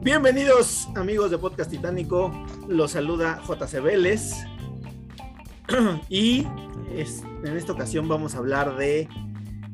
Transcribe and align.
Bienvenidos 0.00 0.88
amigos 0.96 1.30
de 1.30 1.38
Podcast 1.38 1.70
Titánico, 1.70 2.32
los 2.66 2.90
saluda 2.90 3.40
JC 3.46 3.80
Vélez. 3.80 4.44
Y 6.08 6.44
en 6.90 7.56
esta 7.56 7.72
ocasión 7.72 8.08
vamos 8.08 8.34
a 8.34 8.38
hablar 8.38 8.76
de 8.76 9.08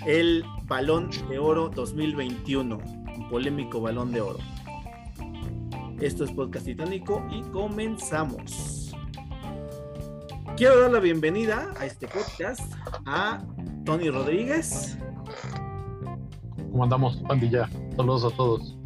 el 0.07 0.45
Balón 0.67 1.11
de 1.29 1.39
Oro 1.39 1.71
2021, 1.71 2.77
un 2.77 3.29
polémico 3.31 3.81
Balón 3.81 4.13
de 4.13 4.21
Oro. 4.21 4.39
Esto 6.01 6.25
es 6.25 6.31
Podcast 6.31 6.65
Titánico 6.65 7.27
y 7.31 7.43
comenzamos. 7.51 8.95
Quiero 10.57 10.81
dar 10.81 10.93
la 10.93 11.01
bienvenida 11.01 11.75
a 11.79 11.87
este 11.87 12.07
podcast 12.07 12.73
a 13.05 13.45
Tony 13.85 14.09
Rodríguez. 14.09 14.97
¿Cómo 16.71 16.85
andamos, 16.85 17.17
pandilla? 17.27 17.69
Saludos 17.97 18.33
a 18.33 18.37
todos 18.37 18.79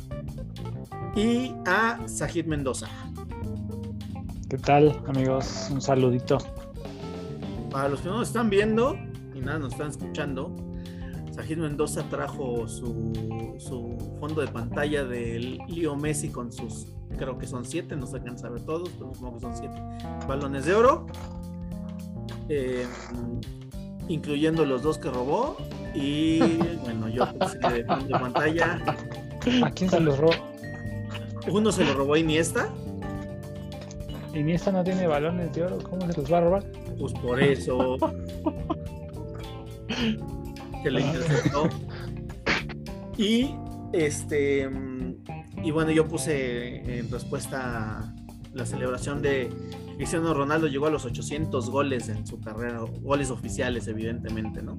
y 1.14 1.54
a 1.66 1.98
Sajid 2.06 2.46
Mendoza. 2.46 2.88
¿Qué 4.48 4.56
tal, 4.56 4.98
amigos? 5.06 5.68
Un 5.70 5.82
saludito. 5.82 6.38
Para 7.70 7.90
los 7.90 8.00
que 8.00 8.08
no 8.08 8.18
nos 8.18 8.28
están 8.28 8.48
viendo 8.48 8.96
y 9.34 9.40
nada 9.40 9.58
nos 9.58 9.72
están 9.72 9.90
escuchando, 9.90 10.54
Sajid 11.32 11.58
Mendoza 11.58 12.02
trajo 12.08 12.66
su, 12.68 13.12
su 13.58 14.16
fondo 14.20 14.40
de 14.40 14.48
pantalla 14.48 15.04
del 15.04 15.58
Leo 15.68 15.96
Messi 15.96 16.28
con 16.28 16.52
sus, 16.52 16.86
creo 17.16 17.38
que 17.38 17.46
son 17.46 17.64
siete, 17.64 17.96
no 17.96 18.06
se 18.06 18.16
alcanza 18.16 18.48
a 18.48 18.50
ver 18.50 18.62
todos, 18.62 18.90
pero 18.98 19.14
supongo 19.14 19.34
que 19.34 19.40
son 19.40 19.56
siete 19.56 19.80
balones 20.26 20.64
de 20.64 20.74
oro, 20.74 21.06
eh, 22.48 22.86
incluyendo 24.08 24.64
los 24.64 24.82
dos 24.82 24.98
que 24.98 25.10
robó. 25.10 25.56
Y 25.94 26.38
bueno, 26.82 27.08
yo 27.08 27.26
puse 27.38 27.58
de 27.58 27.84
fondo 27.84 28.06
de 28.06 28.12
pantalla. 28.12 28.82
¿A 29.64 29.70
quién 29.70 29.90
se 29.90 30.00
los 30.00 30.18
robó? 30.18 30.32
Uno 31.50 31.72
se 31.72 31.84
lo 31.84 31.94
robó 31.94 32.14
a 32.14 32.18
Iniesta. 32.18 32.68
Iniesta 34.34 34.72
no 34.72 34.82
tiene 34.82 35.06
balones 35.06 35.52
de 35.52 35.64
oro, 35.64 35.78
¿cómo 35.78 36.10
se 36.10 36.18
los 36.18 36.32
va 36.32 36.38
a 36.38 36.40
robar? 36.40 36.64
Pues 36.98 37.12
por 37.14 37.42
eso. 37.42 37.98
que 40.82 40.90
le 40.90 41.00
interceptó. 41.00 41.68
Y 43.18 43.54
este. 43.92 44.70
Y 45.62 45.70
bueno, 45.70 45.90
yo 45.92 46.08
puse 46.08 46.98
en 46.98 47.10
respuesta 47.10 48.12
la 48.52 48.66
celebración 48.66 49.22
de 49.22 49.50
Cristiano 49.96 50.34
Ronaldo 50.34 50.66
llegó 50.66 50.86
a 50.86 50.90
los 50.90 51.04
800 51.04 51.70
goles 51.70 52.08
en 52.08 52.26
su 52.26 52.40
carrera, 52.40 52.80
goles 53.00 53.30
oficiales, 53.30 53.86
evidentemente, 53.86 54.62
¿no? 54.62 54.78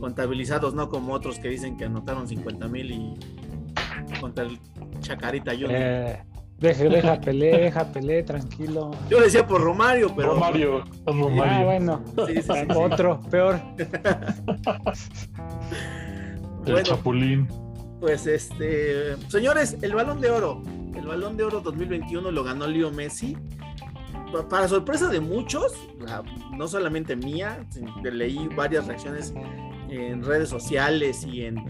Contabilizados, 0.00 0.74
no 0.74 0.88
como 0.88 1.12
otros 1.12 1.38
que 1.38 1.48
dicen 1.48 1.76
que 1.76 1.86
anotaron 1.86 2.28
50 2.28 2.68
mil 2.68 2.92
y 2.92 3.14
contra 4.20 4.44
el 4.44 4.58
Chacarita 5.00 5.52
Junior. 5.52 5.72
Eh, 5.74 6.24
deja, 6.58 6.84
deja 6.84 7.20
Pelé, 7.20 7.58
deja 7.58 7.92
Pelé, 7.92 8.22
tranquilo. 8.22 8.92
Yo 9.10 9.20
decía 9.20 9.46
por 9.46 9.60
Romario, 9.60 10.14
pero. 10.14 10.34
Romario, 10.34 10.84
Romario. 11.04 11.44
Ah, 11.44 11.64
bueno. 11.64 12.04
Otro, 12.76 13.20
peor. 13.22 13.60
el 16.66 16.82
Chapulín. 16.84 17.48
Pues 18.00 18.26
este. 18.26 19.16
Señores, 19.28 19.76
el 19.82 19.94
balón 19.94 20.20
de 20.20 20.30
oro. 20.30 20.62
El 20.94 21.06
balón 21.06 21.36
de 21.36 21.44
oro 21.44 21.60
2021 21.60 22.30
lo 22.30 22.44
ganó 22.44 22.66
Leo 22.66 22.90
Messi. 22.90 23.36
Para 24.50 24.68
sorpresa 24.68 25.08
de 25.08 25.20
muchos, 25.20 25.72
no 26.52 26.68
solamente 26.68 27.16
mía, 27.16 27.66
leí 28.02 28.46
varias 28.54 28.86
reacciones 28.86 29.32
en 29.88 30.22
redes 30.22 30.50
sociales 30.50 31.24
y 31.24 31.44
en, 31.44 31.64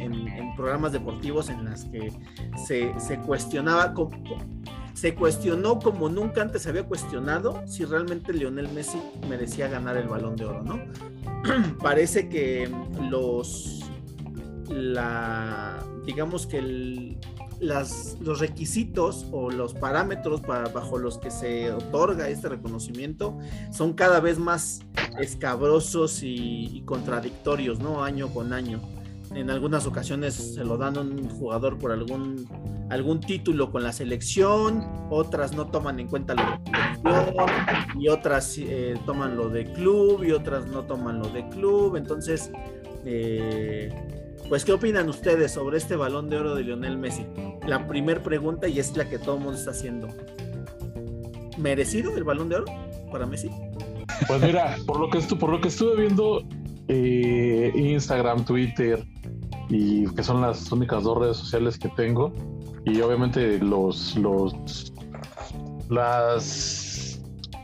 programas 0.56 0.92
deportivos 0.92 1.50
en 1.50 1.64
las 1.64 1.84
que 1.84 2.12
se, 2.66 3.18
cuestionaba, 3.20 3.94
se 4.92 5.14
cuestionó 5.14 5.78
como 5.78 6.08
nunca 6.08 6.42
antes 6.42 6.62
se 6.62 6.70
había 6.70 6.84
cuestionado 6.84 7.62
si 7.66 7.84
realmente 7.84 8.32
Lionel 8.32 8.68
Messi 8.70 9.00
merecía 9.28 9.68
ganar 9.68 9.96
el 9.96 10.08
balón 10.08 10.34
de 10.34 10.46
oro, 10.46 10.64
¿no? 10.64 10.80
Parece 11.80 12.28
que 12.28 12.68
los, 13.08 13.88
la, 14.68 15.78
digamos 16.08 16.46
que 16.46 16.56
el, 16.56 17.18
los 17.60 18.38
requisitos 18.40 19.26
o 19.30 19.50
los 19.50 19.74
parámetros 19.74 20.40
para, 20.40 20.70
bajo 20.70 20.96
los 20.96 21.18
que 21.18 21.30
se 21.30 21.70
otorga 21.70 22.30
este 22.30 22.48
reconocimiento 22.48 23.36
son 23.70 23.92
cada 23.92 24.18
vez 24.18 24.38
más 24.38 24.80
escabrosos 25.20 26.20
y, 26.22 26.82
contradictorios, 26.86 27.78
¿no? 27.80 28.02
Año 28.02 28.28
con 28.28 28.54
año. 28.54 28.80
En 29.34 29.50
algunas 29.50 29.86
ocasiones 29.86 30.32
se 30.32 30.64
lo 30.64 30.78
dan 30.78 30.96
a 30.96 31.02
un 31.02 31.28
jugador 31.28 31.76
por 31.76 31.92
algún, 31.92 32.48
algún 32.88 33.20
título 33.20 33.70
con 33.70 33.82
la 33.82 33.92
selección, 33.92 34.86
otras 35.10 35.54
no 35.54 35.66
toman 35.66 36.00
en 36.00 36.08
cuenta 36.08 36.34
lo 36.34 36.42
de 36.42 36.58
selección, 36.64 38.00
y 38.00 38.08
otras 38.08 38.56
eh, 38.56 38.98
toman 39.04 39.36
lo 39.36 39.50
de 39.50 39.70
club, 39.74 40.24
y 40.24 40.32
otras 40.32 40.68
no 40.68 40.84
toman 40.84 41.18
lo 41.18 41.28
de 41.28 41.46
club. 41.50 41.96
Entonces, 41.96 42.50
eh, 43.04 43.92
pues, 44.48 44.64
¿qué 44.64 44.72
opinan 44.72 45.08
ustedes 45.08 45.52
sobre 45.52 45.78
este 45.78 45.96
balón 45.96 46.30
de 46.30 46.38
oro 46.38 46.54
de 46.54 46.62
Lionel 46.62 46.98
Messi? 46.98 47.26
La 47.66 47.86
primera 47.86 48.22
pregunta 48.22 48.68
y 48.68 48.78
es 48.78 48.96
la 48.96 49.08
que 49.08 49.18
todo 49.18 49.36
el 49.36 49.42
mundo 49.42 49.58
está 49.58 49.72
haciendo. 49.72 50.08
¿Merecido 51.58 52.16
el 52.16 52.24
balón 52.24 52.48
de 52.48 52.56
oro 52.56 52.66
para 53.10 53.26
Messi? 53.26 53.50
Pues 54.26 54.42
mira, 54.42 54.76
por 54.86 55.00
lo 55.00 55.10
que, 55.10 55.20
por 55.36 55.50
lo 55.50 55.60
que 55.60 55.68
estuve 55.68 55.96
viendo 56.00 56.42
eh, 56.88 57.72
Instagram, 57.74 58.44
Twitter 58.44 59.04
y 59.68 60.06
que 60.14 60.22
son 60.22 60.40
las 60.40 60.70
únicas 60.72 61.04
dos 61.04 61.18
redes 61.18 61.36
sociales 61.36 61.78
que 61.78 61.88
tengo 61.90 62.32
y 62.86 63.00
obviamente 63.00 63.58
los 63.58 64.16
los 64.16 64.92
las 65.90 67.20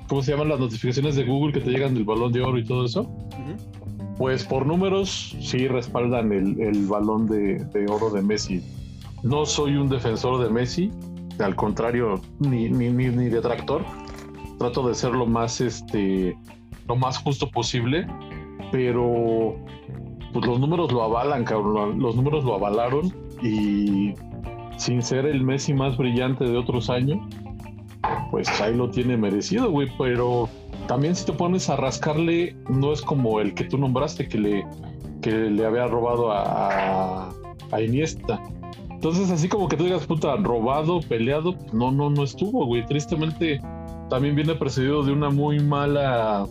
¿cómo 0.09 0.22
se 0.22 0.33
llaman 0.33 0.51
las 0.51 0.61
notificaciones 0.61 1.16
de 1.16 1.25
Google 1.25 1.53
que 1.55 1.61
te 1.61 1.71
llegan 1.71 1.95
del 1.95 2.05
balón 2.05 2.33
de 2.33 2.43
oro 2.43 2.59
y 2.59 2.65
todo 2.65 2.84
eso? 2.84 3.11
Pues 4.19 4.45
por 4.45 4.65
números 4.65 5.37
sí 5.41 5.67
respaldan 5.67 6.33
el, 6.33 6.87
balón 6.87 7.27
de, 7.27 7.87
oro 7.89 8.11
de 8.11 8.23
Messi. 8.23 8.63
No 9.23 9.45
soy 9.45 9.77
un 9.77 9.89
defensor 9.89 10.43
de 10.43 10.51
Messi, 10.51 10.91
al 11.41 11.57
contrario, 11.57 12.21
ni, 12.39 12.69
ni, 12.69 12.91
ni, 12.91 13.09
ni 13.09 13.29
detractor. 13.29 13.83
Trato 14.59 14.87
de 14.87 14.95
ser 14.95 15.13
lo 15.13 15.27
más, 15.27 15.61
este, 15.61 16.37
lo 16.87 16.95
más 16.95 17.19
justo 17.19 17.51
posible, 17.51 18.07
pero 18.71 19.57
pues 20.33 20.47
los 20.47 20.61
números 20.61 20.93
lo 20.93 21.03
avalan, 21.03 21.45
cabrón. 21.45 21.99
Los 22.01 22.15
números 22.15 22.45
lo 22.45 22.55
avalaron 22.55 23.13
y 23.43 24.15
sin 24.77 25.03
ser 25.03 25.27
el 25.27 25.43
Messi 25.43 25.73
más 25.75 25.97
brillante 25.97 26.45
de 26.45 26.57
otros 26.57 26.91
años, 26.91 27.19
pues 28.31 28.49
ahí 28.61 28.75
lo 28.77 28.91
tiene 28.91 29.17
merecido, 29.17 29.71
güey. 29.71 29.89
Pero 29.99 30.49
también 30.87 31.17
si 31.17 31.25
te 31.25 31.33
pones 31.33 31.69
a 31.69 31.77
rascarle, 31.77 32.57
no 32.69 32.93
es 32.93 33.03
como 33.03 33.41
el 33.41 33.55
que 33.55 33.65
tú 33.65 33.79
nombraste 33.79 34.29
que 34.29 34.39
le, 34.39 34.67
que 35.23 35.31
le 35.31 35.65
había 35.65 35.87
robado 35.87 36.33
a, 36.33 37.31
a 37.71 37.81
Iniesta. 37.81 38.41
Entonces, 38.91 39.31
así 39.31 39.49
como 39.49 39.69
que 39.69 39.77
tú 39.77 39.84
digas, 39.84 40.07
puta, 40.07 40.34
robado, 40.37 41.01
peleado, 41.01 41.57
no, 41.73 41.93
no, 41.93 42.09
no 42.09 42.25
estuvo, 42.25 42.65
güey. 42.65 42.87
Tristemente, 42.87 43.61
también 44.09 44.34
viene 44.34 44.55
precedido 44.55 45.03
de 45.03 45.13
una 45.13 45.29
muy 45.29 45.61
mala, 45.61 46.47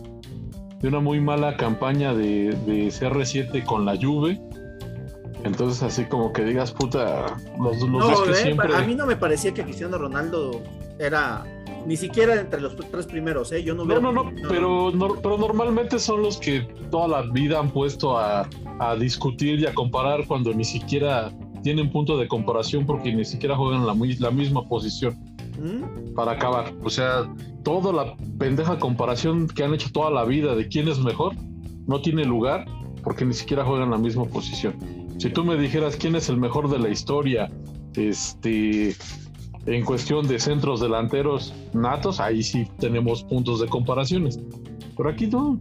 de 0.80 0.88
una 0.88 1.00
muy 1.00 1.20
mala 1.20 1.56
campaña 1.56 2.14
de, 2.14 2.50
de 2.66 2.86
CR7 2.88 3.64
con 3.64 3.84
la 3.84 3.96
Juve. 3.96 4.40
Entonces, 5.42 5.82
así 5.82 6.04
como 6.04 6.32
que 6.32 6.44
digas, 6.44 6.72
puta, 6.72 7.26
los, 7.60 7.80
los 7.88 8.20
que 8.22 8.30
eh, 8.30 8.34
siempre... 8.34 8.74
A 8.74 8.82
mí 8.82 8.94
no 8.94 9.06
me 9.06 9.16
parecía 9.16 9.52
que 9.52 9.64
Cristiano 9.64 9.98
Ronaldo 9.98 10.62
era 10.98 11.44
ni 11.86 11.96
siquiera 11.96 12.40
entre 12.40 12.60
los 12.60 12.76
tres 12.76 13.06
primeros, 13.06 13.52
¿eh? 13.52 13.62
Yo 13.62 13.74
no 13.74 13.84
No, 13.84 14.00
no, 14.00 14.12
no, 14.12 14.32
pero, 14.48 14.92
pero 15.22 15.38
normalmente 15.38 15.98
son 15.98 16.22
los 16.22 16.38
que 16.38 16.60
toda 16.90 17.08
la 17.08 17.22
vida 17.32 17.58
han 17.58 17.70
puesto 17.70 18.18
a, 18.18 18.48
discutir 18.98 19.60
y 19.60 19.66
a 19.66 19.74
comparar 19.74 20.26
cuando 20.26 20.52
ni 20.52 20.64
siquiera 20.64 21.32
tienen 21.62 21.90
punto 21.90 22.18
de 22.18 22.26
comparación 22.26 22.84
porque 22.84 23.14
ni 23.14 23.24
siquiera 23.24 23.56
juegan 23.56 23.86
la, 23.86 23.94
la 24.18 24.30
misma 24.30 24.62
posición. 24.68 25.14
¿Mm? 25.58 26.14
Para 26.14 26.32
acabar. 26.32 26.72
O 26.82 26.90
sea, 26.90 27.32
toda 27.62 27.92
la 27.92 28.16
pendeja 28.38 28.78
comparación 28.78 29.46
que 29.46 29.62
han 29.62 29.72
hecho 29.74 29.90
toda 29.92 30.10
la 30.10 30.24
vida 30.24 30.54
de 30.54 30.66
quién 30.68 30.88
es 30.88 30.98
mejor 30.98 31.34
no 31.86 32.00
tiene 32.00 32.24
lugar 32.24 32.64
porque 33.02 33.24
ni 33.24 33.34
siquiera 33.34 33.64
juegan 33.64 33.90
la 33.90 33.98
misma 33.98 34.24
posición. 34.24 34.74
Si 35.18 35.30
tú 35.30 35.44
me 35.44 35.56
dijeras 35.56 35.96
quién 35.96 36.16
es 36.16 36.28
el 36.28 36.36
mejor 36.36 36.68
de 36.68 36.78
la 36.78 36.88
historia, 36.88 37.50
este 37.94 38.96
en 39.66 39.84
cuestión 39.84 40.26
de 40.28 40.38
centros 40.38 40.80
delanteros 40.80 41.54
natos, 41.72 42.20
ahí 42.20 42.42
sí 42.42 42.68
tenemos 42.78 43.24
puntos 43.24 43.60
de 43.60 43.68
comparaciones. 43.68 44.38
Pero 44.96 45.08
aquí 45.08 45.26
no, 45.26 45.60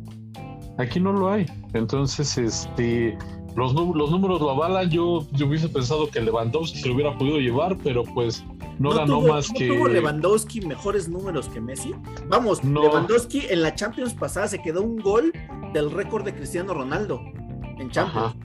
aquí 0.78 1.00
no 1.00 1.14
lo 1.14 1.30
hay. 1.30 1.46
Entonces, 1.74 2.38
este, 2.38 3.18
los, 3.56 3.74
los 3.74 4.12
números 4.12 4.42
lo 4.42 4.52
avalan. 4.52 4.90
Yo, 4.90 5.26
yo 5.32 5.48
hubiese 5.48 5.70
pensado 5.70 6.10
que 6.10 6.22
Lewandowski 6.22 6.80
se 6.80 6.88
lo 6.88 6.96
hubiera 6.96 7.18
podido 7.18 7.38
llevar, 7.38 7.78
pero 7.84 8.04
pues 8.04 8.44
no, 8.80 8.92
ganó 8.92 9.22
más 9.22 9.50
que. 9.52 9.68
¿Tuvo 9.68 9.88
Lewandowski 9.88 10.62
mejores 10.62 11.08
números 11.08 11.48
que 11.50 11.62
Messi? 11.62 11.94
Vamos, 12.28 12.64
Lewandowski 12.64 13.44
en 13.50 13.62
la 13.62 13.74
Champions 13.76 14.14
pasada 14.14 14.48
se 14.48 14.62
quedó 14.62 14.82
un 14.82 14.98
gol 14.98 15.32
del 15.74 15.92
récord 15.92 16.26
de 16.26 16.34
Cristiano 16.34 16.74
Ronaldo 16.74 17.22
en 17.80 17.90
Champions. 17.90 18.36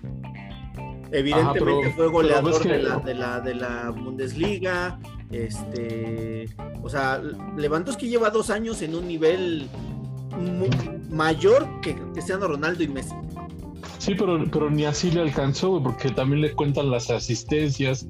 Evidentemente 1.11 1.91
fue 1.93 2.09
goleador 2.09 2.63
de, 2.63 2.83
la, 2.83 2.99
de, 2.99 3.15
la, 3.15 3.41
de 3.41 3.55
la 3.55 3.91
Bundesliga. 3.91 4.99
Este, 5.31 6.49
o 6.83 6.89
sea, 6.89 7.21
Lewandowski 7.57 8.09
lleva 8.09 8.31
dos 8.31 8.51
años 8.51 8.83
en 8.83 8.95
un 8.95 9.09
nivel 9.09 9.69
mayor 11.11 11.67
que 11.81 11.95
Cristiano 12.13 12.47
Ronaldo 12.47 12.83
y 12.83 12.89
Messi. 12.89 13.15
Sí, 13.99 14.15
pero, 14.15 14.43
pero 14.51 14.71
ni 14.71 14.85
así 14.85 15.11
le 15.11 15.21
alcanzó, 15.23 15.83
porque 15.83 16.11
también 16.11 16.43
le 16.43 16.53
cuentan 16.53 16.91
las 16.91 17.11
asistencias. 17.11 18.07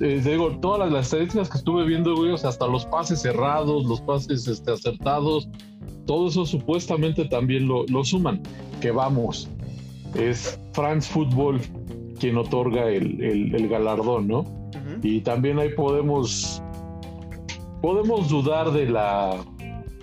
Eh, 0.00 0.20
digo, 0.24 0.58
todas 0.60 0.90
las, 0.90 1.06
estadísticas 1.06 1.50
que 1.50 1.58
estuve 1.58 1.84
viendo, 1.86 2.14
güey, 2.14 2.32
o 2.32 2.38
sea, 2.38 2.50
hasta 2.50 2.66
los 2.66 2.84
pases 2.86 3.22
cerrados, 3.22 3.84
los 3.86 4.00
pases 4.00 4.46
este, 4.46 4.72
acertados, 4.72 5.48
todo 6.06 6.28
eso 6.28 6.46
supuestamente 6.46 7.24
también 7.26 7.66
lo, 7.66 7.84
lo 7.86 8.04
suman. 8.04 8.42
Que 8.80 8.90
vamos, 8.90 9.48
es 10.14 10.58
France 10.72 11.10
Football 11.10 11.60
quien 12.20 12.36
otorga 12.36 12.88
el, 12.88 13.22
el, 13.22 13.68
galardón, 13.68 14.28
¿no? 14.28 14.44
Y 15.02 15.22
también 15.22 15.58
ahí 15.58 15.70
podemos, 15.70 16.62
podemos 17.80 18.28
dudar 18.28 18.70
de 18.72 18.86
la, 18.86 19.42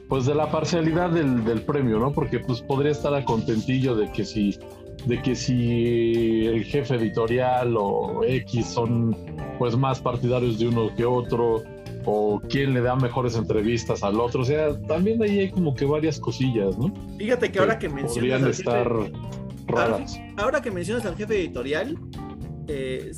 pues 0.09 0.25
de 0.25 0.35
la 0.35 0.51
parcialidad 0.51 1.11
del, 1.11 1.45
del, 1.45 1.61
premio, 1.61 1.99
¿no? 1.99 2.11
Porque 2.11 2.39
pues 2.39 2.61
podría 2.61 2.91
estar 2.91 3.13
a 3.13 3.23
contentillo 3.23 3.95
de 3.95 4.11
que 4.11 4.25
si 4.25 4.57
de 5.05 5.21
que 5.21 5.35
si 5.35 6.45
el 6.47 6.63
jefe 6.65 6.95
editorial 6.95 7.75
o 7.77 8.23
X 8.23 8.65
son 8.65 9.15
pues 9.57 9.77
más 9.77 10.01
partidarios 10.01 10.59
de 10.59 10.67
uno 10.67 10.93
que 10.95 11.05
otro 11.05 11.63
o 12.05 12.41
quién 12.49 12.73
le 12.73 12.81
da 12.81 12.95
mejores 12.95 13.35
entrevistas 13.35 14.03
al 14.03 14.19
otro, 14.19 14.41
o 14.41 14.45
sea, 14.45 14.79
también 14.87 15.21
ahí 15.21 15.39
hay 15.39 15.51
como 15.51 15.75
que 15.75 15.85
varias 15.85 16.19
cosillas, 16.19 16.77
¿no? 16.77 16.93
Fíjate 17.17 17.51
que 17.51 17.59
ahora 17.59 17.77
que 17.77 17.89
mencionas 17.89 18.13
podrían 18.15 18.47
estar 18.49 19.11
raras. 19.67 20.19
Ahora, 20.37 20.61
que 20.61 20.71
mencionas 20.71 21.05
al 21.05 21.15
jefe 21.15 21.39
editorial, 21.39 21.97
eh, 22.67 23.11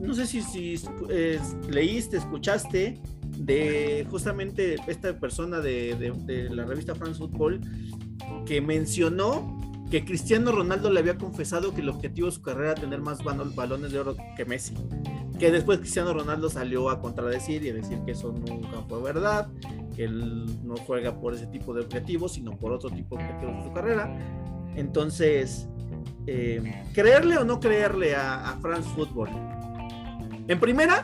no 0.00 0.14
sé 0.14 0.26
si, 0.26 0.42
si 0.42 0.76
leíste, 1.68 2.16
escuchaste 2.18 3.00
de 3.38 4.06
justamente 4.10 4.76
esta 4.86 5.18
persona 5.18 5.60
de, 5.60 5.94
de 6.24 6.50
la 6.50 6.64
revista 6.64 6.94
France 6.94 7.18
Football 7.18 7.60
que 8.46 8.60
mencionó 8.60 9.58
que 9.90 10.04
Cristiano 10.04 10.50
Ronaldo 10.50 10.90
le 10.90 11.00
había 11.00 11.16
confesado 11.16 11.74
que 11.74 11.80
el 11.80 11.88
objetivo 11.88 12.26
de 12.26 12.32
su 12.32 12.42
carrera 12.42 12.72
era 12.72 12.80
tener 12.80 13.00
más 13.00 13.22
balones 13.22 13.92
de 13.92 13.98
oro 13.98 14.16
que 14.36 14.44
Messi. 14.44 14.74
Que 15.38 15.50
después 15.50 15.78
Cristiano 15.78 16.12
Ronaldo 16.12 16.48
salió 16.48 16.90
a 16.90 17.00
contradecir 17.00 17.62
y 17.64 17.68
a 17.70 17.74
decir 17.74 17.98
que 18.04 18.12
eso 18.12 18.32
nunca 18.32 18.82
fue 18.88 19.02
verdad, 19.02 19.48
que 19.94 20.04
él 20.04 20.46
no 20.64 20.76
juega 20.76 21.20
por 21.20 21.34
ese 21.34 21.46
tipo 21.46 21.74
de 21.74 21.82
objetivos, 21.82 22.32
sino 22.32 22.52
por 22.52 22.72
otro 22.72 22.90
tipo 22.90 23.16
de 23.16 23.24
objetivos 23.24 23.56
de 23.56 23.62
su 23.64 23.72
carrera. 23.72 24.16
Entonces, 24.76 25.68
eh, 26.26 26.84
¿creerle 26.92 27.38
o 27.38 27.44
no 27.44 27.60
creerle 27.60 28.14
a, 28.14 28.56
France 28.60 28.88
Football? 28.94 29.28
En 30.48 30.60
primera, 30.60 31.02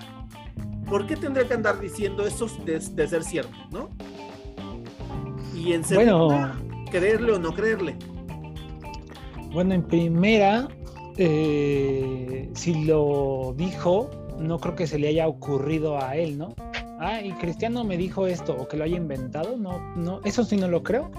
¿por 0.89 1.07
qué 1.07 1.17
tendría 1.17 1.47
que 1.47 1.55
andar 1.55 1.81
diciendo 1.81 2.27
eso 2.27 2.47
de, 2.65 2.81
ser 2.81 3.23
cierto, 3.23 3.57
no? 3.71 3.91
Y 5.55 5.73
en 5.73 5.85
segunda, 5.85 6.57
¿creerle 6.91 7.33
o 7.33 7.39
no 7.39 7.53
creerle? 7.53 7.97
Bueno, 9.53 9.75
en 9.75 9.83
primera, 9.83 10.69
eh, 11.17 12.49
si 12.55 12.85
lo 12.85 13.55
dijo, 13.57 14.11
no 14.39 14.59
creo 14.59 14.75
que 14.75 14.87
se 14.87 14.99
le 14.99 15.09
haya 15.09 15.27
ocurrido 15.27 16.03
a 16.03 16.17
él, 16.17 16.39
¿no? 16.39 16.55
Ah, 16.99 17.21
y 17.23 17.33
Cristiano 17.33 17.83
me 17.83 17.97
dijo 17.97 18.27
esto, 18.27 18.55
o 18.59 18.69
que 18.69 18.77
lo 18.77 18.85
haya 18.85 18.97
inventado, 18.97 19.57
no, 19.57 19.81
no, 19.97 20.21
eso 20.25 20.45
sí 20.45 20.57
no 20.57 20.69
lo 20.69 20.83
creo. 20.83 21.11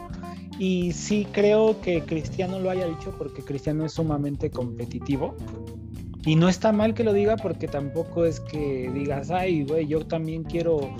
Y 0.61 0.91
sí 0.91 1.25
creo 1.31 1.81
que 1.81 2.03
Cristiano 2.03 2.59
lo 2.59 2.69
haya 2.69 2.85
dicho 2.85 3.15
porque 3.17 3.41
Cristiano 3.41 3.83
es 3.83 3.93
sumamente 3.93 4.51
competitivo. 4.51 5.35
Y 6.23 6.35
no 6.35 6.47
está 6.47 6.71
mal 6.71 6.93
que 6.93 7.03
lo 7.03 7.13
diga 7.13 7.35
porque 7.35 7.67
tampoco 7.67 8.25
es 8.25 8.39
que 8.41 8.91
digas, 8.93 9.31
ay, 9.31 9.63
güey, 9.63 9.87
yo 9.87 10.05
también 10.05 10.43
quiero 10.43 10.95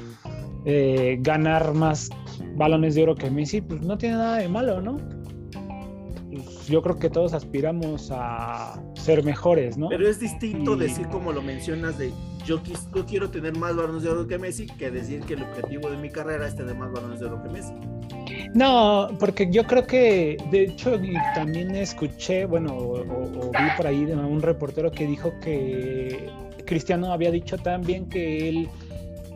eh, 0.66 1.20
ganar 1.22 1.76
más 1.76 2.10
balones 2.56 2.96
de 2.96 3.04
oro 3.04 3.14
que 3.14 3.30
Messi. 3.30 3.62
Pues 3.62 3.82
no 3.82 4.00
tiene 4.00 4.16
nada 4.16 4.38
de 4.38 4.50
malo, 4.50 4.82
¿no? 4.82 4.98
yo 6.68 6.82
creo 6.82 6.98
que 6.98 7.10
todos 7.10 7.34
aspiramos 7.34 8.10
a 8.12 8.82
ser 8.96 9.24
mejores, 9.24 9.78
¿no? 9.78 9.90
Pero 9.90 10.08
es 10.08 10.20
distinto 10.20 10.76
decir 10.76 11.08
como 11.10 11.34
lo 11.34 11.42
mencionas 11.42 11.98
de 12.00 12.14
yo, 12.46 12.62
yo 12.96 13.06
quiero 13.06 13.30
tener 13.30 13.56
más 13.58 13.76
balones 13.76 14.04
de 14.04 14.10
oro 14.10 14.28
que 14.28 14.38
Messi 14.38 14.68
que 14.68 14.92
decir 14.92 15.22
que 15.22 15.34
el 15.34 15.44
objetivo 15.44 15.90
de 15.90 15.98
mi 15.98 16.10
carrera 16.10 16.48
es 16.48 16.56
tener 16.56 16.76
más 16.76 16.92
balones 16.92 17.20
de 17.20 17.26
oro 17.26 17.42
que 17.44 17.50
Messi. 17.50 17.74
No, 18.54 19.10
porque 19.20 19.50
yo 19.52 19.64
creo 19.66 19.86
que, 19.86 20.38
de 20.52 20.64
hecho, 20.64 21.00
también 21.36 21.76
escuché, 21.76 22.46
bueno, 22.46 22.76
o, 22.76 23.52
vi 23.52 23.70
por 23.78 23.88
ahí 23.88 24.06
de 24.06 24.16
un 24.16 24.42
reportero 24.42 24.92
que 24.92 25.06
dijo 25.08 25.34
que 25.42 26.30
Cristiano 26.66 27.12
había 27.12 27.32
dicho 27.32 27.58
también 27.58 28.08
que 28.08 28.50
él 28.50 28.70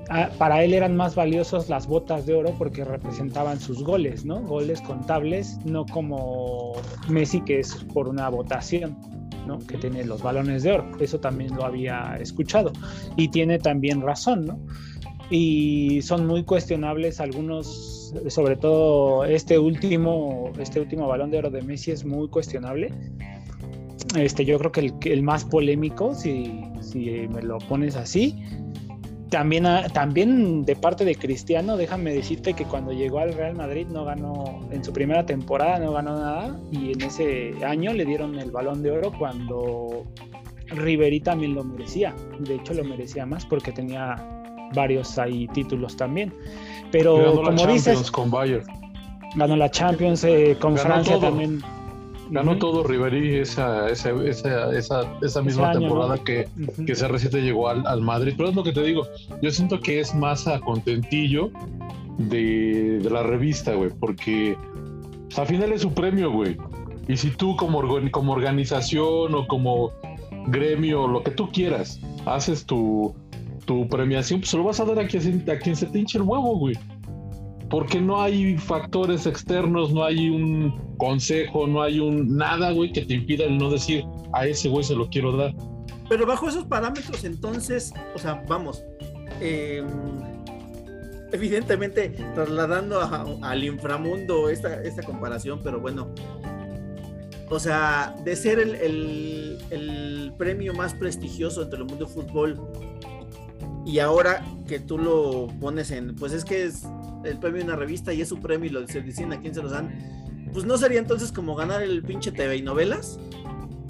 Ah, 0.10 0.30
para 0.38 0.64
él 0.64 0.74
eran 0.74 0.96
más 0.96 1.16
valiosos 1.16 1.68
las 1.68 1.88
botas 1.88 2.28
de 2.28 2.36
oro 2.36 2.54
porque 2.58 2.84
representaban 2.84 3.60
sus 3.60 3.84
goles, 3.84 4.24
¿no? 4.24 4.42
Goles 4.42 4.82
contables, 4.82 5.58
no 5.66 5.86
como 5.86 6.74
Messi 7.10 7.42
que 7.42 7.60
es 7.60 7.74
por 7.94 8.08
una 8.08 8.30
votación, 8.30 8.98
¿no? 9.46 9.60
Que 9.60 9.78
tiene 9.78 10.04
los 10.04 10.22
balones 10.22 10.64
de 10.64 10.74
oro. 10.74 10.86
Eso 11.00 11.20
también 11.20 11.56
lo 11.56 11.66
había 11.66 12.18
escuchado 12.20 12.72
y 13.16 13.30
tiene 13.30 13.60
también 13.60 14.02
razón, 14.02 14.46
¿no? 14.46 14.60
Y 15.30 16.02
son 16.02 16.28
muy 16.28 16.44
cuestionables 16.44 17.20
algunos, 17.20 18.14
sobre 18.28 18.56
todo 18.56 19.26
este 19.26 19.58
último, 19.58 20.52
este 20.60 20.80
último 20.80 21.08
balón 21.08 21.32
de 21.32 21.40
oro 21.40 21.50
de 21.50 21.62
Messi 21.62 21.92
es 21.92 22.06
muy 22.06 22.28
cuestionable. 22.28 22.94
Este, 24.16 24.46
yo 24.46 24.60
creo 24.60 24.72
que 24.72 24.82
el, 24.82 24.94
el 25.06 25.24
más 25.24 25.44
polémico, 25.44 26.14
si, 26.14 26.64
si 26.82 27.28
me 27.28 27.42
lo 27.42 27.58
pones 27.58 27.96
así, 27.96 28.36
también, 29.30 29.66
también 29.94 30.66
de 30.66 30.76
parte 30.76 31.04
de 31.04 31.16
Cristiano, 31.16 31.78
déjame 31.78 32.14
decirte 32.14 32.54
que 32.54 32.66
cuando 32.66 32.92
llegó 32.92 33.20
al 33.20 33.34
Real 33.34 33.56
Madrid 33.56 33.88
no 33.88 34.06
ganó, 34.06 34.60
en 34.72 34.84
su 34.84 34.94
primera 34.94 35.26
temporada 35.26 35.80
no 35.80 35.94
ganó 35.94 36.20
nada 36.20 36.60
y 36.72 36.92
en 36.92 37.02
ese 37.02 37.54
año 37.66 37.94
le 37.94 38.06
dieron 38.06 38.38
el 38.38 38.52
balón 38.52 38.84
de 38.84 38.92
oro 38.92 39.12
cuando 39.18 40.06
Ribery 40.68 41.20
también 41.22 41.56
lo 41.56 41.64
merecía. 41.64 42.14
De 42.40 42.56
hecho 42.56 42.74
lo 42.74 42.84
merecía 42.84 43.26
más 43.26 43.46
porque 43.46 43.72
tenía 43.72 44.16
varios 44.74 45.18
ahí 45.18 45.48
títulos 45.50 45.98
también. 45.98 46.34
Pero 46.92 47.42
como 47.44 47.68
dices, 47.68 48.12
con 48.12 48.30
Bayern. 48.30 48.66
Ganó 49.36 49.58
la 49.58 49.70
Champions 49.70 50.24
eh, 50.24 50.56
con 50.60 50.78
Francia 50.78 51.20
también 51.20 51.62
Ganó 52.30 52.58
todo 52.58 52.84
Riverí 52.84 53.36
esa, 53.36 53.90
esa, 53.90 54.10
esa, 54.24 55.18
esa, 55.22 55.42
misma 55.42 55.72
temporada 55.74 56.18
que, 56.18 56.48
que 56.86 56.96
se 56.96 57.08
reciente 57.08 57.42
llegó 57.42 57.70
al, 57.70 57.86
al, 57.86 58.02
Madrid. 58.02 58.34
Pero 58.36 58.50
es 58.50 58.56
lo 58.56 58.64
que 58.64 58.72
te 58.72 58.82
digo, 58.82 59.08
yo 59.42 59.52
siento 59.52 59.80
que 59.80 60.00
es 60.00 60.16
más 60.16 60.48
a 60.48 60.60
contentillo 60.60 61.52
de, 62.18 63.00
de 63.00 63.10
la 63.10 63.24
revista, 63.24 63.74
güey, 63.76 63.92
porque 64.00 64.58
pues, 65.26 65.38
al 65.38 65.48
final 65.48 65.72
es 65.72 65.82
su 65.82 65.94
premio, 65.94 66.32
güey. 66.32 66.58
Y 67.08 67.18
si 67.18 67.30
tú 67.30 67.56
como, 67.56 67.82
como 68.12 68.34
organización 68.34 69.36
o 69.36 69.48
como 69.48 69.92
gremio, 70.48 71.08
lo 71.08 71.24
que 71.24 71.32
tú 71.32 71.52
quieras, 71.52 72.00
haces 72.26 72.66
tu, 72.66 73.14
tu 73.66 73.88
premiación, 73.88 74.40
pues 74.40 74.50
se 74.50 74.58
lo 74.58 74.64
vas 74.64 74.80
a 74.80 74.86
dar 74.86 75.00
a 75.00 75.08
quien, 75.08 75.46
a 75.50 75.58
quien 75.58 75.76
se 75.76 75.86
te 75.86 76.00
hinche 76.00 76.18
el 76.18 76.24
huevo, 76.24 76.58
güey 76.58 76.76
porque 77.70 78.00
no 78.00 78.22
hay 78.22 78.58
factores 78.58 79.26
externos, 79.26 79.92
no 79.92 80.04
hay 80.04 80.30
un 80.30 80.96
consejo, 80.98 81.68
no 81.68 81.82
hay 81.82 82.00
un 82.00 82.38
nada, 82.38 82.72
güey, 82.72 82.92
que 82.92 83.06
te 83.06 83.16
impida 83.16 83.46
el 83.46 83.58
no 83.58 83.70
decir 83.70 84.06
a 84.34 84.46
ese 84.46 84.70
güey 84.70 84.84
se 84.84 84.96
lo 84.96 85.10
quiero 85.10 85.36
dar. 85.36 85.54
Pero 86.08 86.26
bajo 86.26 86.48
esos 86.48 86.66
parámetros, 86.66 87.24
entonces, 87.24 87.94
o 88.14 88.20
sea, 88.20 88.44
vamos, 88.48 88.84
em, 89.42 89.88
evidentemente 91.32 92.10
trasladando 92.36 93.02
al 93.42 93.64
inframundo 93.64 94.50
esta, 94.50 94.82
esta 94.84 95.02
comparación, 95.02 95.62
pero 95.64 95.80
bueno, 95.80 96.14
o 97.50 97.60
sea, 97.60 98.16
de 98.24 98.36
ser 98.36 98.60
el, 98.60 98.76
el, 99.70 100.34
premio 100.38 100.74
más 100.74 100.94
prestigioso 100.94 101.62
entre 101.62 101.80
el 101.80 101.86
mundo 101.86 102.06
del 102.06 102.14
fútbol 102.14 102.60
y 103.86 104.00
ahora 104.00 104.44
que 104.68 104.80
tú 104.80 104.98
lo 104.98 105.48
pones 105.62 105.92
en, 105.92 106.16
pues 106.16 106.34
es 106.34 106.44
que 106.44 106.66
es 106.66 106.84
el 107.26 107.38
premio 107.38 107.60
de 107.60 107.66
una 107.66 107.76
revista 107.76 108.14
y 108.14 108.22
es 108.22 108.30
su 108.30 108.40
premio 108.40 108.70
y 108.70 108.74
lo 108.74 108.88
se 108.88 109.02
dicen 109.02 109.34
a 109.34 109.40
quién 109.40 109.54
se 109.54 109.62
los 109.62 109.72
dan, 109.72 109.92
pues 110.54 110.66
no 110.66 110.78
sería 110.78 111.00
entonces 111.00 111.32
como 111.32 111.56
ganar 111.56 111.82
el 111.82 112.04
pinche 112.04 112.32
TV 112.32 112.58
y 112.58 112.62
novelas. 112.62 113.20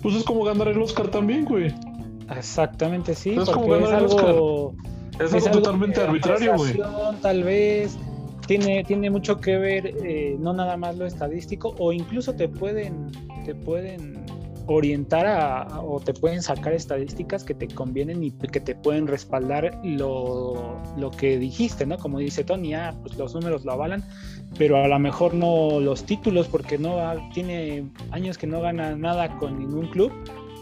Pues 0.01 0.15
es 0.15 0.23
como 0.23 0.43
ganar 0.43 0.67
el 0.67 0.81
Oscar 0.81 1.09
también, 1.09 1.45
güey. 1.45 1.73
Exactamente, 2.35 3.13
sí. 3.13 3.35
Es 3.35 3.49
como 3.49 3.67
ganar 3.67 3.99
el 3.99 4.05
Oscar. 4.05 4.35
Es, 5.19 5.33
algo 5.33 5.61
totalmente 5.61 6.01
arbitrario, 6.01 6.55
güey. 6.57 6.79
Tal 7.21 7.43
vez 7.43 7.97
tiene, 8.47 8.83
tiene 8.83 9.09
mucho 9.09 9.39
que 9.39 9.57
ver, 9.57 9.93
eh, 10.03 10.35
no 10.39 10.53
nada 10.53 10.77
más 10.77 10.97
lo 10.97 11.05
estadístico, 11.05 11.75
o 11.79 11.91
incluso 11.91 12.33
te 12.35 12.47
pueden, 12.47 13.11
te 13.45 13.55
pueden 13.55 14.25
orientar 14.67 15.25
a, 15.25 15.81
o 15.81 15.99
te 15.99 16.13
pueden 16.13 16.41
sacar 16.41 16.73
estadísticas 16.73 17.43
que 17.43 17.53
te 17.53 17.67
convienen 17.67 18.23
y 18.23 18.31
que 18.31 18.59
te 18.59 18.75
pueden 18.75 19.07
respaldar 19.07 19.79
lo, 19.83 20.81
lo 20.97 21.11
que 21.11 21.37
dijiste, 21.37 21.85
¿no? 21.85 21.97
Como 21.97 22.19
dice 22.19 22.43
Tony, 22.43 22.73
ah, 22.73 22.95
pues 23.01 23.17
los 23.17 23.33
números 23.33 23.65
lo 23.65 23.73
avalan, 23.73 24.03
pero 24.57 24.83
a 24.83 24.87
lo 24.87 24.99
mejor 24.99 25.33
no 25.33 25.79
los 25.79 26.03
títulos 26.05 26.47
porque 26.47 26.77
no 26.77 26.97
tiene 27.33 27.89
años 28.11 28.37
que 28.37 28.47
no 28.47 28.61
gana 28.61 28.95
nada 28.95 29.37
con 29.37 29.59
ningún 29.59 29.87
club 29.87 30.11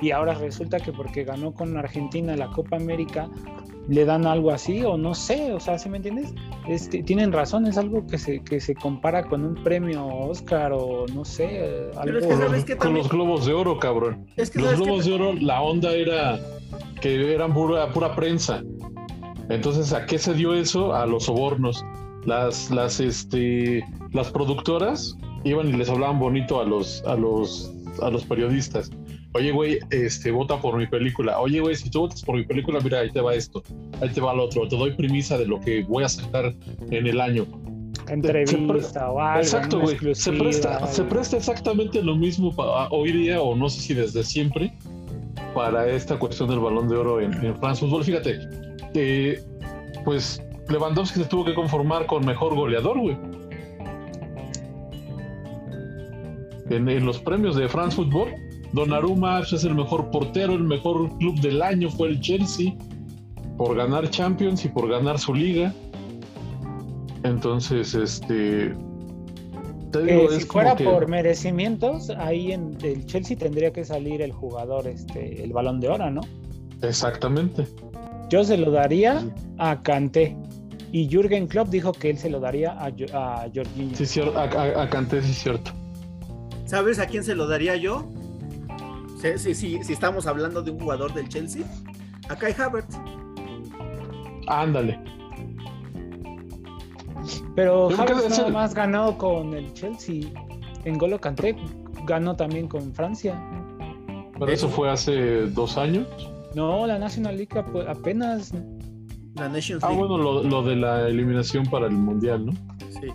y 0.02 0.12
ahora 0.12 0.34
resulta 0.34 0.80
que 0.80 0.92
porque 0.92 1.24
ganó 1.24 1.54
con 1.54 1.78
Argentina 1.78 2.36
la 2.36 2.48
Copa 2.48 2.78
América 2.78 3.30
le 3.88 4.06
dan 4.06 4.26
algo 4.26 4.52
así 4.52 4.84
o 4.84 4.98
no 4.98 5.14
sé, 5.14 5.52
o 5.52 5.60
sea, 5.60 5.78
¿sí 5.78 5.90
me 5.90 5.98
entiendes? 5.98 6.34
Este, 6.68 7.04
tienen 7.04 7.32
razón, 7.32 7.68
es 7.68 7.78
algo 7.78 8.08
que 8.08 8.18
se, 8.18 8.42
que 8.42 8.60
se 8.60 8.76
compara 8.76 9.24
con 9.24 9.44
un 9.44 9.56
premio 9.64 10.06
Oscar 10.06 10.72
o 10.74 11.06
no 11.14 11.26
sé, 11.26 11.90
algo... 11.98 12.20
con 12.78 12.94
los 12.94 13.10
globos 13.10 13.46
de 13.46 13.54
oro, 13.54 13.80
cabrón. 13.80 14.26
los 14.38 14.80
globos 14.80 15.06
de 15.06 15.14
oro, 15.14 15.34
la 15.34 15.62
onda 15.62 15.92
era 15.94 16.40
que 17.02 17.34
eran 17.34 17.54
pura, 17.54 17.92
pura 17.92 18.16
prensa. 18.16 18.64
Entonces, 19.50 19.92
¿a 19.92 20.06
qué 20.06 20.18
se 20.18 20.34
dio 20.34 20.54
eso? 20.54 20.94
A 20.94 21.06
los 21.06 21.26
sobornos. 21.26 21.84
Las, 22.24 22.72
las, 22.72 23.02
este, 23.02 23.86
las 24.14 24.32
productoras 24.32 25.18
iban 25.44 25.68
y 25.68 25.74
les 25.74 25.90
hablaban 25.90 26.20
bonito 26.20 26.62
a 26.62 26.64
los, 26.64 27.04
a 27.06 27.16
los, 27.16 27.74
a 28.02 28.10
los 28.10 28.24
periodistas 28.24 28.90
oye, 29.34 29.52
güey, 29.52 29.80
este, 29.90 30.32
vota 30.32 30.60
por 30.60 30.78
mi 30.78 30.88
película. 30.88 31.40
Oye, 31.40 31.60
güey, 31.60 31.76
si 31.76 31.90
tú 31.90 32.02
votas 32.02 32.24
por 32.24 32.36
mi 32.36 32.44
película, 32.44 32.80
mira, 32.82 33.00
ahí 33.00 33.12
te 33.12 33.22
va 33.22 33.36
esto, 33.36 33.64
ahí 34.02 34.10
te 34.10 34.22
va 34.22 34.34
lo 34.34 34.46
otro. 34.46 34.68
Te 34.68 34.78
doy 34.78 34.92
premisa 34.92 35.38
de 35.38 35.46
lo 35.46 35.60
que 35.60 35.84
voy 35.84 36.04
a 36.04 36.10
sacar 36.10 36.54
en 36.92 37.08
el 37.08 37.20
año. 37.20 37.46
Entrevista 38.10 39.10
o 39.12 39.20
algo. 39.20 39.42
Exacto, 39.42 39.80
güey. 39.80 39.98
Se 40.14 40.32
presta, 40.32 40.86
se 40.88 41.04
presta 41.04 41.38
exactamente 41.38 42.02
lo 42.02 42.16
mismo 42.16 42.56
para 42.56 42.88
hoy 42.90 43.12
día, 43.12 43.42
o 43.42 43.56
no 43.56 43.70
sé 43.70 43.82
si 43.82 43.94
desde 43.94 44.24
siempre, 44.24 44.74
para 45.54 45.88
esta 45.88 46.18
cuestión 46.18 46.50
del 46.50 46.60
balón 46.60 46.90
de 46.90 46.98
oro 46.98 47.22
en, 47.22 47.34
en 47.46 47.58
France 47.60 47.82
Football. 47.82 48.04
Fíjate, 48.04 48.40
eh, 48.94 49.42
pues 50.04 50.44
Lewandowski 50.70 51.20
se 51.20 51.26
tuvo 51.26 51.46
que 51.46 51.54
conformar 51.54 52.06
con 52.06 52.26
mejor 52.26 52.56
goleador, 52.56 53.00
güey. 53.00 53.18
En, 56.70 56.88
en, 56.90 57.06
los 57.06 57.20
premios 57.20 57.56
de 57.56 57.68
France 57.68 57.96
Football 57.96 58.34
Donnarumma 58.74 59.40
es 59.42 59.64
el 59.64 59.76
mejor 59.76 60.10
portero, 60.10 60.54
el 60.54 60.64
mejor 60.64 61.16
club 61.20 61.40
del 61.42 61.62
año 61.62 61.90
fue 61.90 62.10
el 62.10 62.20
Chelsea 62.20 62.74
por 63.58 63.76
ganar 63.76 64.10
Champions 64.10 64.66
y 64.66 64.70
por 64.70 64.90
ganar 64.90 65.20
su 65.20 65.34
liga. 65.34 65.72
Entonces, 67.24 67.94
este. 67.94 68.76
si 69.94 70.40
fuera 70.46 70.76
por 70.76 71.08
merecimientos, 71.08 72.10
ahí 72.10 72.52
en 72.52 72.76
el 72.82 73.06
Chelsea 73.06 73.38
tendría 73.38 73.72
que 73.72 73.86
salir 73.86 74.24
el 74.24 74.32
jugador, 74.32 74.88
este, 74.88 75.44
el 75.44 75.54
balón 75.54 75.80
de 75.80 75.90
oro, 75.90 76.10
¿no? 76.10 76.22
Exactamente. 76.82 77.68
Yo 78.30 78.44
se 78.44 78.58
lo 78.58 78.72
daría 78.72 79.24
a 79.60 79.82
Kanté. 79.82 80.36
Y 80.92 81.08
Jürgen 81.08 81.48
Klopp 81.48 81.70
dijo 81.70 81.92
que 81.92 82.12
él 82.12 82.18
se 82.18 82.30
lo 82.30 82.40
daría 82.40 82.72
a, 82.72 82.88
a 82.88 83.50
Jorginho. 83.54 83.96
Sí, 83.96 84.20
a, 84.20 84.42
a, 84.42 84.84
a 84.84 84.90
Kanté, 84.90 85.22
sí 85.22 85.32
es 85.32 85.38
cierto. 85.38 85.72
¿Sabes 86.66 86.98
a 87.00 87.06
quién 87.06 87.24
se 87.24 87.36
lo 87.36 87.48
daría 87.48 87.76
yo? 87.76 88.08
Si, 89.38 89.56
si, 89.56 89.84
si 89.84 89.94
estamos 89.94 90.28
hablando 90.28 90.62
de 90.62 90.72
un 90.72 90.80
jugador 90.80 91.14
del 91.14 91.30
Chelsea, 91.30 91.64
acá 92.30 92.48
hay 92.48 92.56
Havertz. 92.58 92.98
Ándale. 94.48 95.00
Pero 97.56 97.90
Havertz 97.90 98.30
nada 98.30 98.50
más 98.50 98.74
ganó 98.74 99.18
con 99.18 99.54
el 99.54 99.72
Chelsea. 99.74 100.30
En 100.84 100.98
Golo 100.98 101.20
Canté 101.20 101.56
ganó 102.06 102.36
también 102.36 102.68
con 102.68 102.94
Francia. 102.94 103.42
Pero 104.38 104.52
eso 104.52 104.68
fue 104.68 104.90
hace 104.90 105.48
dos 105.48 105.78
años. 105.78 106.08
No, 106.56 106.86
la 106.86 107.00
National 107.00 107.38
League 107.38 107.58
apenas. 107.88 108.54
La 109.36 109.48
Nations 109.50 109.84
ah, 109.84 109.90
League. 109.90 110.04
Ah, 110.04 110.08
bueno, 110.08 110.18
lo, 110.18 110.44
lo, 110.44 110.64
de 110.64 110.76
la 110.76 111.08
eliminación 111.08 111.66
para 111.66 111.88
el 111.88 111.94
Mundial, 111.94 112.46
¿no? 112.48 112.52
Sí. 112.90 113.08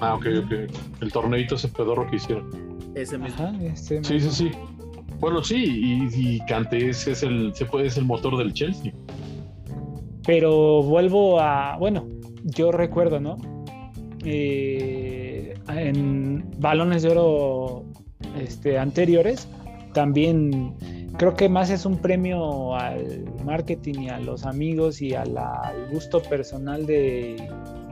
Ah, 0.00 0.14
ok, 0.14 0.26
ok. 0.44 0.52
El 1.00 1.12
torneito 1.12 1.54
ese 1.54 1.68
pedorro 1.68 2.08
que 2.08 2.16
hicieron. 2.16 2.50
Ese 2.94 3.18
mismo. 3.18 3.52
sí, 3.74 4.00
sí, 4.02 4.30
sí. 4.30 4.50
Bueno, 5.20 5.42
sí, 5.42 6.08
y, 6.12 6.36
y 6.36 6.40
Cantés 6.46 7.06
es 7.06 7.22
el, 7.22 7.54
se 7.54 7.64
puede, 7.66 7.86
es 7.86 7.96
el 7.96 8.04
motor 8.04 8.36
del 8.36 8.52
Chelsea. 8.52 8.92
Pero 10.26 10.82
vuelvo 10.82 11.40
a, 11.40 11.76
bueno, 11.78 12.06
yo 12.44 12.72
recuerdo, 12.72 13.20
¿no? 13.20 13.36
Eh, 14.24 15.54
en 15.68 16.44
balones 16.58 17.02
de 17.02 17.10
oro 17.10 17.84
este, 18.38 18.78
anteriores, 18.78 19.48
también 19.92 20.74
creo 21.16 21.34
que 21.34 21.48
más 21.48 21.70
es 21.70 21.86
un 21.86 21.98
premio 21.98 22.74
al 22.74 23.24
marketing 23.44 24.00
y 24.00 24.08
a 24.08 24.18
los 24.18 24.44
amigos 24.44 25.00
y 25.00 25.14
al 25.14 25.36
gusto 25.92 26.22
personal 26.22 26.86
de, 26.86 27.36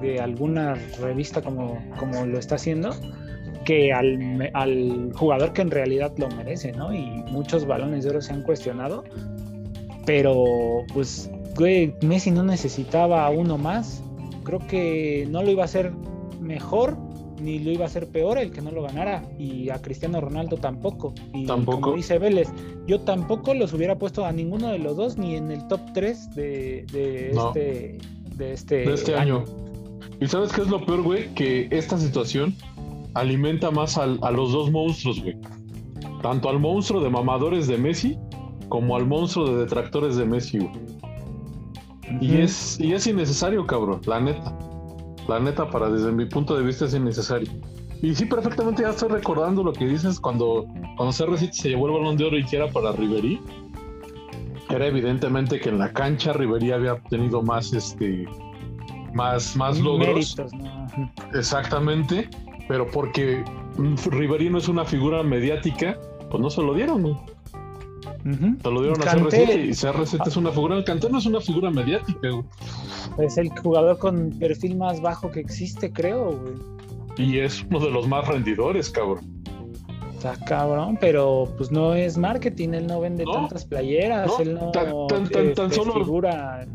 de 0.00 0.20
alguna 0.20 0.74
revista 1.00 1.42
como, 1.42 1.78
como 1.98 2.26
lo 2.26 2.38
está 2.38 2.56
haciendo 2.56 2.90
que 3.64 3.92
al, 3.92 5.12
jugador 5.14 5.52
que 5.52 5.62
en 5.62 5.70
realidad 5.70 6.12
lo 6.16 6.28
merece, 6.28 6.72
¿no? 6.72 6.92
Y 6.92 7.06
muchos 7.30 7.66
balones 7.66 8.04
de 8.04 8.10
oro 8.10 8.20
se 8.20 8.32
han 8.32 8.42
cuestionado, 8.42 9.04
pero 10.06 10.84
pues, 10.92 11.30
güey, 11.56 11.94
Messi 12.02 12.30
no 12.30 12.42
necesitaba 12.42 13.28
uno 13.30 13.58
más. 13.58 14.02
Creo 14.44 14.58
que 14.66 15.26
no 15.30 15.42
lo 15.42 15.50
iba 15.50 15.62
a 15.62 15.66
hacer 15.66 15.92
mejor 16.40 16.96
ni 17.42 17.58
lo 17.58 17.70
iba 17.72 17.84
a 17.84 17.88
hacer 17.88 18.06
peor 18.06 18.38
el 18.38 18.52
que 18.52 18.60
no 18.62 18.70
lo 18.70 18.82
ganara 18.82 19.24
y 19.38 19.68
a 19.70 19.82
Cristiano 19.82 20.20
Ronaldo 20.20 20.56
tampoco. 20.56 21.12
Y 21.34 21.46
tampoco. 21.46 21.80
como 21.80 21.96
dice 21.96 22.18
Vélez, 22.18 22.48
yo 22.86 23.00
tampoco 23.00 23.54
los 23.54 23.72
hubiera 23.72 23.98
puesto 23.98 24.24
a 24.24 24.32
ninguno 24.32 24.68
de 24.68 24.78
los 24.78 24.96
dos 24.96 25.18
ni 25.18 25.34
en 25.34 25.50
el 25.50 25.66
top 25.66 25.80
3 25.92 26.34
de, 26.34 26.78
este, 27.30 27.98
de 28.36 28.52
este, 28.52 28.92
este 28.92 29.16
año. 29.16 29.44
¿Y 30.20 30.28
sabes 30.28 30.52
qué 30.52 30.62
es 30.62 30.68
lo 30.68 30.84
peor, 30.86 31.02
güey? 31.02 31.34
Que 31.34 31.66
esta 31.70 31.98
situación 31.98 32.54
alimenta 33.14 33.70
más 33.70 33.98
a 33.98 34.06
los 34.06 34.52
dos 34.52 34.70
monstruos, 34.70 35.20
güey. 35.20 35.36
Tanto 36.22 36.48
al 36.48 36.58
monstruo 36.60 37.02
de 37.02 37.10
mamadores 37.10 37.66
de 37.66 37.76
Messi 37.78 38.16
como 38.68 38.96
al 38.96 39.06
monstruo 39.06 39.52
de 39.52 39.64
detractores 39.64 40.16
de 40.16 40.24
Messi, 40.24 40.58
güey. 40.58 40.72
y, 42.20 42.36
es, 42.36 42.78
y 42.80 42.92
es 42.92 43.06
innecesario, 43.06 43.66
cabrón, 43.66 44.00
la 44.06 44.20
neta. 44.20 44.56
La 45.28 45.38
neta, 45.40 45.68
para 45.68 45.90
desde 45.90 46.12
mi 46.12 46.26
punto 46.26 46.56
de 46.56 46.64
vista 46.64 46.86
es 46.86 46.94
innecesario. 46.94 47.50
Y 48.02 48.14
sí, 48.14 48.24
perfectamente 48.24 48.82
ya 48.82 48.90
estoy 48.90 49.10
recordando 49.10 49.62
lo 49.62 49.72
que 49.72 49.86
dices 49.86 50.18
cuando, 50.18 50.66
cuando 50.96 51.12
CR7 51.12 51.52
se 51.52 51.68
llevó 51.68 51.86
el 51.86 51.92
balón 51.92 52.16
de 52.16 52.24
oro 52.24 52.38
y 52.38 52.44
que 52.44 52.56
era 52.56 52.68
para 52.68 52.92
Riverí. 52.92 53.40
Era 54.70 54.86
evidentemente 54.86 55.60
que 55.60 55.68
en 55.68 55.78
la 55.78 55.92
cancha 55.92 56.32
Riverí 56.32 56.72
había 56.72 56.94
obtenido 56.94 57.42
más, 57.42 57.72
este, 57.72 58.26
más, 59.14 59.54
más 59.56 59.78
logros. 59.78 60.36
Exactamente 61.34 62.28
pero 62.72 62.90
porque 62.90 63.44
Ribery 64.06 64.48
no 64.48 64.56
es 64.56 64.66
una 64.66 64.86
figura 64.86 65.22
mediática, 65.22 66.00
pues 66.30 66.42
no 66.42 66.48
se 66.48 66.62
lo 66.62 66.72
dieron, 66.72 67.02
¿no? 67.02 67.26
Se 68.62 68.70
lo 68.70 68.80
dieron 68.80 69.02
a 69.02 69.12
CR7 69.12 69.66
y 69.66 69.68
CR7 69.72 70.26
es 70.26 70.36
una 70.38 70.50
figura. 70.52 70.82
Canté 70.82 71.10
no 71.10 71.18
es 71.18 71.26
una 71.26 71.42
figura 71.42 71.70
mediática, 71.70 72.30
güey. 72.30 72.44
Es 73.18 73.36
el 73.36 73.50
jugador 73.50 73.98
con 73.98 74.30
perfil 74.38 74.76
más 74.78 75.02
bajo 75.02 75.30
que 75.30 75.40
existe, 75.40 75.92
creo, 75.92 76.30
güey. 76.30 76.54
Y 77.18 77.40
es 77.40 77.62
uno 77.68 77.78
de 77.80 77.90
los 77.90 78.08
más 78.08 78.26
rendidores, 78.26 78.88
cabrón. 78.88 79.42
Está 80.14 80.42
cabrón, 80.46 80.96
pero 80.98 81.52
pues 81.58 81.70
no 81.70 81.92
es 81.94 82.16
marketing, 82.16 82.70
él 82.70 82.86
no 82.86 83.00
vende 83.02 83.24
tantas 83.30 83.66
playeras, 83.66 84.32
él 84.40 84.54
no 84.54 84.70
tan, 84.70 85.28
tan, 85.28 85.52
tan, 85.52 85.70
solo, 85.70 85.92
figura. 85.92 86.66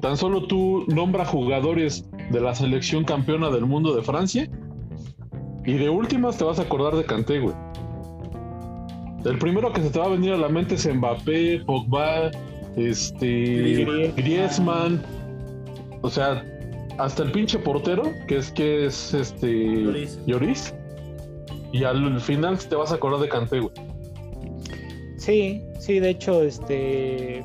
Tan 0.00 0.16
solo 0.16 0.46
tú 0.46 0.84
nombra 0.86 1.24
jugadores 1.24 2.08
de 2.30 2.40
la 2.40 2.54
selección 2.54 3.02
campeona 3.02 3.50
del 3.50 3.66
mundo 3.66 3.96
de 3.96 4.02
Francia 4.02 4.48
y 5.64 5.74
de 5.74 5.88
últimas 5.88 6.36
te 6.38 6.44
vas 6.44 6.58
a 6.58 6.62
acordar 6.62 6.96
de 6.96 7.04
Kanté, 7.04 7.40
güey. 7.40 7.54
El 9.24 9.38
primero 9.38 9.72
que 9.72 9.82
se 9.82 9.90
te 9.90 9.98
va 9.98 10.06
a 10.06 10.08
venir 10.08 10.32
a 10.32 10.36
la 10.36 10.48
mente 10.48 10.74
es 10.74 10.92
Mbappé, 10.92 11.62
Pogba, 11.64 12.30
este, 12.76 14.12
Griezmann. 14.16 15.00
O 16.00 16.10
sea, 16.10 16.44
hasta 16.98 17.22
el 17.22 17.30
pinche 17.30 17.58
portero, 17.58 18.02
que 18.26 18.38
es 18.38 18.50
que 18.50 18.86
es 18.86 19.14
este 19.14 20.08
Lloris. 20.26 20.74
Y 21.72 21.84
al 21.84 22.20
final 22.20 22.58
te 22.58 22.74
vas 22.74 22.90
a 22.90 22.96
acordar 22.96 23.20
de 23.20 23.28
Kanté, 23.28 23.60
güey. 23.60 23.72
Sí, 25.16 25.62
sí, 25.78 26.00
de 26.00 26.10
hecho, 26.10 26.42
este 26.42 27.44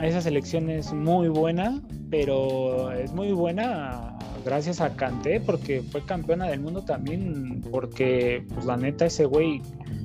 esa 0.00 0.22
selección 0.22 0.70
es 0.70 0.92
muy 0.92 1.28
buena, 1.28 1.82
pero 2.10 2.90
es 2.92 3.12
muy 3.12 3.32
buena 3.32 4.09
gracias 4.44 4.80
a 4.80 4.96
Kanté, 4.96 5.40
porque 5.40 5.82
fue 5.82 6.04
campeona 6.04 6.46
del 6.46 6.60
mundo 6.60 6.82
también, 6.82 7.62
porque 7.70 8.44
pues 8.52 8.66
la 8.66 8.76
neta 8.76 9.06
ese 9.06 9.24
güey 9.24 9.62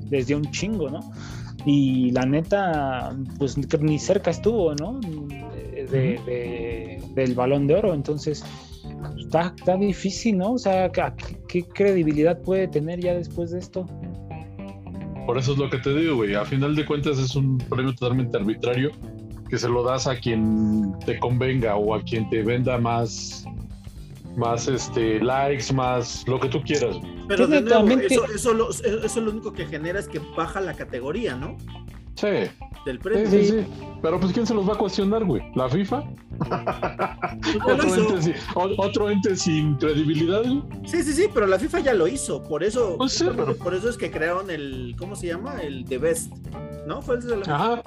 les 0.09 0.27
dio 0.27 0.37
un 0.37 0.49
chingo, 0.51 0.89
¿no? 0.89 0.99
Y 1.65 2.11
la 2.11 2.25
neta, 2.25 3.15
pues 3.39 3.57
ni 3.57 3.99
cerca 3.99 4.31
estuvo, 4.31 4.75
¿no? 4.75 4.99
De, 4.99 6.99
del 7.15 7.35
balón 7.35 7.67
de 7.67 7.75
oro, 7.75 7.93
entonces 7.93 8.43
está, 9.17 9.53
está 9.57 9.77
difícil, 9.77 10.37
¿no? 10.37 10.53
O 10.53 10.57
sea, 10.57 10.91
¿qué, 10.91 11.63
credibilidad 11.63 12.41
puede 12.41 12.67
tener 12.67 12.99
ya 12.99 13.13
después 13.13 13.51
de 13.51 13.59
esto? 13.59 13.85
Por 15.25 15.37
eso 15.37 15.53
es 15.53 15.57
lo 15.57 15.69
que 15.69 15.79
te 15.79 15.95
digo, 15.95 16.17
güey. 16.17 16.35
A 16.35 16.45
final 16.45 16.75
de 16.75 16.85
cuentas 16.85 17.17
es 17.17 17.35
un 17.35 17.57
premio 17.57 17.93
totalmente 17.95 18.37
arbitrario 18.37 18.91
que 19.49 19.57
se 19.57 19.69
lo 19.69 19.83
das 19.83 20.07
a 20.07 20.15
quien 20.15 20.93
te 21.05 21.19
convenga 21.19 21.75
o 21.75 21.95
a 21.95 22.01
quien 22.01 22.29
te 22.29 22.43
venda 22.43 22.77
más 22.77 23.45
más 24.37 24.67
este 24.67 25.19
likes, 25.19 25.73
más 25.73 26.27
lo 26.27 26.39
que 26.39 26.49
tú 26.49 26.61
quieras. 26.61 26.97
Pero 27.27 27.47
de 27.47 27.61
nuevo, 27.61 27.87
eso, 28.01 28.25
eso, 28.33 28.53
lo, 28.53 28.69
eso 28.69 29.21
lo 29.21 29.31
único 29.31 29.53
que 29.53 29.65
genera 29.65 29.99
es 29.99 30.07
que 30.07 30.19
baja 30.35 30.61
la 30.61 30.73
categoría, 30.73 31.35
¿no? 31.35 31.57
Sí. 32.15 32.49
Del 32.85 32.99
premio. 32.99 33.29
Sí, 33.29 33.45
sí, 33.45 33.65
Pero 34.01 34.19
pues 34.19 34.31
¿quién 34.31 34.45
se 34.45 34.53
los 34.53 34.67
va 34.67 34.73
a 34.73 34.77
cuestionar, 34.77 35.25
güey? 35.25 35.41
¿La 35.55 35.67
FIFA? 35.67 36.03
¿Otro, 38.55 39.09
ente 39.09 39.35
sin, 39.35 39.75
credibilidad, 39.75 40.43
güey? 40.43 40.63
Sí, 40.85 41.03
sí, 41.03 41.13
sí, 41.13 41.27
pero 41.33 41.47
la 41.47 41.59
FIFA 41.59 41.79
ya 41.79 41.93
lo 41.93 42.07
hizo. 42.07 42.43
Por 42.43 42.63
eso, 42.63 42.95
pues 42.97 43.23
por, 43.61 43.73
eso 43.73 43.89
es 43.89 43.97
que 43.97 44.11
crearon 44.11 44.49
el, 44.49 44.95
¿cómo 44.97 45.15
se 45.15 45.27
llama? 45.27 45.61
El 45.61 45.85
The 45.85 45.97
Best, 45.97 46.33
¿no? 46.87 47.01
Fue 47.01 47.15
el 47.15 47.27
de 47.27 47.37
la 47.37 47.55
Ajá. 47.55 47.81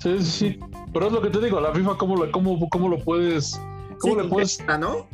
Sí, 0.00 0.18
sí, 0.18 0.24
sí. 0.24 0.58
Pero 0.92 1.06
es 1.06 1.12
lo 1.12 1.20
que 1.20 1.30
te 1.30 1.40
digo, 1.40 1.60
la 1.60 1.72
FIFA, 1.72 1.96
¿cómo, 1.96 2.16
lo, 2.16 2.30
cómo, 2.30 2.68
cómo 2.68 2.88
lo 2.88 2.98
puedes... 2.98 3.60
¿Cómo 3.98 4.22
le 4.22 4.28
puedes... 4.28 4.64
¿no? 4.78 5.08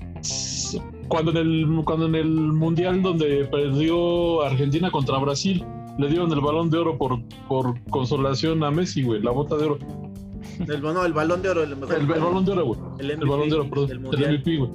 Cuando 1.08 1.30
en, 1.32 1.36
el, 1.36 1.84
cuando 1.84 2.06
en 2.06 2.14
el 2.14 2.28
Mundial 2.28 3.02
donde 3.02 3.44
perdió 3.44 4.42
Argentina 4.42 4.90
contra 4.90 5.18
Brasil, 5.18 5.64
le 5.98 6.08
dieron 6.08 6.32
el 6.32 6.40
balón 6.40 6.70
de 6.70 6.78
oro 6.78 6.96
por, 6.98 7.22
por 7.48 7.80
consolación 7.90 8.64
a 8.64 8.70
Messi, 8.70 9.02
güey, 9.02 9.20
la 9.20 9.30
bota 9.30 9.56
de 9.56 9.64
oro. 9.64 9.78
El, 10.68 10.82
no, 10.82 11.04
el 11.04 11.12
balón 11.12 11.42
de 11.42 11.48
oro, 11.50 11.62
el 11.62 11.76
mejor. 11.76 11.96
El, 11.96 12.06
balón 12.06 12.44
de 12.44 12.52
oro, 12.52 12.66
güey. 12.66 12.80
El, 13.00 13.16
balón 13.26 13.48
de 13.48 13.54
oro, 13.56 13.70
perdón. 13.70 13.90
El 13.90 14.00
MVP, 14.00 14.56
güey. 14.56 14.70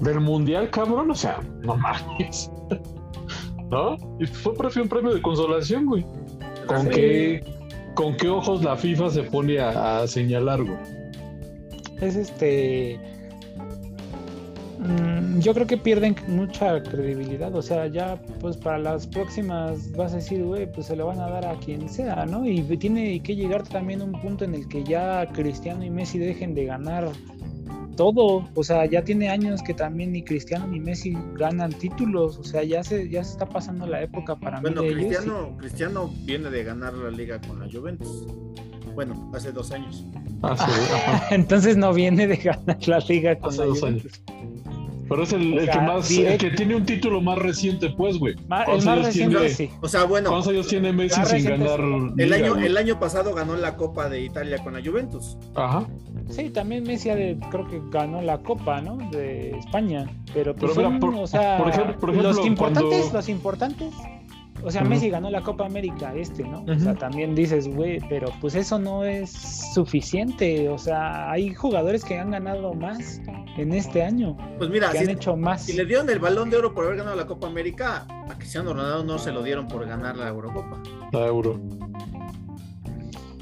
Del 0.00 0.20
mundial, 0.20 0.70
cabrón, 0.70 1.10
o 1.10 1.14
sea, 1.14 1.40
no 1.62 1.76
mames. 1.76 2.50
¿No? 3.70 3.96
Y 4.20 4.26
fue 4.26 4.52
un 4.52 4.88
premio 4.88 5.14
de 5.14 5.22
consolación, 5.22 5.86
güey. 5.86 6.04
¿Con 6.66 6.88
qué, 6.88 7.44
¿Con 7.94 8.16
qué 8.16 8.28
ojos 8.28 8.62
la 8.62 8.76
FIFA 8.76 9.10
se 9.10 9.22
pone 9.24 9.58
a, 9.60 10.00
a 10.00 10.06
señalar, 10.06 10.62
güey? 10.62 10.78
Es 12.00 12.16
este 12.16 12.98
yo 15.38 15.54
creo 15.54 15.66
que 15.66 15.76
pierden 15.76 16.16
mucha 16.28 16.82
credibilidad. 16.82 17.54
O 17.54 17.62
sea, 17.62 17.86
ya 17.86 18.20
pues 18.40 18.56
para 18.56 18.78
las 18.78 19.06
próximas 19.06 19.92
vas 19.92 20.12
a 20.12 20.16
decir, 20.16 20.42
güey, 20.42 20.70
pues 20.70 20.86
se 20.86 20.96
lo 20.96 21.06
van 21.06 21.20
a 21.20 21.28
dar 21.28 21.46
a 21.46 21.58
quien 21.58 21.88
sea, 21.88 22.26
¿no? 22.26 22.46
Y 22.46 22.62
tiene 22.76 23.22
que 23.22 23.36
llegar 23.36 23.62
también 23.66 24.02
un 24.02 24.12
punto 24.12 24.44
en 24.44 24.54
el 24.54 24.68
que 24.68 24.84
ya 24.84 25.26
Cristiano 25.32 25.84
y 25.84 25.90
Messi 25.90 26.18
dejen 26.18 26.54
de 26.54 26.66
ganar 26.66 27.10
todo. 27.96 28.48
O 28.54 28.64
sea, 28.64 28.84
ya 28.86 29.02
tiene 29.04 29.28
años 29.28 29.62
que 29.62 29.74
también 29.74 30.12
ni 30.12 30.22
Cristiano 30.22 30.66
ni 30.66 30.80
Messi 30.80 31.16
ganan 31.34 31.72
títulos. 31.72 32.38
O 32.38 32.44
sea, 32.44 32.62
ya 32.62 32.82
se, 32.82 33.08
ya 33.08 33.24
se 33.24 33.32
está 33.32 33.46
pasando 33.46 33.86
la 33.86 34.02
época 34.02 34.36
para 34.36 34.60
bueno, 34.60 34.82
mí. 34.82 34.88
Bueno, 34.88 35.08
Cristiano, 35.08 35.56
Cristiano 35.58 36.14
viene 36.24 36.50
de 36.50 36.64
ganar 36.64 36.94
la 36.94 37.10
liga 37.10 37.40
con 37.40 37.60
la 37.60 37.68
Juventus. 37.70 38.26
Bueno, 38.94 39.30
hace 39.34 39.50
dos 39.50 39.72
años. 39.72 40.04
Entonces 41.30 41.76
no 41.76 41.92
viene 41.92 42.26
de 42.26 42.36
ganar 42.36 42.86
la 42.86 42.98
liga 43.00 43.36
con 43.38 43.50
hace 43.50 43.64
dos 43.64 43.82
Años. 43.82 44.04
Pero 45.08 45.22
es 45.22 45.32
el, 45.32 45.68
que 45.70 45.80
más, 45.80 46.10
el 46.10 46.38
que 46.38 46.50
tiene 46.50 46.74
un 46.74 46.84
título 46.84 47.20
más 47.20 47.38
reciente, 47.38 47.90
pues, 47.90 48.18
güey. 48.18 48.34
el 48.34 48.84
más 48.84 49.04
reciente, 49.04 49.48
sí. 49.50 49.70
O 49.80 49.88
sea, 49.88 50.04
bueno. 50.04 50.30
¿Cuántos 50.30 50.52
años 50.52 50.66
tiene 50.68 50.92
Messi 50.92 51.24
sin 51.24 51.44
ganar? 51.44 51.80
El 52.16 52.32
año, 52.32 52.56
el 52.56 52.76
año 52.76 52.98
pasado 52.98 53.34
ganó 53.34 53.56
la 53.56 53.76
Copa 53.76 54.08
de 54.08 54.22
Italia 54.22 54.58
con 54.62 54.74
la 54.74 54.82
Juventus. 54.82 55.36
Ajá. 55.54 55.86
Sí, 56.28 56.50
también 56.50 56.84
Messi 56.84 57.10
creo 57.50 57.68
que 57.68 57.80
ganó 57.90 58.22
la 58.22 58.38
Copa, 58.38 58.80
¿no? 58.80 58.96
De 59.10 59.50
España. 59.58 60.06
Pero, 60.32 60.54
pues 60.54 60.76
o 60.76 61.26
sea, 61.26 61.58
por 61.58 61.68
ejemplo, 61.68 62.12
los 62.12 62.46
importantes, 62.46 63.12
los 63.12 63.28
importantes 63.28 63.92
o 64.64 64.70
sea, 64.70 64.82
Messi 64.82 65.10
ganó 65.10 65.30
la 65.30 65.42
Copa 65.42 65.66
América 65.66 66.14
este, 66.14 66.42
¿no? 66.42 66.64
O 66.64 66.78
sea, 66.78 66.94
también 66.94 67.34
dices, 67.34 67.68
güey, 67.68 68.00
pero 68.08 68.32
pues 68.40 68.54
eso 68.54 68.78
no 68.78 69.04
es 69.04 69.30
suficiente. 69.74 70.68
O 70.70 70.78
sea, 70.78 71.30
hay 71.30 71.52
jugadores 71.52 72.02
que 72.02 72.18
han 72.18 72.30
ganado 72.30 72.72
más 72.72 73.20
en 73.58 73.72
este 73.74 74.02
año. 74.02 74.36
Pues 74.56 74.70
mira, 74.70 74.90
que 74.90 74.98
han 75.00 75.10
hecho 75.10 75.36
más. 75.36 75.62
Si 75.62 75.74
le 75.74 75.84
dieron 75.84 76.08
el 76.08 76.18
balón 76.18 76.48
de 76.48 76.56
oro 76.56 76.72
por 76.72 76.86
haber 76.86 76.96
ganado 76.98 77.16
la 77.16 77.26
Copa 77.26 77.46
América, 77.46 78.06
a 78.08 78.34
Cristiano 78.38 78.72
Ronaldo 78.72 79.04
no 79.04 79.18
se 79.18 79.32
lo 79.32 79.42
dieron 79.42 79.68
por 79.68 79.86
ganar 79.86 80.16
la 80.16 80.28
Eurocopa. 80.28 80.82
La 81.12 81.26
Euro. 81.26 81.60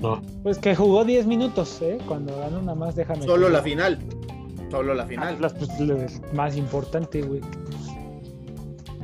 No. 0.01 0.21
Pues 0.43 0.59
que 0.59 0.75
jugó 0.75 1.05
10 1.05 1.27
minutos, 1.27 1.81
¿eh? 1.83 1.99
Cuando 2.09 2.37
ganó 2.37 2.59
una 2.59 2.75
más, 2.75 2.97
déjame. 2.97 3.25
Solo 3.25 3.49
la 3.49 3.63
final. 3.63 4.01
Solo 4.73 4.95
la 4.95 5.07
final. 5.07 5.39
Ah, 5.41 5.49
pues, 5.57 6.21
más 6.33 6.57
importante, 6.57 7.23
güey. 7.23 7.41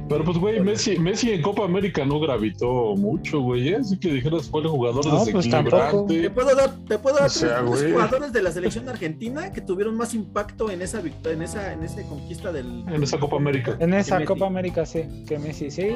Pero 0.09 0.25
pues, 0.25 0.39
güey, 0.39 0.61
Messi, 0.61 0.99
Messi 0.99 1.33
en 1.33 1.43
Copa 1.43 1.65
América 1.65 2.05
no 2.05 2.19
gravitó 2.19 2.95
mucho, 2.97 3.41
güey. 3.41 3.69
¿eh? 3.69 3.77
Así 3.77 3.99
que 3.99 4.13
dijeras 4.13 4.49
fue 4.49 4.63
el 4.63 4.69
jugador 4.69 5.05
no, 5.05 5.25
pues 5.25 5.45
desequilibrante. 5.45 6.23
te 6.23 6.31
puedo 6.31 6.55
dar, 6.55 6.71
te 6.89 6.99
puedo 6.99 7.17
dar 7.17 7.31
jugadores 7.31 8.33
de 8.33 8.43
la 8.43 8.51
selección 8.51 8.89
argentina 8.89 9.53
que 9.53 9.61
tuvieron 9.61 9.97
más 9.97 10.15
impacto 10.15 10.71
en 10.71 10.83
esa 10.83 11.01
en 11.01 11.43
esa, 11.43 11.73
en 11.73 11.83
esa 11.83 12.03
conquista 12.05 12.53
del. 12.53 12.85
En 12.89 13.03
esa 13.03 13.19
Copa 13.19 13.37
América. 13.37 13.77
En 13.81 13.95
esa 13.95 14.25
Copa 14.25 14.47
América, 14.47 14.87
sí. 14.87 15.03
Que 15.27 15.39
Messi, 15.39 15.71
sí. 15.71 15.89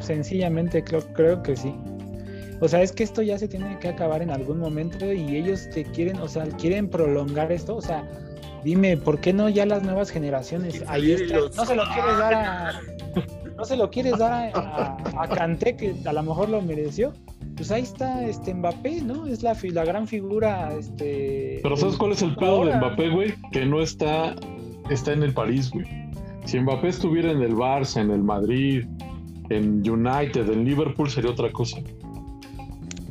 Sencillamente 0.00 0.82
creo, 0.82 1.00
creo 1.12 1.42
que 1.42 1.56
sí. 1.56 1.74
O 2.60 2.68
sea, 2.68 2.82
es 2.82 2.92
que 2.92 3.04
esto 3.04 3.22
ya 3.22 3.38
se 3.38 3.48
tiene 3.48 3.78
que 3.78 3.88
acabar 3.88 4.22
en 4.22 4.30
algún 4.30 4.58
momento 4.58 5.12
y 5.12 5.36
ellos 5.36 5.68
te 5.70 5.84
quieren, 5.84 6.18
o 6.18 6.28
sea, 6.28 6.44
quieren 6.44 6.88
prolongar 6.88 7.52
esto. 7.52 7.76
O 7.76 7.82
sea, 7.82 8.08
dime, 8.64 8.96
¿por 8.96 9.20
qué 9.20 9.32
no 9.32 9.48
ya 9.48 9.66
las 9.66 9.82
nuevas 9.82 10.10
generaciones? 10.10 10.82
Ahí 10.86 11.12
está. 11.12 11.36
No 11.56 11.66
se 11.66 11.74
lo 11.74 11.84
quieres 11.92 12.18
dar 12.18 12.34
a 12.34 12.80
no 13.56 13.64
se 13.64 13.76
lo 13.76 13.90
quieres 13.90 14.18
dar 14.18 14.50
a, 14.54 14.96
a, 15.16 15.28
Kanté, 15.28 15.76
que 15.76 15.94
a 16.04 16.12
lo 16.12 16.22
mejor 16.22 16.48
lo 16.48 16.60
mereció. 16.60 17.12
Pues 17.56 17.70
ahí 17.70 17.82
está 17.82 18.26
este 18.26 18.52
Mbappé, 18.52 19.02
¿no? 19.02 19.26
Es 19.26 19.42
la, 19.42 19.56
la 19.62 19.84
gran 19.84 20.08
figura. 20.08 20.72
Este, 20.76 21.60
Pero 21.62 21.76
¿sabes 21.76 21.96
cuál 21.96 22.12
es 22.12 22.22
el 22.22 22.34
pedo 22.34 22.64
de 22.64 22.76
Mbappé, 22.76 23.10
güey? 23.10 23.34
Que 23.52 23.64
no 23.64 23.80
está, 23.80 24.34
está 24.90 25.12
en 25.12 25.22
el 25.22 25.32
París, 25.32 25.70
güey. 25.70 25.86
Si 26.46 26.58
Mbappé 26.58 26.88
estuviera 26.88 27.30
en 27.30 27.42
el 27.42 27.54
Barça, 27.54 28.00
en 28.00 28.10
el 28.10 28.22
Madrid, 28.22 28.86
en 29.50 29.88
United, 29.88 30.50
en 30.50 30.64
Liverpool, 30.64 31.08
sería 31.08 31.30
otra 31.30 31.50
cosa. 31.52 31.78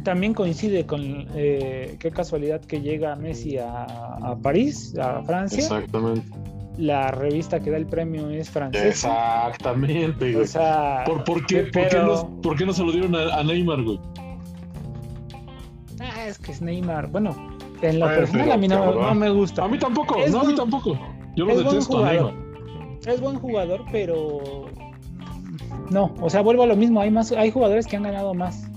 También 0.03 0.34
coincide 0.34 0.86
con 0.86 1.27
eh, 1.34 1.95
qué 1.99 2.12
casualidad 2.12 2.60
que 2.60 2.82
llega 2.82 3.15
Messi 3.15 3.58
a, 3.58 3.86
a 3.86 4.38
París, 4.41 4.93
a 4.97 5.23
Francia. 5.23 5.60
Exactamente 5.60 6.53
la 6.77 7.12
revista 7.12 7.59
que 7.59 7.69
da 7.69 7.77
el 7.77 7.86
premio 7.86 8.29
es 8.29 8.49
francesa. 8.49 9.47
Exactamente, 9.47 10.31
güey. 10.31 10.43
O 10.43 10.47
sea, 10.47 11.03
¿Por, 11.05 11.45
qué, 11.45 11.63
¿por, 11.63 12.55
qué 12.55 12.65
no, 12.65 12.73
se 12.73 12.83
lo 12.83 12.91
dieron 12.91 13.15
a, 13.15 13.43
Neymar, 13.43 13.81
güey? 13.83 13.99
Ah, 15.99 16.27
es 16.27 16.38
que 16.38 16.51
es 16.51 16.62
Neymar. 16.62 17.07
Bueno, 17.07 17.36
en 17.81 17.99
lo 17.99 18.07
personal 18.07 18.51
a 18.51 18.57
mí 18.57 18.67
no, 18.67 19.15
me 19.15 19.29
gusta. 19.29 19.65
A 19.65 19.67
mí 19.67 19.77
tampoco, 19.77 20.17
no, 20.29 20.41
a 20.41 20.43
mí 20.43 20.55
tampoco. 20.55 20.99
Yo 21.36 21.45
lo 21.45 21.57
detesto 21.57 22.03
a 22.03 22.12
Neymar. 22.12 22.33
Es 23.05 23.19
buen 23.19 23.38
jugador, 23.38 23.83
pero 23.91 24.65
no, 25.89 26.13
o 26.21 26.29
sea, 26.29 26.41
vuelvo 26.41 26.63
a 26.63 26.67
lo 26.67 26.75
mismo, 26.75 27.01
hay 27.01 27.12
más 27.12 27.31
hay 27.31 27.51
jugadores 27.51 27.86
que 27.86 27.97
han 27.97 28.03
ganado 28.03 28.33
más. 28.33 28.69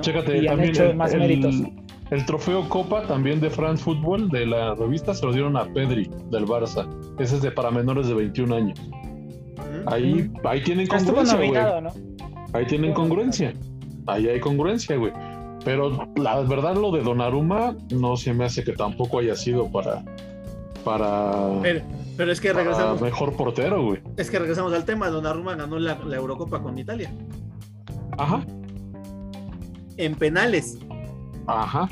Chécate, 0.00 0.38
y 0.38 0.46
también 0.46 0.70
han 0.70 0.86
hecho 0.86 0.94
más 0.94 1.14
méritos. 1.14 1.54
El 2.12 2.26
trofeo 2.26 2.68
Copa 2.68 3.06
también 3.06 3.40
de 3.40 3.48
France 3.48 3.82
Football 3.82 4.28
de 4.28 4.44
la 4.44 4.74
revista 4.74 5.14
se 5.14 5.24
lo 5.24 5.32
dieron 5.32 5.56
a 5.56 5.64
Pedri 5.64 6.10
del 6.30 6.44
Barça. 6.44 6.86
Ese 7.18 7.36
es 7.36 7.42
de 7.42 7.50
para 7.50 7.70
menores 7.70 8.06
de 8.06 8.12
21 8.12 8.54
años. 8.54 8.78
Ahí, 9.86 10.30
ahí 10.44 10.62
tienen 10.62 10.86
congruencia, 10.88 11.38
güey. 11.38 11.56
Ahí 12.52 12.66
tienen 12.66 12.92
congruencia. 12.92 13.54
Ahí 14.06 14.28
hay 14.28 14.40
congruencia, 14.40 14.94
güey. 14.98 15.10
Pero 15.64 16.06
la 16.16 16.40
verdad 16.40 16.76
lo 16.76 16.90
de 16.90 17.00
Donnarumma 17.00 17.78
no 17.94 18.14
se 18.18 18.34
me 18.34 18.44
hace 18.44 18.62
que 18.62 18.72
tampoco 18.72 19.20
haya 19.20 19.34
sido 19.34 19.72
para 19.72 20.04
para 20.84 21.62
pero, 22.18 22.30
es 22.30 22.42
que 22.42 22.52
regresamos 22.52 23.00
mejor 23.00 23.34
portero, 23.34 23.86
güey. 23.86 24.02
Es 24.18 24.30
que 24.30 24.38
regresamos 24.38 24.74
al 24.74 24.84
tema, 24.84 25.08
Donnarumma 25.08 25.54
ganó 25.54 25.78
la, 25.78 25.98
la 26.04 26.16
Eurocopa 26.16 26.62
con 26.62 26.76
Italia. 26.76 27.10
Ajá. 28.18 28.44
En 29.96 30.14
penales. 30.14 30.78
Ajá. 31.46 31.88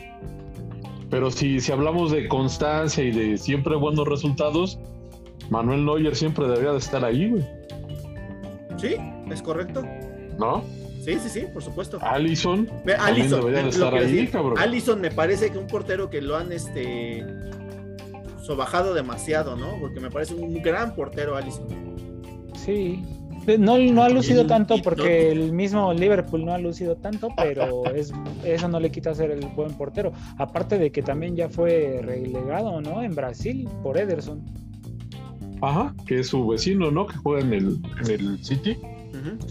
Pero 1.11 1.31
si, 1.31 1.61
si 1.61 1.73
hablamos 1.73 2.13
de 2.13 2.29
constancia 2.29 3.03
y 3.03 3.11
de 3.11 3.37
siempre 3.37 3.77
buenos 3.77 4.07
resultados, 4.07 4.79
Manuel 5.51 5.85
Neuer 5.85 6.15
siempre 6.15 6.47
debería 6.47 6.73
de 6.73 6.79
estar 6.79 7.05
ahí, 7.05 7.31
güey. 7.31 7.45
Sí, 8.77 8.97
es 9.31 9.43
correcto. 9.43 9.83
¿No? 10.39 10.63
Sí, 11.05 11.19
sí, 11.19 11.29
sí, 11.29 11.47
por 11.53 11.63
supuesto. 11.63 11.99
Allison. 12.03 12.69
Allison 12.99 13.41
debería 13.41 13.63
de 13.63 13.69
estar 13.71 13.95
ahí, 13.95 14.27
cabrón. 14.29 14.59
Allison 14.59 15.01
me 15.01 15.11
parece 15.11 15.51
que 15.51 15.59
un 15.59 15.67
portero 15.67 16.11
que 16.11 16.21
lo 16.21 16.37
han 16.37 16.53
este 16.53 17.25
sobajado 18.43 18.95
demasiado, 18.95 19.57
¿no? 19.57 19.77
Porque 19.81 20.01
me 20.01 20.11
parece 20.11 20.35
un 20.35 20.63
gran 20.63 20.95
portero 20.95 21.37
Allison. 21.37 21.67
Sí, 22.55 23.03
no, 23.59 23.79
no 23.79 24.03
ha 24.03 24.09
lucido 24.09 24.47
tanto 24.47 24.77
porque 24.83 25.31
el 25.31 25.53
mismo 25.53 25.93
Liverpool 25.93 26.45
no 26.45 26.53
ha 26.53 26.59
lucido 26.59 26.97
tanto, 26.97 27.29
pero 27.37 27.85
es, 27.95 28.13
eso 28.45 28.69
no 28.69 28.81
le 28.81 28.91
quita 28.91 29.15
ser 29.15 29.31
el 29.31 29.47
buen 29.49 29.73
portero. 29.75 30.13
Aparte 30.39 30.79
de 30.79 30.91
que 30.91 31.03
también 31.03 31.37
ya 31.37 31.49
fue 31.49 32.01
relegado, 32.03 32.81
¿no? 32.81 33.03
En 33.03 33.15
Brasil 33.15 33.69
por 33.83 33.99
Ederson. 33.99 34.43
Ajá, 35.63 35.95
que 36.07 36.21
es 36.21 36.29
su 36.29 36.47
vecino, 36.47 36.91
¿no? 36.91 37.07
Que 37.07 37.17
juega 37.19 37.41
en 37.41 37.53
el, 37.53 37.79
en 38.03 38.11
el 38.11 38.45
City. 38.45 38.79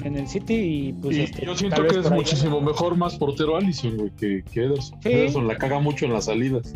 en 0.03 0.15
el 0.15 0.27
City 0.27 0.53
y 0.55 0.93
pues 0.93 1.17
este, 1.17 1.45
yo 1.45 1.55
siento 1.55 1.85
que 1.85 1.99
es 1.99 2.09
muchísimo 2.09 2.61
mejor 2.61 2.95
más 2.97 3.15
portero 3.17 3.57
Allison, 3.57 3.97
güey, 3.97 4.11
que, 4.11 4.43
que 4.51 4.63
Ederson. 4.63 4.99
Ederson 5.03 5.47
la 5.47 5.57
caga 5.57 5.79
mucho 5.79 6.05
en 6.05 6.13
las 6.13 6.25
salidas. 6.25 6.73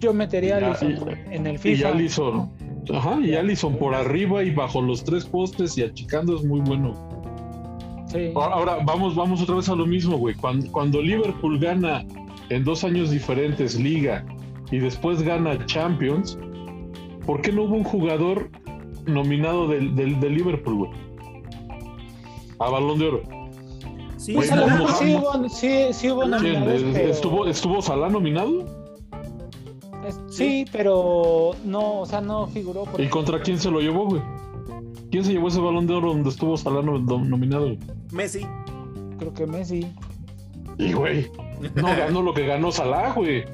Yo 0.00 0.12
metería 0.12 0.58
a 0.58 0.72
Allison 0.72 1.08
en 1.30 1.46
el 1.46 1.58
FIFA. 1.58 1.88
Y 1.88 1.92
Allison, 1.92 2.50
ajá, 2.94 3.20
y 3.20 3.34
Allison 3.34 3.76
por 3.76 3.94
arriba 3.94 4.42
y 4.42 4.50
bajo 4.50 4.80
los 4.80 5.04
tres 5.04 5.24
postes 5.24 5.76
y 5.78 5.82
achicando 5.82 6.36
es 6.36 6.44
muy 6.44 6.60
bueno. 6.60 6.94
Sí. 8.06 8.30
Ahora, 8.34 8.78
vamos, 8.84 9.14
vamos 9.14 9.42
otra 9.42 9.56
vez 9.56 9.68
a 9.68 9.74
lo 9.74 9.86
mismo, 9.86 10.16
güey. 10.16 10.34
Cuando, 10.34 10.70
cuando 10.70 11.02
Liverpool 11.02 11.58
gana 11.58 12.04
en 12.50 12.64
dos 12.64 12.84
años 12.84 13.10
diferentes 13.10 13.78
Liga 13.78 14.24
y 14.70 14.78
después 14.78 15.22
gana 15.22 15.64
Champions, 15.66 16.38
¿por 17.26 17.40
qué 17.42 17.52
no 17.52 17.64
hubo 17.64 17.76
un 17.76 17.84
jugador 17.84 18.48
nominado 19.06 19.68
del, 19.68 19.94
del, 19.96 20.20
del 20.20 20.34
Liverpool, 20.34 20.74
güey? 20.76 20.90
A 22.58 22.70
Balón 22.70 22.98
de 22.98 23.06
Oro. 23.08 23.22
Sí, 24.16 24.36
sí, 24.42 25.14
hubo, 25.14 25.48
sí, 25.48 25.86
sí 25.92 26.10
hubo 26.10 26.24
nominados, 26.24 26.82
¿Estuvo, 26.96 27.46
¿Estuvo 27.46 27.82
Salah 27.82 28.08
nominado? 28.08 28.85
Sí, 30.28 30.64
pero 30.72 31.52
no, 31.64 32.00
o 32.00 32.06
sea, 32.06 32.20
no 32.20 32.46
figuró. 32.48 32.84
¿Y 32.98 33.08
contra 33.08 33.40
quién 33.40 33.58
se 33.58 33.70
lo 33.70 33.80
llevó, 33.80 34.06
güey? 34.06 34.22
¿Quién 35.10 35.24
se 35.24 35.32
llevó 35.32 35.48
ese 35.48 35.60
balón 35.60 35.86
de 35.86 35.94
oro 35.94 36.08
donde 36.08 36.30
estuvo 36.30 36.56
Salah 36.56 36.82
nominado? 36.82 37.76
Messi. 38.12 38.46
Creo 39.18 39.32
que 39.32 39.46
Messi. 39.46 39.86
Y, 40.78 40.92
güey, 40.92 41.26
no 41.74 41.86
ganó 41.96 42.22
lo 42.22 42.34
que 42.34 42.46
ganó 42.46 42.72
Salah, 42.72 43.12
güey. 43.12 43.44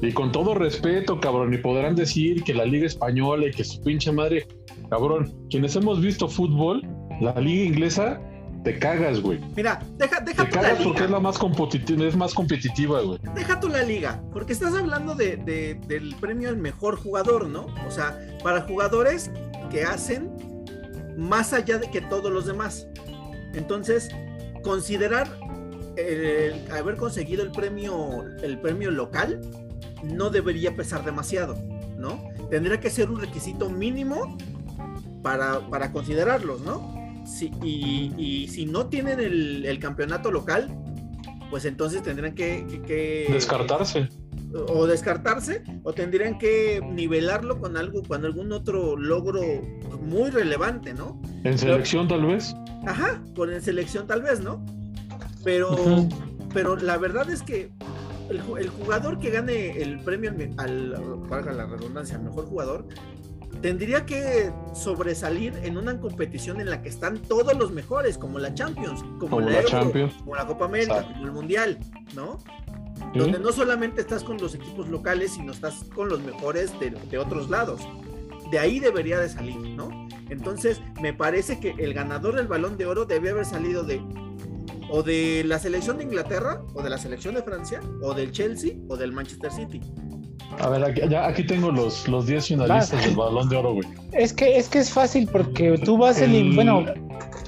Y 0.00 0.12
con 0.12 0.30
todo 0.30 0.54
respeto, 0.54 1.18
cabrón, 1.20 1.52
y 1.52 1.58
podrán 1.58 1.96
decir 1.96 2.44
que 2.44 2.54
la 2.54 2.64
Liga 2.64 2.86
Española 2.86 3.48
y 3.48 3.50
que 3.50 3.64
su 3.64 3.80
pinche 3.82 4.12
madre, 4.12 4.46
cabrón, 4.88 5.34
quienes 5.50 5.74
hemos 5.74 6.00
visto 6.00 6.28
fútbol, 6.28 6.82
la 7.20 7.34
Liga 7.40 7.64
Inglesa, 7.64 8.20
te 8.64 8.78
cagas, 8.78 9.20
güey. 9.20 9.40
Mira, 9.56 9.80
deja, 9.96 10.20
deja 10.20 10.44
te 10.44 10.50
cagas 10.50 10.82
porque 10.82 11.04
es 11.04 11.10
la 11.10 11.20
más 11.20 11.38
competitiva, 11.38 12.04
es 12.04 12.16
más 12.16 12.34
competitiva, 12.34 13.00
güey. 13.02 13.18
Deja 13.34 13.60
tú 13.60 13.68
la 13.68 13.82
liga, 13.82 14.20
porque 14.32 14.52
estás 14.52 14.74
hablando 14.74 15.14
de, 15.14 15.36
del 15.86 16.14
premio 16.16 16.48
al 16.48 16.56
mejor 16.56 16.96
jugador, 16.96 17.48
¿no? 17.48 17.66
O 17.86 17.90
sea, 17.90 18.18
para 18.42 18.62
jugadores 18.62 19.30
que 19.70 19.84
hacen 19.84 20.30
más 21.16 21.52
allá 21.52 21.78
de 21.78 21.90
que 21.90 22.00
todos 22.00 22.32
los 22.32 22.46
demás. 22.46 22.88
Entonces, 23.54 24.08
considerar 24.62 25.28
el 25.96 26.70
haber 26.70 26.96
conseguido 26.96 27.42
el 27.42 27.50
premio, 27.50 28.24
el 28.42 28.60
premio 28.60 28.90
local 28.90 29.40
no 30.02 30.30
debería 30.30 30.76
pesar 30.76 31.04
demasiado, 31.04 31.56
¿no? 31.96 32.22
Tendría 32.50 32.78
que 32.80 32.90
ser 32.90 33.10
un 33.10 33.20
requisito 33.20 33.68
mínimo 33.68 34.36
para, 35.22 35.60
para 35.68 35.92
considerarlos, 35.92 36.60
¿no? 36.60 36.97
Y, 37.62 38.48
si 38.50 38.66
no 38.66 38.86
tienen 38.86 39.20
el, 39.20 39.78
campeonato 39.78 40.30
local, 40.30 40.68
pues 41.50 41.64
entonces 41.64 42.02
tendrán 42.02 42.34
que, 42.34 43.26
descartarse. 43.30 44.08
O 44.68 44.86
descartarse, 44.86 45.62
o 45.82 45.92
tendrían 45.92 46.38
que 46.38 46.80
nivelarlo 46.82 47.60
con 47.60 47.76
algo, 47.76 48.02
con 48.02 48.24
algún 48.24 48.50
otro 48.52 48.96
logro 48.96 49.42
muy 50.00 50.30
relevante, 50.30 50.94
¿no? 50.94 51.20
En 51.44 51.58
selección 51.58 52.08
tal 52.08 52.24
vez. 52.24 52.54
Ajá, 52.86 53.22
con 53.36 53.52
en 53.52 53.60
selección 53.60 54.06
tal 54.06 54.22
vez, 54.22 54.40
¿no? 54.40 54.64
Pero, 55.44 55.76
pero 56.54 56.76
la 56.76 56.96
verdad 56.96 57.28
es 57.28 57.42
que 57.42 57.70
el, 58.30 58.68
jugador 58.70 59.18
que 59.18 59.30
gane 59.30 59.80
el 59.82 60.00
premio 60.00 60.32
al, 60.58 60.94
valga 61.28 61.52
la 61.52 61.66
redundancia, 61.66 62.16
al 62.16 62.24
mejor 62.24 62.46
jugador, 62.46 62.86
tendría 63.60 64.06
que 64.06 64.52
sobresalir 64.74 65.54
en 65.62 65.76
una 65.76 66.00
competición 66.00 66.60
en 66.60 66.70
la 66.70 66.82
que 66.82 66.88
están 66.88 67.18
todos 67.18 67.56
los 67.56 67.72
mejores, 67.72 68.18
como 68.18 68.38
la 68.38 68.54
Champions, 68.54 69.04
como, 69.18 69.40
la, 69.40 69.60
Euro, 69.60 70.10
como 70.18 70.34
la 70.34 70.46
Copa 70.46 70.66
América, 70.66 71.02
como 71.02 71.24
el 71.24 71.32
Mundial, 71.32 71.78
¿no? 72.14 72.38
Donde 73.14 73.38
no 73.38 73.52
solamente 73.52 74.00
estás 74.00 74.24
con 74.24 74.38
los 74.38 74.54
equipos 74.54 74.88
locales, 74.88 75.32
sino 75.32 75.52
estás 75.52 75.84
con 75.94 76.08
los 76.08 76.20
mejores 76.20 76.72
de, 76.80 77.18
otros 77.18 77.48
lados. 77.48 77.80
De 78.50 78.58
ahí 78.58 78.80
debería 78.80 79.18
de 79.18 79.28
salir, 79.28 79.56
¿no? 79.56 80.08
Entonces, 80.30 80.80
me 81.00 81.12
parece 81.12 81.58
que 81.60 81.74
el 81.78 81.94
ganador 81.94 82.36
del 82.36 82.48
balón 82.48 82.76
de 82.76 82.86
oro 82.86 83.04
debe 83.06 83.30
haber 83.30 83.44
salido 83.44 83.82
de 83.82 84.02
o 84.90 85.02
de 85.02 85.44
la 85.44 85.58
selección 85.58 85.98
de 85.98 86.04
Inglaterra, 86.04 86.62
o 86.72 86.82
de 86.82 86.88
la 86.88 86.96
selección 86.96 87.34
de 87.34 87.42
Francia, 87.42 87.80
o 88.00 88.14
del 88.14 88.32
Chelsea, 88.32 88.76
o 88.88 88.96
del 88.96 89.12
Manchester 89.12 89.52
City. 89.52 89.82
A 90.60 90.68
ver, 90.68 90.84
aquí, 90.84 91.00
ya, 91.08 91.26
aquí 91.26 91.44
tengo 91.44 91.70
los, 91.70 92.08
los 92.08 92.26
10 92.26 92.48
finalistas 92.48 93.04
del 93.04 93.14
balón 93.14 93.48
de 93.48 93.56
oro, 93.56 93.74
güey. 93.74 93.88
Es 94.12 94.32
que, 94.32 94.56
es 94.56 94.68
que 94.68 94.78
es 94.78 94.90
fácil 94.90 95.28
porque 95.30 95.78
tú 95.78 95.98
vas 95.98 96.20
el, 96.20 96.54
bueno. 96.54 96.84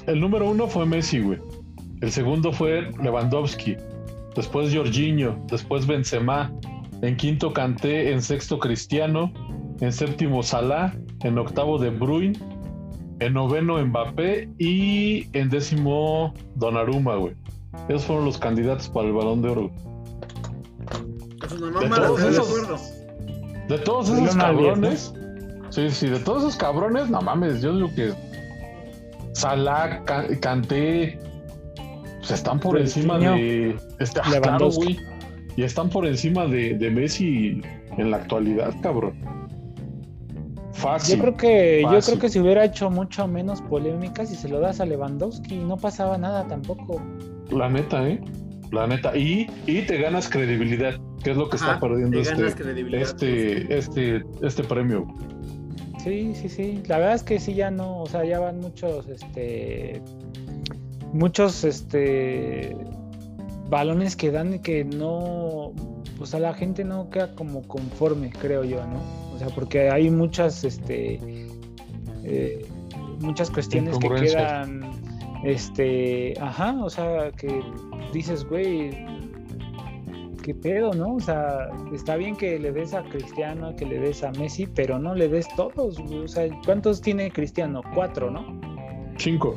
El 0.07 0.19
número 0.19 0.49
uno 0.49 0.67
fue 0.67 0.85
Messi, 0.85 1.19
güey. 1.19 1.39
El 2.01 2.11
segundo 2.11 2.51
fue 2.51 2.89
Lewandowski. 3.01 3.75
Después 4.35 4.73
Jorginho. 4.73 5.37
Después 5.47 5.85
Benzema. 5.85 6.51
En 7.01 7.15
quinto 7.15 7.53
Kanté. 7.53 8.11
En 8.11 8.21
sexto 8.21 8.57
Cristiano. 8.59 9.31
En 9.81 9.91
séptimo 9.91 10.41
Salah. 10.41 10.93
En 11.23 11.37
octavo 11.37 11.77
De 11.77 11.91
Bruyne. 11.91 12.39
En 13.19 13.33
noveno 13.33 13.83
Mbappé. 13.85 14.49
Y 14.57 15.27
en 15.37 15.49
décimo 15.49 16.33
Donnarumma, 16.55 17.15
güey. 17.15 17.35
Esos 17.87 18.05
fueron 18.05 18.25
los 18.25 18.37
candidatos 18.37 18.89
para 18.89 19.07
el 19.07 19.13
balón 19.13 19.41
de 19.41 19.49
oro. 19.49 19.71
De 21.61 21.89
todos 21.89 22.23
esos, 22.23 22.93
de 23.67 23.77
todos 23.79 24.09
esos 24.09 24.35
cabrones. 24.35 25.13
Sí, 25.69 25.89
sí, 25.89 26.07
de 26.07 26.19
todos 26.19 26.43
esos 26.43 26.57
cabrones, 26.57 27.09
no 27.09 27.21
mames, 27.21 27.61
yo 27.61 27.73
digo 27.73 27.89
que 27.95 28.13
Salah, 29.33 30.03
Canté, 30.41 31.17
pues 32.19 32.31
están 32.31 32.59
por 32.59 32.77
encima 32.77 33.17
de. 33.17 33.77
Este, 33.99 34.19
ah, 34.23 34.59
y 35.55 35.63
están 35.63 35.89
por 35.89 36.05
encima 36.05 36.45
de, 36.45 36.77
de, 36.77 36.89
Messi 36.89 37.61
en 37.97 38.11
la 38.11 38.17
actualidad, 38.17 38.73
cabrón. 38.81 39.13
Fácil. 40.73 41.17
Yo 41.17 41.21
creo 41.21 41.37
que, 41.37 41.81
yo 41.83 41.99
creo 41.99 42.19
que 42.19 42.29
si 42.29 42.39
hubiera 42.39 42.65
hecho 42.65 42.89
mucho 42.89 43.27
menos 43.27 43.61
polémica, 43.61 44.25
si 44.25 44.35
se 44.35 44.49
lo 44.49 44.59
das 44.59 44.79
a 44.79 44.85
Lewandowski, 44.85 45.57
no 45.57 45.77
pasaba 45.77 46.17
nada 46.17 46.47
tampoco. 46.47 47.01
La 47.51 47.69
neta, 47.69 48.07
¿eh? 48.07 48.21
La 48.71 48.87
neta. 48.87 49.15
Y, 49.15 49.47
y 49.67 49.81
te 49.81 49.97
ganas 49.97 50.29
credibilidad 50.29 50.95
que 51.23 51.31
es 51.31 51.37
lo 51.37 51.49
que 51.49 51.57
está 51.57 51.79
perdiendo 51.79 52.19
este, 52.19 52.47
este, 53.01 53.77
este, 53.77 54.23
este 54.41 54.63
premio. 54.63 55.07
Sí, 56.03 56.33
sí, 56.33 56.49
sí. 56.49 56.83
La 56.87 56.97
verdad 56.97 57.15
es 57.15 57.23
que 57.23 57.39
sí 57.39 57.53
ya 57.53 57.69
no, 57.69 58.01
o 58.01 58.05
sea, 58.07 58.25
ya 58.25 58.39
van 58.39 58.59
muchos, 58.59 59.07
este, 59.07 60.01
muchos, 61.13 61.63
este, 61.63 62.75
balones 63.69 64.15
que 64.15 64.31
dan 64.31 64.55
y 64.55 64.59
que 64.59 64.83
no, 64.83 65.73
o 66.19 66.25
sea, 66.25 66.39
la 66.39 66.53
gente 66.53 66.83
no 66.83 67.09
queda 67.09 67.35
como 67.35 67.61
conforme, 67.67 68.31
creo 68.31 68.63
yo, 68.63 68.85
¿no? 68.87 68.99
O 69.33 69.37
sea, 69.37 69.47
porque 69.49 69.89
hay 69.89 70.09
muchas, 70.09 70.63
este, 70.63 71.19
eh, 72.23 72.65
muchas 73.19 73.51
cuestiones 73.51 73.97
que 73.99 74.09
quedan, 74.09 74.91
este, 75.43 76.33
ajá, 76.41 76.83
o 76.83 76.89
sea, 76.89 77.31
que 77.31 77.61
dices, 78.11 78.43
güey, 78.43 78.89
qué 80.41 80.53
pedo, 80.53 80.93
¿no? 80.93 81.15
O 81.15 81.19
sea, 81.19 81.69
está 81.93 82.15
bien 82.15 82.35
que 82.35 82.59
le 82.59 82.71
des 82.71 82.93
a 82.93 83.03
Cristiano, 83.03 83.75
que 83.75 83.85
le 83.85 83.99
des 83.99 84.23
a 84.23 84.31
Messi, 84.31 84.65
pero 84.67 84.99
no 84.99 85.15
le 85.15 85.27
des 85.27 85.47
todos. 85.55 85.99
O 85.99 86.27
sea, 86.27 86.47
¿cuántos 86.65 87.01
tiene 87.01 87.31
Cristiano? 87.31 87.81
Cuatro, 87.93 88.31
¿no? 88.31 88.59
Cinco. 89.17 89.55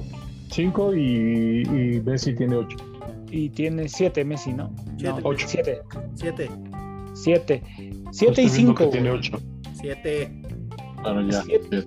Cinco 0.50 0.94
y, 0.94 2.00
Messi 2.04 2.34
tiene 2.34 2.56
ocho. 2.56 2.76
Y 3.30 3.48
tiene 3.48 3.88
siete 3.88 4.24
Messi, 4.24 4.52
¿no? 4.52 4.70
Siete. 4.98 5.20
ocho. 5.22 5.46
Siete. 5.48 5.80
Siete. 6.14 6.50
Siete. 7.14 7.62
Siete 8.12 8.42
y 8.42 8.48
cinco. 8.48 8.88
tiene 8.90 9.10
ocho. 9.10 9.38
Siete. 9.74 10.30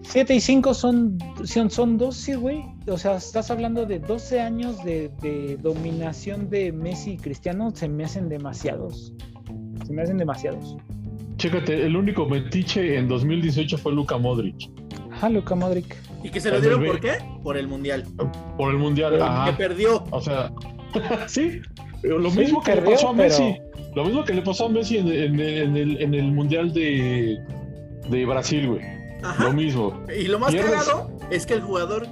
Siete, 0.04 0.36
y 0.36 0.40
cinco 0.40 0.74
son, 0.74 1.18
son, 1.44 1.70
son 1.70 1.98
12, 1.98 2.36
güey. 2.36 2.64
O 2.90 2.98
sea, 2.98 3.18
estás 3.18 3.52
hablando 3.52 3.86
de 3.86 4.00
12 4.00 4.40
años 4.40 4.84
de, 4.84 5.58
dominación 5.62 6.50
de 6.50 6.72
Messi 6.72 7.12
y 7.12 7.18
Cristiano. 7.18 7.72
Se 7.76 7.90
me 7.90 8.06
hacen 8.06 8.30
demasiados. 8.30 9.14
Se 9.86 9.94
me 9.94 10.04
hacen 10.04 10.18
demasiados. 10.18 10.78
Chécate, 11.38 11.86
el 11.86 11.96
único 11.96 12.26
metiche 12.26 12.98
en 12.98 13.08
2018 13.08 13.78
fue 13.78 13.92
Luka 13.92 14.18
Modric. 14.18 14.70
Ah, 15.22 15.30
Luka 15.30 15.56
Modric. 15.56 15.96
¿Y 16.24 16.30
que 16.30 16.40
se 16.40 16.50
lo 16.50 16.62
dieron 16.62 16.86
por 16.86 17.00
qué? 17.00 17.18
Por 17.44 17.58
el 17.58 17.68
Mundial. 17.68 18.06
Por 18.58 18.72
el 18.72 18.78
Mundial. 18.78 19.20
Que 19.46 19.54
perdió. 19.54 20.04
O 20.12 20.22
sea, 20.22 20.52
sí. 21.28 21.62
Lo 22.04 22.32
mismo 22.32 22.62
que 22.64 22.76
le 22.76 22.82
pasó 22.82 23.10
a 23.10 23.14
Messi. 23.14 23.58
Lo 23.96 24.06
mismo 24.06 24.24
que 24.24 24.34
le 24.34 24.42
pasó 24.42 24.68
a 24.68 24.70
Messi 24.70 24.98
en, 24.98 25.08
el, 25.10 26.02
en 26.02 26.14
el 26.14 26.32
Mundial 26.32 26.74
de, 26.74 27.38
de 28.10 28.26
Brasil, 28.26 28.68
güey. 28.68 28.82
Lo 29.40 29.52
mismo. 29.52 30.06
Y 30.16 30.28
lo 30.28 30.40
más 30.40 30.54
cagado 30.54 31.12
es 31.32 31.46
que 31.46 31.56
el 31.56 31.62
jugador 31.62 32.08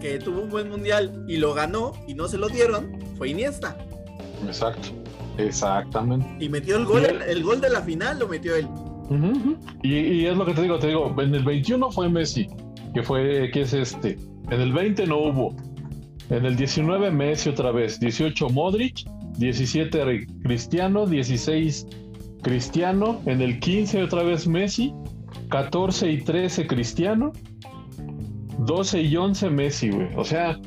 que 0.00 0.18
tuvo 0.18 0.42
un 0.42 0.48
buen 0.48 0.68
mundial 0.68 1.24
y 1.28 1.36
lo 1.36 1.54
ganó 1.54 1.92
y 2.06 2.14
no 2.14 2.28
se 2.28 2.38
lo 2.38 2.48
dieron 2.48 2.98
fue 3.16 3.30
Iniesta. 3.30 3.76
Exacto. 4.46 4.88
Exactamente. 5.38 6.26
Y 6.44 6.48
metió 6.48 6.76
el 6.76 6.84
gol, 6.84 7.04
el, 7.04 7.42
gol 7.42 7.60
de 7.60 7.70
la 7.70 7.80
final 7.82 8.18
lo 8.18 8.28
metió 8.28 8.56
él. 8.56 8.68
y, 9.82 10.26
es 10.26 10.36
lo 10.36 10.44
que 10.44 10.52
te 10.52 10.62
digo, 10.62 10.78
te 10.78 10.88
digo, 10.88 11.14
en 11.20 11.34
el 11.34 11.44
21 11.44 11.90
fue 11.92 12.08
Messi, 12.08 12.48
que 12.92 13.02
fue, 13.02 13.50
que 13.52 13.62
es 13.62 13.72
este. 13.72 14.18
En 14.50 14.60
el 14.60 14.72
20 14.72 15.06
no 15.06 15.18
hubo. 15.18 15.56
En 16.30 16.44
el 16.44 16.56
19 16.56 17.10
Messi 17.10 17.48
otra 17.48 17.70
vez, 17.70 18.00
18 18.00 18.50
Modric, 18.50 19.08
17 19.38 20.26
Cristiano, 20.42 21.06
16 21.06 21.86
Cristiano, 22.42 23.20
en 23.26 23.40
el 23.40 23.60
15 23.60 24.02
otra 24.02 24.22
vez 24.24 24.46
Messi, 24.46 24.92
14 25.50 26.10
y 26.10 26.20
13 26.20 26.66
Cristiano, 26.66 27.32
12 28.58 29.02
y 29.02 29.16
11 29.16 29.50
Messi, 29.50 29.90
güey. 29.90 30.08
O 30.16 30.24
sea, 30.24 30.58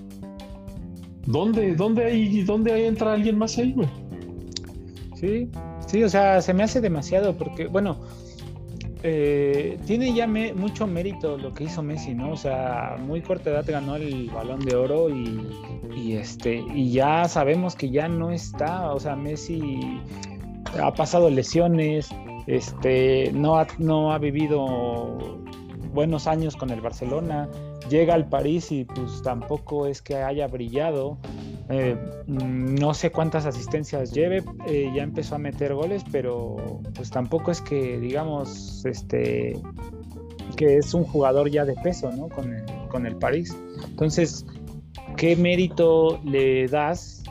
¿dónde, 1.25 1.75
dónde, 1.75 2.06
hay, 2.06 2.43
¿dónde 2.43 2.88
entra 2.88 3.13
alguien 3.13 3.38
más 3.38 3.58
ahí, 3.58 3.73
güey? 3.73 3.89
Sí, 5.15 5.49
sí, 5.88 6.04
o 6.04 6.10
sea, 6.10 6.41
se 6.41 6.54
me 6.54 6.63
hace 6.63 6.82
demasiado 6.82 7.38
porque, 7.38 7.67
bueno, 7.67 7.97
eh, 9.04 9.80
tiene 9.88 10.13
ya 10.13 10.27
mucho 10.27 10.86
mérito 10.86 11.38
lo 11.38 11.54
que 11.54 11.63
hizo 11.63 11.82
Messi, 11.82 12.13
¿no? 12.13 12.32
O 12.32 12.38
sea, 12.38 12.97
muy 12.99 13.21
corta 13.21 13.49
edad 13.49 13.65
ganó 13.67 13.95
el 13.95 14.30
balón 14.30 14.60
de 14.60 14.75
oro 14.75 15.10
y, 15.10 16.13
este 16.13 16.63
y 16.73 16.91
ya 16.91 17.27
sabemos 17.27 17.75
que 17.75 17.89
ya 17.89 18.08
no 18.08 18.32
está, 18.32 18.91
o 18.91 18.99
sea, 18.99 19.15
Messi 19.15 19.80
ha 20.82 20.93
pasado 20.93 21.30
lesiones, 21.30 22.10
este, 22.47 23.32
no 23.34 23.58
ha, 23.58 23.67
no 23.77 24.13
ha 24.13 24.17
vivido 24.17 25.39
buenos 25.93 26.27
años 26.27 26.56
con 26.56 26.69
el 26.69 26.82
Barcelona, 26.82 27.49
llega 27.91 28.15
al 28.15 28.27
París 28.27 28.71
y 28.71 28.86
pues 28.86 29.21
tampoco 29.21 29.86
es 29.86 30.01
que 30.01 30.15
haya 30.15 30.47
brillado. 30.47 31.17
Eh, 31.69 31.95
no 32.27 32.93
sé 32.93 33.12
cuántas 33.12 33.45
asistencias 33.45 34.12
lleve, 34.12 34.43
eh, 34.67 34.91
ya 34.95 35.04
empezó 35.04 35.36
a 35.36 35.38
meter 35.38 35.73
goles, 35.73 36.04
pero 36.12 36.82
pues 36.95 37.12
tampoco 37.12 37.51
es 37.51 37.62
que 37.62 37.99
digamos 37.99 38.84
este 38.86 39.58
que 40.56 40.77
es 40.77 40.93
un 40.93 41.04
jugador 41.04 41.49
ya 41.49 41.65
de 41.65 41.75
peso, 41.75 42.12
¿no? 42.12 42.30
Con 42.30 42.54
el, 42.54 42.65
con 42.89 43.06
el 43.06 43.15
París. 43.15 43.56
Entonces, 43.89 44.45
¿qué 45.17 45.36
mérito 45.36 46.19
le 46.25 46.67
das 46.67 47.23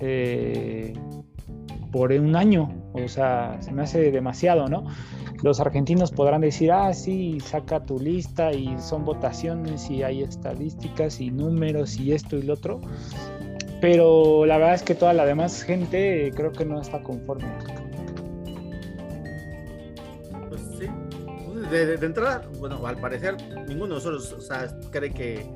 eh, 0.00 0.92
por 1.92 2.12
un 2.12 2.34
año? 2.34 2.72
O 2.92 3.08
sea, 3.08 3.56
se 3.60 3.72
me 3.72 3.82
hace 3.82 4.10
demasiado, 4.10 4.68
¿no? 4.68 4.84
Los 5.42 5.60
argentinos 5.60 6.10
podrán 6.10 6.40
decir, 6.40 6.72
ah, 6.72 6.92
sí, 6.94 7.38
saca 7.40 7.84
tu 7.84 7.98
lista 7.98 8.52
y 8.52 8.78
son 8.78 9.04
votaciones 9.04 9.90
y 9.90 10.02
hay 10.02 10.22
estadísticas 10.22 11.20
y 11.20 11.30
números 11.30 11.98
y 11.98 12.12
esto 12.12 12.36
y 12.36 12.42
lo 12.42 12.54
otro 12.54 12.80
pero 13.80 14.46
la 14.46 14.58
verdad 14.58 14.74
es 14.74 14.82
que 14.82 14.94
toda 14.94 15.12
la 15.12 15.24
demás 15.24 15.62
gente 15.62 16.32
creo 16.34 16.52
que 16.52 16.64
no 16.64 16.80
está 16.80 17.02
conforme. 17.02 17.46
Pues 20.48 20.60
sí, 20.78 20.86
de, 21.70 21.94
entrada, 21.94 22.48
bueno, 22.58 22.84
al 22.86 22.98
parecer 22.98 23.36
ninguno 23.68 23.86
de 23.86 23.94
nosotros 23.94 24.32
o 24.32 24.40
sea, 24.40 24.68
cree 24.90 25.12
que... 25.12 25.46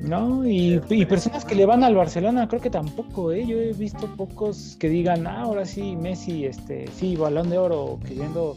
No, 0.00 0.44
y, 0.44 0.80
personas 1.08 1.44
que 1.44 1.54
le 1.54 1.64
van 1.64 1.84
al 1.84 1.94
Barcelona, 1.94 2.48
creo 2.48 2.60
que 2.60 2.70
tampoco, 2.70 3.30
¿eh? 3.30 3.46
Yo 3.46 3.56
he 3.58 3.72
visto 3.72 4.08
pocos 4.16 4.76
que 4.80 4.88
digan, 4.88 5.28
ah, 5.28 5.42
ahora 5.42 5.64
sí, 5.64 5.94
Messi, 5.94 6.44
este, 6.44 6.88
sí, 6.88 7.14
balón 7.14 7.50
de 7.50 7.58
oro, 7.58 8.00
queriendo... 8.04 8.56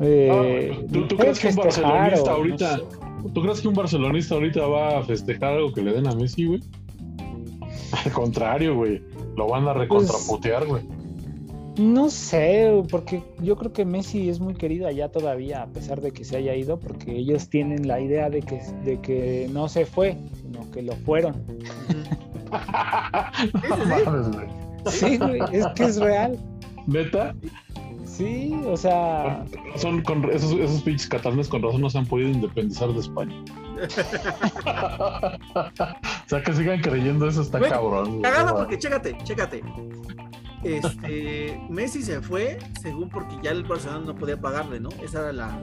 Eh, 0.00 0.86
¿tú, 0.92 1.16
crees 1.16 1.38
que 1.38 1.48
un 1.48 1.56
barcelonista 1.56 2.32
ahorita... 2.32 2.80
¿Tú 3.32 3.40
crees 3.40 3.60
que 3.60 3.68
un 3.68 3.74
barcelonista 3.74 4.34
ahorita 4.34 4.66
va 4.66 4.98
a 4.98 5.02
festejar 5.02 5.54
algo 5.54 5.72
que 5.72 5.82
le 5.82 5.92
den 5.92 6.08
a 6.08 6.14
Messi, 6.14 6.46
güey? 6.46 6.60
Al 8.04 8.12
contrario, 8.12 8.76
güey. 8.76 9.02
Lo 9.36 9.48
van 9.48 9.68
a 9.68 9.74
recontraputear, 9.74 10.66
güey. 10.66 10.82
no 11.78 12.10
sé, 12.10 12.82
porque 12.90 13.22
yo 13.40 13.56
creo 13.56 13.72
que 13.72 13.84
Messi 13.84 14.28
es 14.28 14.40
muy 14.40 14.54
querido 14.54 14.88
allá 14.88 15.08
todavía, 15.08 15.62
a 15.62 15.66
pesar 15.66 16.00
de 16.00 16.10
que 16.10 16.24
se 16.24 16.36
haya 16.36 16.54
ido, 16.54 16.78
porque 16.78 17.16
ellos 17.16 17.48
tienen 17.48 17.86
la 17.86 18.00
idea 18.00 18.28
de 18.28 18.42
que, 18.42 18.60
de 18.84 19.00
que 19.00 19.48
no 19.52 19.68
se 19.68 19.86
fue, 19.86 20.16
sino 20.42 20.70
que 20.70 20.82
lo 20.82 20.94
fueron. 20.96 21.34
sí, 24.86 25.16
güey, 25.16 25.40
es 25.52 25.66
que 25.74 25.84
es 25.84 26.00
real. 26.00 26.38
¿Neta? 26.86 27.34
Sí, 28.04 28.60
o 28.66 28.76
sea. 28.76 29.44
Son 29.76 30.02
con 30.02 30.24
esos, 30.30 30.52
esos 30.52 30.82
pinches 30.82 31.08
catalanes 31.08 31.48
con 31.48 31.62
razón 31.62 31.80
no 31.80 31.90
se 31.90 31.98
han 31.98 32.06
podido 32.06 32.28
independizar 32.28 32.92
de 32.92 33.00
España. 33.00 33.34
o 35.46 36.28
sea, 36.28 36.42
que 36.42 36.52
sigan 36.52 36.80
creyendo 36.80 37.26
eso 37.28 37.42
está 37.42 37.60
cabrón. 37.60 38.22
Cagado 38.22 38.56
porque, 38.56 38.78
chécate, 38.78 39.16
chécate. 39.24 39.62
Este, 40.62 41.60
Messi 41.70 42.02
se 42.02 42.20
fue 42.20 42.58
según 42.80 43.08
porque 43.08 43.36
ya 43.42 43.50
el 43.50 43.64
Barcelona 43.64 44.06
no 44.06 44.14
podía 44.14 44.40
pagarle, 44.40 44.80
¿no? 44.80 44.90
Esa 45.02 45.20
era 45.20 45.32
la. 45.32 45.60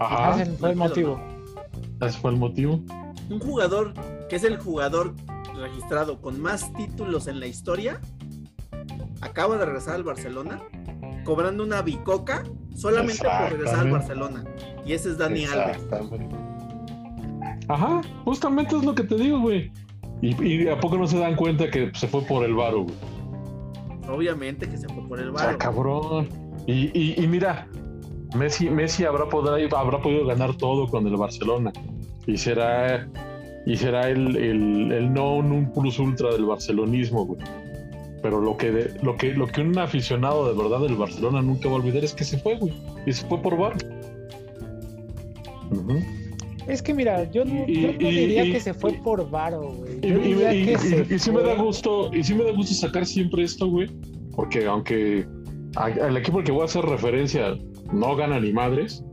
Ajá. 0.00 0.42
Ese 0.42 0.52
fue 0.52 0.70
el 0.70 0.76
motivo. 0.76 1.20
Ese 2.00 2.18
fue 2.18 2.30
el 2.30 2.36
motivo. 2.36 2.80
Un 3.30 3.40
jugador 3.40 3.94
que 4.28 4.36
es 4.36 4.44
el 4.44 4.58
jugador 4.58 5.14
registrado 5.54 6.20
con 6.20 6.40
más 6.40 6.72
títulos 6.74 7.26
en 7.28 7.40
la 7.40 7.46
historia 7.46 8.00
acaba 9.20 9.56
de 9.56 9.64
regresar 9.64 9.94
al 9.94 10.02
Barcelona 10.02 10.60
cobrando 11.24 11.64
una 11.64 11.82
bicoca 11.82 12.42
solamente 12.74 13.22
por 13.22 13.50
regresar 13.50 13.80
al 13.80 13.90
Barcelona. 13.90 14.44
Y 14.84 14.92
ese 14.92 15.10
es 15.10 15.18
Dani 15.18 15.44
Alves. 15.44 15.78
Ajá, 17.68 18.00
justamente 18.24 18.76
es 18.76 18.84
lo 18.84 18.94
que 18.94 19.04
te 19.04 19.14
digo, 19.16 19.40
güey. 19.40 19.72
Y, 20.20 20.68
a 20.68 20.78
poco 20.78 20.98
no 20.98 21.06
se 21.06 21.18
dan 21.18 21.34
cuenta 21.34 21.70
que 21.70 21.90
se 21.94 22.06
fue 22.06 22.22
por 22.22 22.44
el 22.44 22.54
varo, 22.54 22.84
güey. 22.84 22.94
Obviamente 24.08 24.68
que 24.68 24.76
se 24.76 24.88
fue 24.88 25.06
por 25.08 25.18
el 25.18 25.30
varo. 25.30 25.58
cabrón. 25.58 26.28
Y, 26.66 27.22
y, 27.22 27.26
mira, 27.26 27.66
Messi, 28.36 28.70
Messi 28.70 29.04
habrá, 29.04 29.24
habrá 29.24 30.00
podido 30.00 30.26
ganar 30.26 30.56
todo 30.56 30.86
con 30.86 31.06
el 31.06 31.16
Barcelona. 31.16 31.72
Y 32.26 32.36
será, 32.36 33.08
y 33.66 33.76
será 33.76 34.08
el, 34.08 34.36
el, 34.36 34.92
el 34.92 35.12
no 35.12 35.34
un 35.34 35.72
plus 35.72 35.98
ultra 35.98 36.30
del 36.32 36.44
barcelonismo, 36.44 37.26
güey. 37.26 37.40
Pero 38.22 38.40
lo 38.40 38.56
que, 38.56 38.94
lo, 39.02 39.16
que, 39.16 39.32
lo 39.32 39.46
que 39.48 39.60
un 39.60 39.76
aficionado 39.78 40.48
de 40.52 40.62
verdad 40.62 40.80
del 40.80 40.94
Barcelona 40.94 41.42
nunca 41.42 41.68
va 41.68 41.74
a 41.74 41.78
olvidar 41.78 42.04
es 42.04 42.14
que 42.14 42.24
se 42.24 42.38
fue, 42.38 42.56
güey. 42.56 42.72
Y 43.04 43.12
se 43.12 43.26
fue 43.26 43.42
por 43.42 43.56
bar. 43.56 43.76
Es 46.68 46.80
que 46.80 46.94
mira, 46.94 47.28
yo 47.30 47.44
no, 47.44 47.64
diría 47.66 48.44
que 48.44 48.60
se 48.60 48.72
fue 48.72 48.92
por 48.92 49.28
varo, 49.28 49.72
güey. 49.72 49.98
Y, 50.02 51.18
sí 51.18 51.32
me 51.32 51.42
da 51.42 51.54
gusto, 51.56 52.10
y 52.14 52.22
sí 52.22 52.34
me 52.34 52.44
da 52.44 52.52
gusto 52.52 52.74
sacar 52.74 53.04
siempre 53.04 53.42
esto, 53.42 53.66
güey. 53.66 53.90
Porque 54.36 54.66
aunque 54.66 55.26
el 56.00 56.16
equipo 56.16 56.38
al 56.38 56.44
que 56.44 56.52
voy 56.52 56.62
a 56.62 56.66
hacer 56.66 56.84
referencia 56.84 57.58
no 57.92 58.14
gana 58.14 58.38
ni 58.38 58.52
madres, 58.52 59.04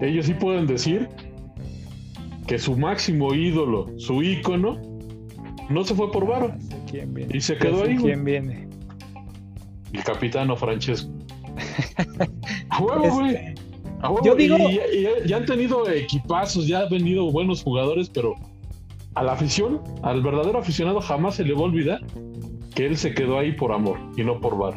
ellos 0.00 0.26
sí 0.26 0.34
pueden 0.34 0.66
decir 0.66 1.08
que 2.46 2.58
su 2.58 2.76
máximo 2.76 3.34
ídolo, 3.34 3.86
su 3.98 4.22
ícono, 4.22 4.80
no 5.68 5.84
se 5.84 5.94
fue 5.94 6.10
por 6.10 6.26
varo. 6.26 6.54
Y 7.32 7.40
se 7.40 7.56
quedó 7.56 7.84
ahí. 7.84 7.96
¿Quién 7.96 8.24
viene? 8.24 8.68
El 9.92 10.04
capitano 10.04 10.56
Francesco. 10.56 11.10
güey. 12.80 13.34
Este, 13.34 13.54
yo 14.24 14.34
digo. 14.34 14.56
Y, 14.58 15.28
ya 15.28 15.38
han 15.38 15.46
tenido 15.46 15.88
equipazos, 15.88 16.66
ya 16.66 16.80
han 16.80 16.90
venido 16.90 17.30
buenos 17.30 17.62
jugadores, 17.62 18.10
pero 18.10 18.34
a 19.14 19.22
la 19.22 19.32
afición, 19.32 19.80
al 20.02 20.22
verdadero 20.22 20.58
aficionado, 20.58 21.00
jamás 21.00 21.36
se 21.36 21.44
le 21.44 21.54
va 21.54 21.60
a 21.60 21.64
olvidar 21.64 22.00
que 22.74 22.86
él 22.86 22.96
se 22.96 23.14
quedó 23.14 23.38
ahí 23.38 23.52
por 23.52 23.72
amor 23.72 23.98
y 24.16 24.22
no 24.22 24.38
por 24.40 24.58
bar. 24.58 24.74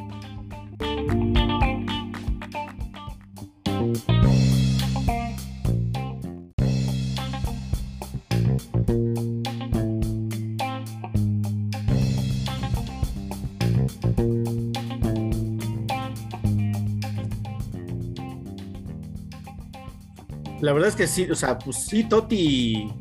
La 20.70 20.74
verdad 20.74 20.90
es 20.90 20.96
que 20.96 21.08
sí, 21.08 21.24
o 21.24 21.34
sea, 21.34 21.58
pues 21.58 21.78
sí, 21.78 22.04
Totti. 22.04 22.92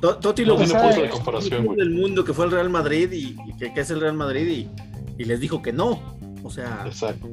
Totti 0.00 0.44
lo 0.44 0.56
que 0.56 0.66
no 0.66 0.88
de 0.88 1.08
comparación, 1.08 1.76
del 1.76 1.90
mundo 1.90 2.24
que 2.24 2.34
fue 2.34 2.46
el 2.46 2.50
Real 2.50 2.68
Madrid 2.68 3.12
y, 3.12 3.36
que, 3.56 3.70
es 3.80 3.90
el 3.90 4.00
Real 4.00 4.14
Madrid 4.16 4.66
y, 5.16 5.24
les 5.24 5.38
dijo 5.38 5.62
que 5.62 5.72
no. 5.72 6.00
O 6.42 6.50
sea. 6.50 6.82
Exacto. 6.84 7.28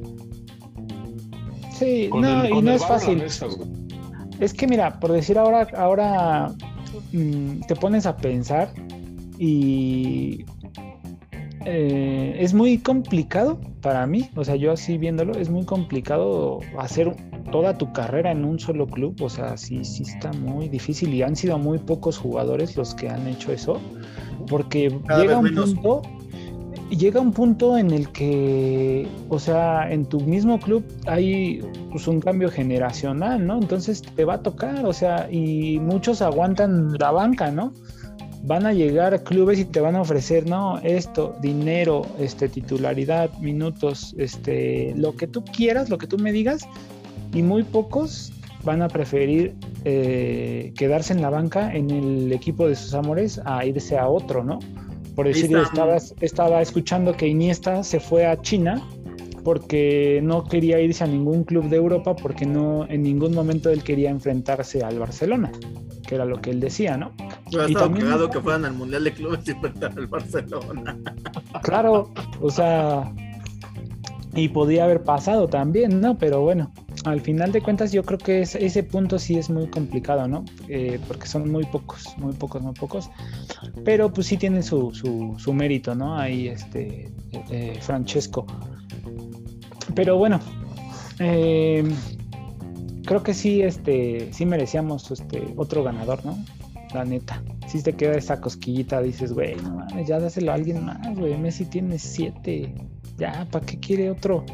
Sí, 1.76 2.08
no, 2.14 2.48
y 2.48 2.62
no 2.62 2.70
es 2.70 2.86
fácil. 2.86 3.20
es 3.20 4.54
que 4.54 4.68
mira, 4.68 5.00
por 5.00 5.10
decir 5.10 5.36
ahora, 5.36 5.66
ahora 5.76 6.52
mm, 7.10 7.62
te 7.66 7.74
pones 7.74 8.06
a 8.06 8.16
pensar 8.16 8.72
y 9.40 10.44
eh, 11.64 12.36
es 12.38 12.54
muy 12.54 12.78
complicado 12.78 13.58
para 13.80 14.06
mí, 14.06 14.30
o 14.36 14.44
sea, 14.44 14.56
yo 14.56 14.72
así 14.72 14.98
viéndolo, 14.98 15.32
es 15.34 15.50
muy 15.50 15.64
complicado 15.64 16.60
hacer 16.78 17.14
toda 17.50 17.76
tu 17.78 17.92
carrera 17.92 18.32
en 18.32 18.44
un 18.44 18.58
solo 18.58 18.86
club, 18.86 19.20
o 19.20 19.28
sea, 19.28 19.56
sí, 19.56 19.84
sí 19.84 20.02
está 20.02 20.32
muy 20.32 20.68
difícil 20.68 21.12
y 21.14 21.22
han 21.22 21.36
sido 21.36 21.58
muy 21.58 21.78
pocos 21.78 22.18
jugadores 22.18 22.76
los 22.76 22.94
que 22.94 23.08
han 23.08 23.26
hecho 23.26 23.52
eso, 23.52 23.80
porque 24.48 24.98
llega 25.18 25.38
un 25.38 25.54
punto 25.54 26.02
llega 26.90 27.20
un 27.20 27.32
punto 27.32 27.76
en 27.78 27.90
el 27.90 28.08
que, 28.10 29.08
o 29.28 29.38
sea, 29.38 29.90
en 29.90 30.06
tu 30.06 30.20
mismo 30.20 30.58
club 30.58 30.84
hay 31.06 31.60
pues, 31.90 32.06
un 32.06 32.20
cambio 32.20 32.50
generacional, 32.50 33.46
¿no? 33.46 33.58
Entonces 33.58 34.02
te 34.02 34.24
va 34.24 34.34
a 34.34 34.42
tocar, 34.42 34.84
o 34.84 34.92
sea, 34.92 35.28
y 35.30 35.78
muchos 35.80 36.22
aguantan 36.22 36.92
la 36.98 37.10
banca, 37.10 37.50
¿no? 37.50 37.72
Van 38.46 38.66
a 38.66 38.72
llegar 38.72 39.24
clubes 39.24 39.58
y 39.58 39.64
te 39.64 39.80
van 39.80 39.96
a 39.96 40.02
ofrecer, 40.02 40.46
no, 40.46 40.78
esto, 40.80 41.34
dinero, 41.40 42.06
este, 42.18 42.48
titularidad, 42.48 43.32
minutos, 43.38 44.14
este, 44.18 44.92
lo 44.96 45.16
que 45.16 45.26
tú 45.26 45.44
quieras, 45.44 45.88
lo 45.88 45.96
que 45.96 46.06
tú 46.06 46.18
me 46.18 46.30
digas, 46.30 46.68
y 47.32 47.42
muy 47.42 47.62
pocos 47.62 48.32
van 48.64 48.82
a 48.82 48.88
preferir 48.88 49.54
eh, 49.84 50.72
quedarse 50.76 51.12
en 51.12 51.22
la 51.22 51.30
banca 51.30 51.74
en 51.74 51.90
el 51.90 52.32
equipo 52.32 52.66
de 52.66 52.76
sus 52.76 52.94
amores 52.94 53.40
a 53.44 53.64
irse 53.64 53.98
a 53.98 54.08
otro, 54.08 54.42
¿no? 54.42 54.58
Por 55.14 55.28
decir, 55.28 55.56
estaba, 55.56 55.96
estaba 56.20 56.60
escuchando 56.60 57.16
que 57.16 57.28
Iniesta 57.28 57.84
se 57.84 58.00
fue 58.00 58.26
a 58.26 58.40
China 58.40 58.82
porque 59.44 60.20
no 60.22 60.44
quería 60.44 60.80
irse 60.80 61.04
a 61.04 61.06
ningún 61.06 61.44
club 61.44 61.68
de 61.68 61.76
Europa 61.76 62.16
porque 62.16 62.46
no 62.46 62.86
en 62.88 63.02
ningún 63.02 63.34
momento 63.34 63.70
él 63.70 63.84
quería 63.84 64.10
enfrentarse 64.10 64.82
al 64.82 64.98
Barcelona, 64.98 65.52
que 66.14 66.16
era 66.16 66.24
lo 66.24 66.40
que 66.40 66.50
él 66.50 66.60
decía, 66.60 66.96
¿no? 66.96 67.12
Pero 67.50 67.68
y 67.68 67.74
también 67.74 68.06
que 68.30 68.40
fueran 68.40 68.64
al 68.64 68.74
Mundial 68.74 69.02
de 69.02 69.12
Clubes 69.12 69.40
y 69.48 69.50
enfrentar 69.50 69.92
al 69.96 70.06
Barcelona. 70.06 70.96
Claro, 71.62 72.12
o 72.40 72.50
sea, 72.50 73.10
y 74.34 74.48
podía 74.48 74.84
haber 74.84 75.02
pasado 75.02 75.48
también, 75.48 76.00
¿no? 76.00 76.18
Pero 76.18 76.42
bueno, 76.42 76.72
al 77.04 77.20
final 77.20 77.52
de 77.52 77.62
cuentas 77.62 77.92
yo 77.92 78.02
creo 78.02 78.18
que 78.18 78.42
ese 78.42 78.82
punto 78.82 79.18
sí 79.18 79.36
es 79.38 79.48
muy 79.48 79.66
complicado, 79.68 80.28
¿no? 80.28 80.44
Eh, 80.68 81.00
porque 81.08 81.26
son 81.26 81.50
muy 81.50 81.64
pocos, 81.64 82.14
muy 82.18 82.32
pocos, 82.34 82.60
muy 82.62 82.74
pocos. 82.74 83.08
Pero 83.84 84.12
pues 84.12 84.26
sí 84.26 84.36
tiene 84.36 84.62
su, 84.62 84.92
su, 84.92 85.52
mérito, 85.54 85.94
¿no? 85.94 86.18
Ahí 86.18 86.48
este 86.48 87.12
eh, 87.50 87.78
Francesco. 87.80 88.46
Pero 89.94 90.18
bueno, 90.18 90.40
eh, 91.18 91.84
creo 93.04 93.22
que 93.22 93.34
sí, 93.34 93.62
este, 93.62 94.32
sí 94.32 94.46
merecíamos 94.46 95.10
este, 95.10 95.42
otro 95.56 95.82
ganador, 95.82 96.24
¿no? 96.24 96.36
La 96.92 97.04
neta. 97.04 97.42
Si 97.66 97.82
te 97.82 97.92
queda 97.92 98.16
esa 98.16 98.40
cosquillita, 98.40 99.02
dices, 99.02 99.32
güey, 99.32 99.56
no 99.56 99.76
mames, 99.76 100.06
ya 100.06 100.20
dáselo 100.20 100.52
a 100.52 100.54
alguien 100.54 100.84
más, 100.84 101.16
güey. 101.16 101.36
Messi 101.36 101.64
tiene 101.64 101.98
siete. 101.98 102.74
Ya, 103.16 103.46
¿para 103.50 103.64
qué 103.64 103.78
quiere 103.78 104.10
otro? 104.10 104.44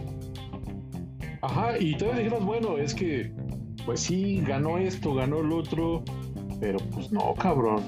Ajá, 1.42 1.78
y 1.78 1.96
todavía 1.96 2.24
dijeras, 2.24 2.44
bueno, 2.44 2.78
es 2.78 2.94
que, 2.94 3.32
pues 3.86 4.00
sí, 4.00 4.42
ganó 4.46 4.78
esto, 4.78 5.14
ganó 5.14 5.40
el 5.40 5.52
otro, 5.52 6.02
pero 6.60 6.78
pues 6.92 7.10
no, 7.12 7.34
cabrón. 7.34 7.82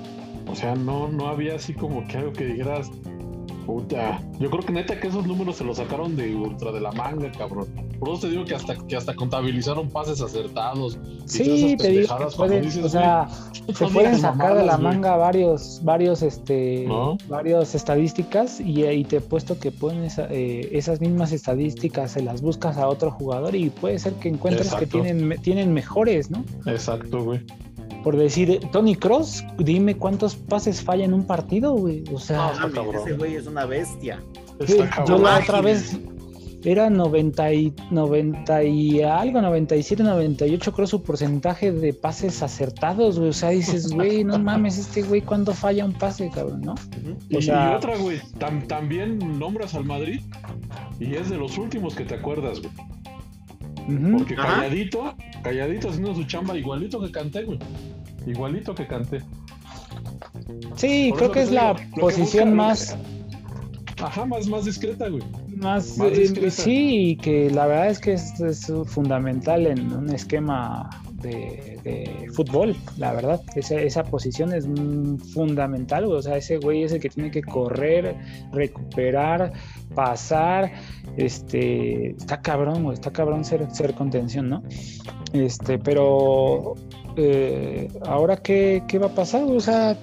O 0.49 0.55
sea, 0.55 0.75
no, 0.75 1.09
no 1.09 1.29
había 1.29 1.55
así 1.55 1.73
como 1.73 2.07
que 2.07 2.19
algo 2.19 2.33
que 2.33 2.47
dijeras, 2.47 2.91
Puta, 3.67 4.21
yo 4.41 4.51
creo 4.51 4.63
que 4.63 4.73
neta 4.73 4.99
que 4.99 5.09
esos 5.09 5.27
números 5.27 5.57
se 5.57 5.65
los 5.65 5.77
sacaron 5.77 6.17
de 6.17 6.35
ultra 6.35 6.73
de 6.73 6.81
la 6.81 6.91
manga, 6.93 7.31
cabrón. 7.33 7.69
Por 7.99 8.11
eso 8.11 8.23
te 8.23 8.31
digo 8.31 8.45
que 8.45 8.55
hasta, 8.55 8.75
que 8.75 8.97
hasta 8.97 9.15
contabilizaron 9.15 9.89
pases 9.89 10.21
acertados. 10.21 10.99
Sí, 11.27 11.77
te 11.79 11.89
digo 11.91 12.15
o 12.85 12.89
sea, 12.89 13.29
se 13.73 13.87
pueden 13.87 14.19
sacar 14.19 14.57
de 14.57 14.65
la 14.65 14.79
manga 14.79 15.17
varios, 15.17 15.81
varios, 15.85 16.23
este, 16.23 16.89
varios 17.29 17.75
estadísticas 17.75 18.61
y, 18.61 18.85
y, 18.85 19.05
te 19.05 19.17
he 19.17 19.21
puesto 19.21 19.59
que 19.59 19.71
pones 19.71 20.19
eh, 20.19 20.69
esas 20.73 21.01
mismas 21.01 21.33
estadísticas, 21.33 22.13
se 22.13 22.23
las 22.23 22.43
buscas 22.43 22.77
a 22.77 22.89
otro 22.89 23.13
jugador 23.13 23.55
y 23.55 23.71
puede 23.71 23.99
ser 23.99 24.15
que 24.15 24.29
encuentres 24.29 24.75
que 24.75 24.87
tienen, 24.87 25.41
tienen 25.43 25.73
mejores, 25.73 26.31
¿no? 26.31 26.45
Exacto, 26.67 27.23
güey 27.23 27.41
por 28.03 28.17
decir, 28.17 28.61
Tony 28.73 28.95
Cross, 28.97 29.45
dime 29.59 29.97
cuántos 29.97 30.37
pases 30.37 30.83
falla 30.83 31.05
en 31.05 31.15
un 31.15 31.27
partido, 31.27 31.75
güey. 31.75 32.05
O 32.13 32.19
sea, 32.19 32.53
ese 32.95 33.13
güey 33.15 33.37
es 33.37 33.47
una 33.47 33.67
bestia. 33.67 34.23
yo 35.07 35.19
la 35.19 35.39
otra 35.39 35.61
vez 35.61 35.99
era 36.65 36.91
90 36.91 37.53
y, 37.53 37.75
90 37.91 38.65
y 38.65 39.03
algo, 39.03 39.41
97, 39.41 40.03
98 40.03 40.73
creo 40.73 40.87
su 40.87 41.03
porcentaje 41.03 41.73
de 41.73 41.93
pases 41.93 42.43
acertados, 42.43 43.19
güey. 43.19 43.31
O 43.31 43.33
sea, 43.33 43.51
dices, 43.51 43.91
güey, 43.95 44.25
no 44.25 44.39
mames, 44.39 44.79
este 44.79 45.03
güey 45.03 45.23
cuando 45.23 45.53
falla 45.55 45.85
un 45.85 45.93
pase, 45.93 46.31
cabrón, 46.31 46.63
¿no? 46.63 46.75
y, 47.29 47.37
otra, 47.51 47.97
güey, 47.99 48.21
también 48.69 49.39
nombras 49.39 49.75
al 49.75 49.85
Madrid 49.85 50.21
y 51.01 51.15
es 51.15 51.31
de 51.31 51.37
los 51.37 51.59
últimos 51.59 51.95
que 51.95 52.05
te 52.05 52.15
acuerdas, 52.15 52.61
güey. 52.61 52.73
Porque 54.17 54.37
calladito, 54.37 55.15
calladito 55.43 55.89
haciendo 55.89 56.15
su 56.15 56.25
chamba, 56.25 56.57
igualito 56.57 57.01
que 57.01 57.11
canté, 57.11 57.43
güey. 57.43 57.59
Igualito 58.27 58.75
que 58.75 58.87
canté. 58.87 59.23
Sí, 60.77 61.13
creo 61.17 61.31
que 61.31 61.43
es 61.43 61.51
la 61.51 61.75
posición 61.99 62.55
más. 62.55 62.97
Ajá, 64.01 64.25
más, 64.25 64.49
más 64.49 64.65
discreta, 64.65 65.09
güey. 65.09 65.23
Más, 65.57 65.99
eh, 66.01 66.51
sí, 66.51 67.17
que 67.23 67.51
la 67.51 67.67
verdad 67.67 67.89
es 67.89 68.01
que 68.01 68.15
es, 68.15 68.73
fundamental 68.87 69.67
en 69.67 69.93
un 69.93 70.11
esquema 70.11 70.91
de, 71.21 72.29
fútbol, 72.35 72.75
la 72.97 73.13
verdad. 73.13 73.41
Esa, 73.55 73.81
esa 73.81 74.03
posición 74.03 74.53
es 74.53 74.67
fundamental, 75.33 76.05
O 76.07 76.21
sea, 76.21 76.37
ese 76.37 76.57
güey 76.57 76.83
es 76.83 76.93
el 76.93 77.01
que 77.01 77.11
tiene 77.11 77.31
que 77.31 77.43
correr, 77.43 78.17
recuperar, 78.51 79.53
pasar. 79.95 80.73
Este, 81.17 82.11
está 82.11 82.41
cabrón, 82.41 82.83
güey, 82.83 82.95
está 82.95 83.13
cabrón 83.13 83.45
ser, 83.45 83.71
ser 83.73 83.95
contención, 83.95 84.49
¿no? 84.49 84.63
Este, 85.33 85.79
pero 85.79 86.75
eh, 87.17 87.89
ahora 88.07 88.37
qué, 88.37 88.83
qué 88.89 88.99
va 88.99 89.07
a 89.07 89.15
pasar, 89.15 89.45
o 89.45 89.61
sea, 89.61 89.97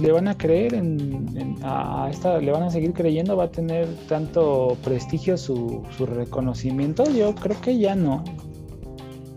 le 0.00 0.12
van 0.12 0.28
a 0.28 0.36
creer 0.36 0.74
en, 0.74 1.58
a 1.62 2.08
esta, 2.10 2.38
le 2.38 2.50
van 2.50 2.62
a 2.62 2.70
seguir 2.70 2.92
creyendo, 2.92 3.36
va 3.36 3.44
a 3.44 3.50
tener 3.50 3.86
tanto 4.08 4.76
prestigio 4.82 5.36
su, 5.36 5.82
su 5.96 6.06
reconocimiento, 6.06 7.04
yo 7.10 7.34
creo 7.34 7.60
que 7.60 7.78
ya 7.78 7.94
no. 7.94 8.24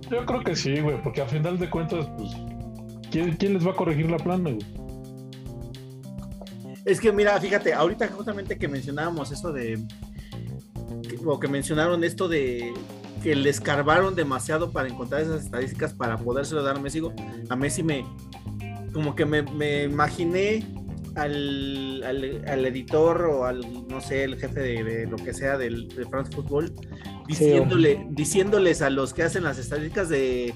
Yo 0.10 0.26
creo 0.26 0.44
que 0.44 0.56
sí, 0.56 0.80
güey, 0.80 1.02
porque 1.02 1.22
a 1.22 1.26
final 1.26 1.58
de 1.58 1.70
cuentas, 1.70 2.08
pues, 2.18 2.32
¿quién, 3.12 3.54
les 3.54 3.66
va 3.66 3.72
a 3.72 3.76
corregir 3.76 4.10
la 4.10 4.18
plana, 4.18 4.52
güey? 4.52 4.66
Es 6.86 7.00
que 7.00 7.12
mira, 7.12 7.40
fíjate, 7.40 7.74
ahorita 7.74 8.08
justamente 8.10 8.58
que 8.58 8.68
mencionábamos 8.68 9.32
eso 9.32 9.52
de, 9.52 9.84
o 11.26 11.40
que 11.40 11.48
mencionaron 11.48 12.04
esto 12.04 12.28
de 12.28 12.72
que 13.26 13.36
le 13.36 13.50
escarbaron 13.50 14.14
demasiado 14.14 14.72
para 14.72 14.88
encontrar 14.88 15.22
esas 15.22 15.46
estadísticas 15.46 15.96
para 15.96 16.16
podérselo 16.16 16.62
dar 16.62 16.76
a 16.76 16.80
Messi. 16.80 17.02
A 17.50 17.56
Messi 17.56 17.82
me, 17.82 18.06
como 18.94 19.16
que 19.16 19.26
me, 19.26 19.86
imaginé 19.86 20.64
al, 21.16 22.04
al, 22.04 22.66
editor 22.68 23.24
o 23.24 23.46
al, 23.46 23.88
no 23.88 24.00
sé, 24.00 24.26
el 24.26 24.38
jefe 24.40 24.60
de, 24.60 25.08
lo 25.08 25.16
que 25.16 25.34
sea 25.34 25.58
del, 25.58 25.88
de 25.88 26.06
France 26.06 26.36
Football, 26.36 26.72
diciéndole, 27.28 28.06
diciéndoles 28.12 28.84
a 28.84 28.92
los 28.92 29.12
que 29.12 29.24
hacen 29.24 29.44
las 29.44 29.58
estadísticas 29.58 30.08
de 30.08 30.54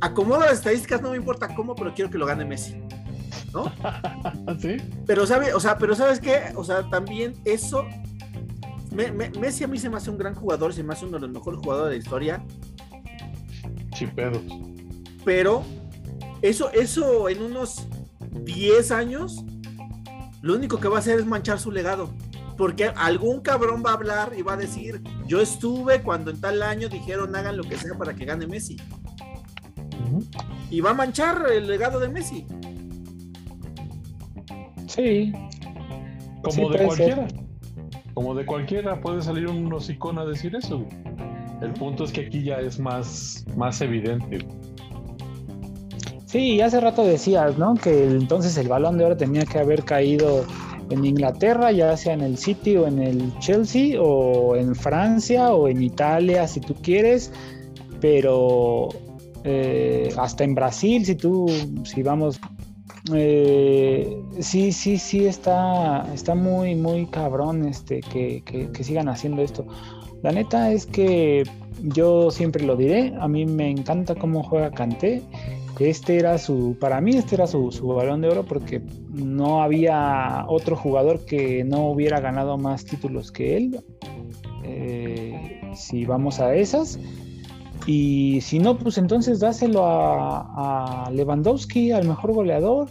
acomodo 0.00 0.40
las 0.40 0.54
estadísticas, 0.54 1.02
no 1.02 1.10
me 1.10 1.18
importa 1.18 1.54
cómo, 1.54 1.74
pero 1.74 1.92
quiero 1.92 2.10
que 2.10 2.16
lo 2.16 2.24
gane 2.24 2.46
Messi. 2.46 2.80
¿No? 3.52 3.70
¿Sí? 4.58 4.78
Pero 5.04 5.26
sabe, 5.26 5.52
o 5.52 5.60
sea, 5.60 5.76
pero 5.76 5.94
sabes 5.94 6.18
qué, 6.18 6.44
o 6.54 6.64
sea, 6.64 6.88
también 6.88 7.34
eso 7.44 7.84
Messi 8.94 9.64
a 9.64 9.68
mí 9.68 9.78
se 9.78 9.90
me 9.90 9.96
hace 9.96 10.10
un 10.10 10.18
gran 10.18 10.34
jugador, 10.34 10.72
se 10.72 10.82
me 10.82 10.92
hace 10.92 11.04
uno 11.06 11.18
de 11.18 11.26
los 11.26 11.30
mejores 11.30 11.60
jugadores 11.60 11.90
de 11.90 11.98
la 11.98 12.02
historia. 12.02 12.44
Sí, 13.96 14.06
pedos. 14.06 14.42
Pero 15.24 15.64
eso, 16.42 16.70
eso 16.72 17.28
en 17.28 17.42
unos 17.42 17.86
10 18.44 18.90
años, 18.90 19.44
lo 20.42 20.54
único 20.54 20.78
que 20.78 20.88
va 20.88 20.96
a 20.96 21.00
hacer 21.00 21.18
es 21.18 21.26
manchar 21.26 21.58
su 21.58 21.70
legado. 21.70 22.10
Porque 22.56 22.84
algún 22.84 23.40
cabrón 23.40 23.82
va 23.84 23.90
a 23.90 23.94
hablar 23.94 24.32
y 24.36 24.42
va 24.42 24.52
a 24.52 24.56
decir, 24.56 25.02
yo 25.26 25.40
estuve 25.40 26.02
cuando 26.02 26.30
en 26.30 26.40
tal 26.40 26.62
año 26.62 26.88
dijeron 26.88 27.34
hagan 27.34 27.56
lo 27.56 27.64
que 27.64 27.76
sea 27.76 27.96
para 27.98 28.14
que 28.14 28.24
gane 28.24 28.46
Messi. 28.46 28.76
Y 30.70 30.80
va 30.80 30.90
a 30.90 30.94
manchar 30.94 31.46
el 31.52 31.66
legado 31.66 31.98
de 31.98 32.08
Messi. 32.08 32.46
Sí. 34.86 35.32
Como 36.42 36.70
de 36.70 36.84
cualquiera. 36.84 37.26
Como 38.14 38.34
de 38.34 38.46
cualquiera 38.46 39.00
puede 39.00 39.22
salir 39.22 39.48
un 39.48 39.72
hocicón 39.72 40.18
a 40.18 40.24
decir 40.24 40.54
eso. 40.56 40.84
El 41.60 41.72
punto 41.72 42.04
es 42.04 42.12
que 42.12 42.22
aquí 42.22 42.42
ya 42.42 42.60
es 42.60 42.78
más, 42.78 43.44
más 43.56 43.80
evidente. 43.80 44.38
Sí, 46.26 46.60
hace 46.60 46.80
rato 46.80 47.04
decías, 47.04 47.58
¿no? 47.58 47.74
Que 47.74 48.04
entonces 48.04 48.56
el 48.58 48.68
balón 48.68 48.98
de 48.98 49.04
oro 49.04 49.16
tenía 49.16 49.44
que 49.44 49.58
haber 49.58 49.84
caído 49.84 50.44
en 50.90 51.04
Inglaterra, 51.04 51.72
ya 51.72 51.96
sea 51.96 52.14
en 52.14 52.20
el 52.22 52.36
City 52.36 52.76
o 52.76 52.86
en 52.86 52.98
el 53.00 53.38
Chelsea, 53.38 54.00
o 54.00 54.56
en 54.56 54.74
Francia 54.74 55.54
o 55.54 55.68
en 55.68 55.82
Italia, 55.82 56.46
si 56.46 56.60
tú 56.60 56.74
quieres, 56.74 57.32
pero 58.00 58.88
eh, 59.44 60.12
hasta 60.16 60.44
en 60.44 60.54
Brasil, 60.54 61.04
si 61.04 61.14
tú, 61.14 61.46
si 61.84 62.02
vamos 62.02 62.40
eh, 63.12 64.22
sí, 64.40 64.72
sí, 64.72 64.98
sí, 64.98 65.26
está, 65.26 66.06
está 66.14 66.34
muy, 66.34 66.74
muy 66.74 67.06
cabrón 67.06 67.66
este, 67.66 68.00
que, 68.00 68.70
sigan 68.80 69.08
haciendo 69.08 69.42
esto. 69.42 69.66
La 70.22 70.32
neta 70.32 70.72
es 70.72 70.86
que 70.86 71.44
yo 71.82 72.30
siempre 72.30 72.64
lo 72.64 72.76
diré, 72.76 73.12
a 73.20 73.28
mí 73.28 73.44
me 73.44 73.68
encanta 73.68 74.14
cómo 74.14 74.42
juega 74.42 74.70
Kanté 74.70 75.22
este 75.80 76.18
era 76.18 76.38
su, 76.38 76.76
para 76.78 77.00
mí 77.00 77.16
este 77.16 77.34
era 77.34 77.46
su, 77.46 77.70
balón 77.82 78.20
de 78.20 78.28
oro 78.28 78.44
porque 78.44 78.80
no 79.10 79.62
había 79.62 80.44
otro 80.48 80.76
jugador 80.76 81.24
que 81.24 81.64
no 81.64 81.88
hubiera 81.88 82.20
ganado 82.20 82.56
más 82.58 82.84
títulos 82.84 83.32
que 83.32 83.56
él. 83.56 83.80
Eh, 84.62 85.60
si 85.74 86.04
vamos 86.04 86.40
a 86.40 86.54
esas. 86.54 86.98
Y 87.86 88.40
si 88.40 88.58
no, 88.58 88.76
pues 88.76 88.98
entonces 88.98 89.40
dáselo 89.40 89.84
a, 89.84 91.06
a 91.06 91.10
Lewandowski, 91.10 91.92
al 91.92 92.06
mejor 92.06 92.32
goleador 92.32 92.88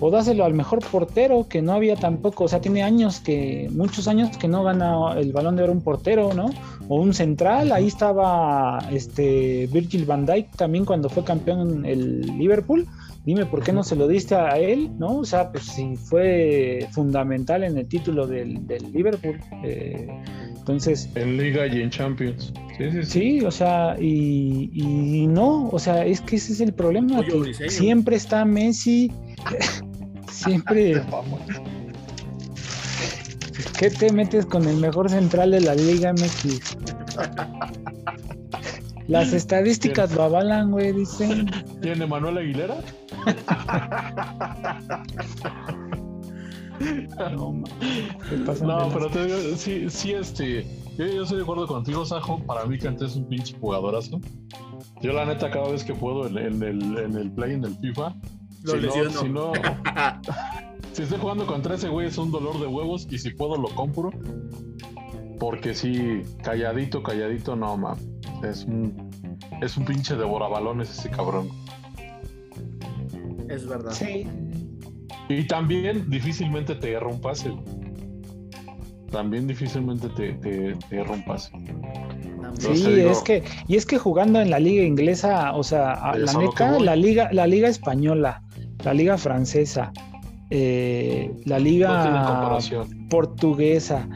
o 0.00 0.10
dáselo 0.10 0.44
al 0.44 0.54
mejor 0.54 0.80
portero 0.80 1.46
que 1.48 1.62
no 1.62 1.72
había 1.72 1.96
tampoco, 1.96 2.44
o 2.44 2.48
sea, 2.48 2.60
tiene 2.60 2.82
años 2.82 3.20
que, 3.20 3.68
muchos 3.72 4.08
años 4.08 4.36
que 4.36 4.48
no 4.48 4.62
gana 4.62 5.14
el 5.16 5.32
balón 5.32 5.56
de 5.56 5.62
oro 5.62 5.72
un 5.72 5.80
portero, 5.80 6.34
¿no? 6.34 6.50
O 6.88 7.00
un 7.00 7.14
central, 7.14 7.72
ahí 7.72 7.86
estaba 7.86 8.86
este 8.90 9.68
Virgil 9.72 10.04
van 10.04 10.26
Dijk 10.26 10.56
también 10.56 10.84
cuando 10.84 11.08
fue 11.08 11.24
campeón 11.24 11.78
en 11.78 11.86
el 11.86 12.20
Liverpool. 12.38 12.86
Dime 13.24 13.46
por 13.46 13.62
qué 13.62 13.72
no 13.72 13.82
se 13.82 13.96
lo 13.96 14.06
diste 14.06 14.34
a 14.34 14.58
él, 14.58 14.90
¿no? 14.98 15.20
O 15.20 15.24
sea, 15.24 15.50
pues 15.50 15.64
sí 15.64 15.96
fue 15.96 16.86
fundamental 16.92 17.64
en 17.64 17.78
el 17.78 17.86
título 17.86 18.26
del, 18.26 18.60
Liverpool. 18.92 19.40
Eh, 19.62 20.06
entonces. 20.64 21.10
En 21.14 21.36
Liga 21.36 21.66
y 21.66 21.82
en 21.82 21.90
Champions. 21.90 22.54
Sí, 22.78 22.90
sí, 22.90 23.04
sí. 23.04 23.44
o 23.44 23.50
sea, 23.50 23.96
y, 24.00 24.70
y, 24.72 25.26
no, 25.26 25.68
o 25.68 25.78
sea, 25.78 26.06
es 26.06 26.22
que 26.22 26.36
ese 26.36 26.54
es 26.54 26.60
el 26.60 26.72
problema, 26.72 27.22
que 27.22 27.70
siempre 27.70 28.16
está 28.16 28.46
Messi 28.46 29.12
Siempre. 30.30 31.02
¿Qué 33.78 33.90
te 33.90 34.10
metes 34.10 34.46
con 34.46 34.66
el 34.66 34.78
mejor 34.78 35.10
central 35.10 35.50
de 35.50 35.60
la 35.60 35.74
Liga 35.74 36.12
MX? 36.12 36.78
Las 39.06 39.34
estadísticas 39.34 40.14
lo 40.14 40.22
avalan, 40.22 40.70
güey, 40.70 40.92
dicen. 40.92 41.50
¿Tiene 41.82 42.06
Manuel 42.06 42.38
Aguilera? 42.38 42.76
no, 47.36 47.52
no 48.62 48.88
pero 48.92 49.08
te 49.08 49.26
digo, 49.26 49.56
sí, 49.56 49.88
sí, 49.88 50.12
este. 50.12 50.66
Yo, 50.96 51.06
yo, 51.06 51.22
estoy 51.22 51.38
de 51.38 51.42
acuerdo 51.42 51.66
contigo, 51.66 52.04
Sajo. 52.04 52.38
Para 52.44 52.64
mí, 52.66 52.78
que 52.78 52.88
antes 52.88 53.12
es 53.12 53.16
un 53.16 53.28
pinche 53.28 53.56
jugadorazo. 53.58 54.20
Yo, 55.00 55.12
la 55.12 55.24
neta, 55.24 55.50
cada 55.50 55.68
vez 55.68 55.84
que 55.84 55.94
puedo 55.94 56.26
en, 56.26 56.36
el, 56.38 56.98
en 56.98 57.16
el 57.16 57.32
play, 57.32 57.54
en 57.54 57.64
el 57.64 57.76
FIFA, 57.76 58.14
si 58.64 59.28
No, 59.28 59.52
si 60.92 61.02
estoy 61.02 61.18
jugando 61.18 61.46
contra 61.46 61.74
ese 61.74 61.88
güey 61.88 62.06
es 62.06 62.16
un 62.16 62.30
dolor 62.30 62.58
de 62.60 62.66
huevos 62.66 63.06
y 63.10 63.18
si 63.18 63.30
puedo 63.30 63.56
lo 63.56 63.68
compro. 63.74 64.10
Porque 65.38 65.74
si 65.74 66.22
calladito, 66.42 67.02
calladito, 67.02 67.56
no, 67.56 67.76
ma. 67.76 67.96
Es 68.42 68.64
un, 68.64 69.10
es 69.60 69.76
un 69.76 69.84
pinche 69.84 70.16
devorabalones 70.16 70.90
ese 70.90 71.10
cabrón. 71.10 71.48
Es 73.48 73.66
verdad. 73.66 73.92
Sí. 73.92 74.26
Y 75.38 75.46
también 75.46 76.08
difícilmente 76.08 76.74
te 76.74 76.92
erra 76.92 77.08
un 77.08 77.20
pase. 77.20 77.52
También 79.10 79.46
difícilmente 79.46 80.08
te, 80.10 80.32
te, 80.34 80.74
te 80.88 81.04
Sí, 82.58 83.00
es 83.00 83.20
que, 83.22 83.42
y 83.68 83.76
es 83.76 83.86
que 83.86 83.98
jugando 83.98 84.40
en 84.40 84.50
la 84.50 84.58
liga 84.58 84.84
inglesa, 84.84 85.52
o 85.54 85.62
sea, 85.62 86.14
la 86.16 86.32
neta, 86.34 86.78
la 86.78 86.96
liga, 86.96 87.28
la 87.32 87.46
liga 87.46 87.68
española, 87.68 88.42
la 88.84 88.94
liga 88.94 89.18
francesa, 89.18 89.92
eh, 90.50 91.32
la 91.44 91.58
liga 91.58 92.58
portuguesa, 93.10 94.08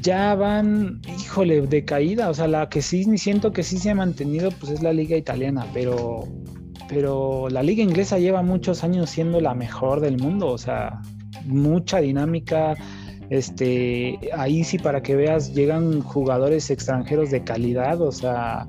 ya 0.00 0.34
van, 0.34 1.00
híjole, 1.20 1.62
de 1.62 1.84
caída, 1.84 2.30
o 2.30 2.34
sea, 2.34 2.48
la 2.48 2.68
que 2.68 2.82
sí 2.82 3.04
siento 3.18 3.52
que 3.52 3.62
sí 3.62 3.78
se 3.78 3.90
ha 3.90 3.94
mantenido, 3.94 4.50
pues 4.52 4.72
es 4.72 4.82
la 4.82 4.92
liga 4.92 5.16
italiana, 5.16 5.66
pero, 5.74 6.28
pero 6.92 7.48
la 7.48 7.62
liga 7.62 7.82
inglesa 7.82 8.18
lleva 8.18 8.42
muchos 8.42 8.84
años 8.84 9.08
siendo 9.08 9.40
la 9.40 9.54
mejor 9.54 10.00
del 10.00 10.18
mundo, 10.18 10.48
o 10.48 10.58
sea, 10.58 11.00
mucha 11.46 12.00
dinámica, 12.00 12.74
este, 13.30 14.18
ahí 14.36 14.62
sí 14.62 14.78
para 14.78 15.02
que 15.02 15.16
veas, 15.16 15.54
llegan 15.54 16.02
jugadores 16.02 16.68
extranjeros 16.68 17.30
de 17.30 17.44
calidad, 17.44 18.02
o 18.02 18.12
sea, 18.12 18.66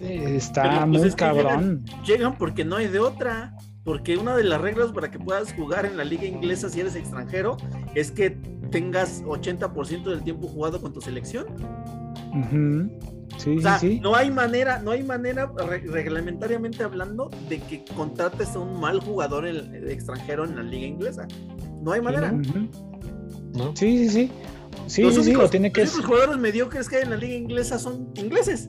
está 0.00 0.86
pues, 0.86 1.02
muy 1.02 1.10
cabrón. 1.10 1.84
llegan, 2.06 2.38
porque 2.38 2.64
no 2.64 2.76
hay 2.76 2.86
de 2.86 3.00
otra 3.00 3.52
porque 3.82 4.16
una 4.16 4.36
de 4.36 4.44
las 4.44 4.60
reglas 4.60 4.92
para 4.92 5.10
que 5.10 5.18
puedas 5.18 5.52
jugar 5.54 5.86
en 5.86 5.96
la 5.96 6.04
liga 6.04 6.24
inglesa 6.24 6.68
si 6.68 6.80
eres 6.80 6.94
extranjero 6.94 7.56
es 7.94 8.10
que 8.10 8.30
tengas 8.70 9.24
80% 9.24 10.04
del 10.04 10.22
tiempo 10.22 10.46
jugado 10.46 10.80
con 10.80 10.92
tu 10.92 11.00
selección. 11.00 11.46
Sí, 13.38 13.56
sí, 13.60 13.68
sí. 13.78 14.00
no 14.00 14.16
hay 14.16 14.30
manera, 14.30 14.80
no 14.80 14.90
hay 14.90 15.02
manera 15.04 15.50
reglamentariamente 15.86 16.82
hablando 16.82 17.30
de 17.48 17.60
que 17.60 17.84
contrates 17.96 18.56
a 18.56 18.58
un 18.58 18.80
mal 18.80 19.00
jugador 19.00 19.46
extranjero 19.46 20.44
en 20.44 20.56
la 20.56 20.62
liga 20.62 20.86
inglesa. 20.86 21.26
No 21.80 21.92
hay 21.92 22.00
manera. 22.00 22.34
Sí, 23.74 23.98
sí, 23.98 24.08
sí. 24.08 24.32
Sí, 24.86 25.02
los 25.02 25.14
sí, 25.24 25.34
tiene 25.50 25.70
que 25.70 25.82
los 25.82 26.04
jugadores 26.04 26.38
mediocres 26.38 26.88
que 26.88 26.96
hay 26.96 27.02
en 27.02 27.10
la 27.10 27.16
liga 27.16 27.34
inglesa 27.34 27.78
son 27.78 28.10
ingleses. 28.16 28.68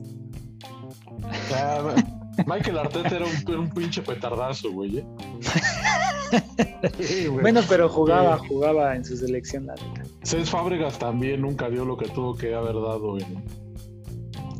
Ah, 1.54 1.94
Michael 2.46 2.78
Arteta 2.78 3.16
era 3.16 3.26
un, 3.58 3.70
pinche 3.70 4.02
petardazo, 4.02 4.70
güey. 4.72 4.98
¿eh? 4.98 5.04
bueno, 7.42 7.60
pero 7.68 7.88
jugaba, 7.88 8.38
jugaba 8.38 8.96
en 8.96 9.04
su 9.04 9.16
selección. 9.16 9.68
Cés 10.22 10.50
Fábregas 10.50 10.98
también 10.98 11.42
nunca 11.42 11.68
dio 11.68 11.84
lo 11.84 11.96
que 11.96 12.08
tuvo 12.08 12.36
que 12.36 12.54
haber 12.54 12.74
dado 12.74 13.18
en, 13.18 13.42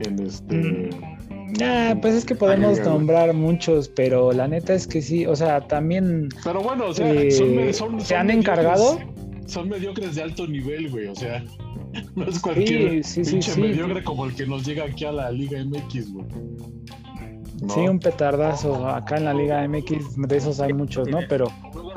en 0.00 0.18
este. 0.20 0.54
Mm, 0.56 2.00
pues 2.00 2.14
es 2.14 2.24
que 2.24 2.34
podemos 2.34 2.80
nombrar 2.80 3.32
muchos, 3.34 3.88
pero 3.88 4.32
la 4.32 4.48
neta 4.48 4.74
es 4.74 4.86
que 4.86 5.02
sí, 5.02 5.26
o 5.26 5.36
sea, 5.36 5.66
también. 5.66 6.28
Pero 6.44 6.62
bueno, 6.62 6.86
o 6.86 6.94
sea, 6.94 7.12
eh, 7.12 7.30
se 7.30 8.16
han 8.16 8.30
encargado. 8.30 8.98
Son 9.46 9.68
mediocres 9.68 10.14
de 10.14 10.22
alto 10.22 10.46
nivel, 10.46 10.90
güey, 10.90 11.06
o 11.08 11.14
sea, 11.14 11.44
no 12.14 12.24
es 12.24 12.38
cualquier 12.38 13.02
pinche 13.02 13.56
mediocre 13.56 14.04
como 14.04 14.26
el 14.26 14.34
que 14.34 14.46
nos 14.46 14.64
llega 14.64 14.84
aquí 14.84 15.04
a 15.04 15.12
la 15.12 15.30
Liga 15.30 15.62
MX, 15.64 16.12
güey. 16.12 16.26
Sí, 17.68 17.80
un 17.80 17.98
petardazo. 17.98 18.88
Acá 18.88 19.18
en 19.18 19.26
la 19.26 19.34
Liga 19.34 19.66
MX, 19.68 20.16
de 20.16 20.36
esos 20.36 20.60
hay 20.60 20.72
muchos, 20.72 21.08
¿no? 21.08 21.18
Pero. 21.28 21.48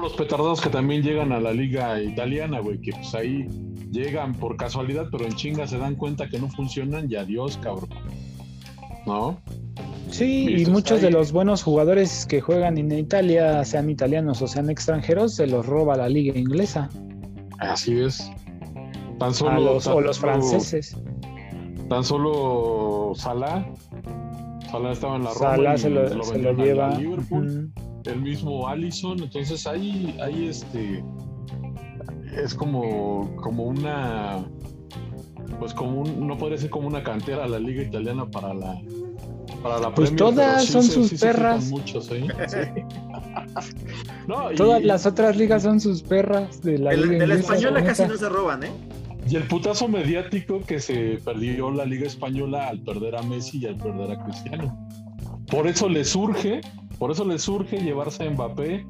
los 0.01 0.13
petardados 0.13 0.59
que 0.59 0.69
también 0.69 1.03
llegan 1.03 1.31
a 1.31 1.39
la 1.39 1.53
Liga 1.53 2.01
Italiana, 2.01 2.59
güey, 2.59 2.79
que 2.81 2.91
pues 2.91 3.15
ahí 3.15 3.47
llegan 3.93 4.33
por 4.33 4.57
casualidad, 4.57 5.07
pero 5.11 5.25
en 5.25 5.33
chinga 5.33 5.67
se 5.67 5.77
dan 5.77 5.95
cuenta 5.95 6.27
que 6.27 6.39
no 6.39 6.49
funcionan 6.49 7.09
y 7.09 7.15
adiós, 7.15 7.57
cabrón. 7.61 7.89
¿No? 9.05 9.37
Sí, 10.09 10.47
y 10.49 10.65
muchos 10.65 11.01
de 11.01 11.09
los 11.09 11.31
buenos 11.31 11.63
jugadores 11.63 12.25
que 12.25 12.41
juegan 12.41 12.77
en 12.77 12.91
Italia, 12.91 13.63
sean 13.63 13.89
italianos 13.89 14.41
o 14.41 14.47
sean 14.47 14.69
extranjeros, 14.69 15.35
se 15.35 15.47
los 15.47 15.65
roba 15.65 15.95
la 15.95 16.09
liga 16.09 16.37
inglesa. 16.37 16.89
Así 17.59 17.99
es. 17.99 18.31
Tan 19.19 19.33
solo, 19.33 19.77
o 19.77 20.01
los 20.01 20.19
franceses. 20.19 20.97
Tan 21.89 22.03
solo 22.03 23.13
Salah 23.15 23.65
Salah 24.69 24.91
estaba 24.91 25.17
en 25.17 25.23
la 25.23 25.33
Roma 25.33 25.77
se 25.77 25.89
lo, 25.89 26.53
lleva. 26.53 26.97
Liverpool, 26.97 27.71
el 28.05 28.21
mismo 28.21 28.67
Allison, 28.67 29.21
entonces 29.21 29.67
ahí, 29.67 30.17
ahí 30.21 30.47
este 30.47 31.03
es 32.37 32.53
como, 32.53 33.35
como 33.37 33.63
una 33.63 34.45
pues 35.59 35.73
como 35.73 36.01
un, 36.01 36.27
no 36.27 36.37
podría 36.37 36.57
ser 36.57 36.69
como 36.69 36.87
una 36.87 37.03
cantera 37.03 37.47
la 37.47 37.59
liga 37.59 37.83
italiana 37.83 38.29
para 38.29 38.53
la 38.53 38.81
para 39.61 39.79
la 39.79 39.93
pues 39.93 40.15
todas 40.15 40.65
son 40.65 40.83
sus 40.83 41.13
perras 41.19 41.69
muchos, 41.69 42.09
¿eh? 42.11 42.27
todas 44.57 44.83
las 44.83 45.05
otras 45.05 45.37
ligas 45.37 45.63
son 45.63 45.79
sus 45.79 46.01
perras 46.01 46.61
de 46.61 46.79
la 46.79 46.93
liga 46.93 47.19
de 47.19 47.27
la 47.27 47.35
española 47.35 47.83
casi 47.83 48.05
no 48.05 48.17
se 48.17 48.29
roban 48.29 48.63
eh 48.63 48.71
y 49.29 49.35
el 49.35 49.43
putazo 49.43 49.87
mediático 49.87 50.61
que 50.61 50.79
se 50.79 51.19
perdió 51.23 51.71
la 51.71 51.85
Liga 51.85 52.07
Española 52.07 52.67
al 52.67 52.79
perder 52.79 53.15
a 53.15 53.21
Messi 53.21 53.59
y 53.59 53.65
al 53.65 53.77
perder 53.77 54.11
a 54.11 54.23
Cristiano. 54.23 54.87
Por 55.49 55.67
eso 55.67 55.87
le 55.87 56.03
surge, 56.03 56.61
por 56.99 57.11
eso 57.11 57.23
le 57.23 57.39
surge 57.39 57.77
llevarse 57.77 58.27
a 58.27 58.29
Mbappé, 58.29 58.85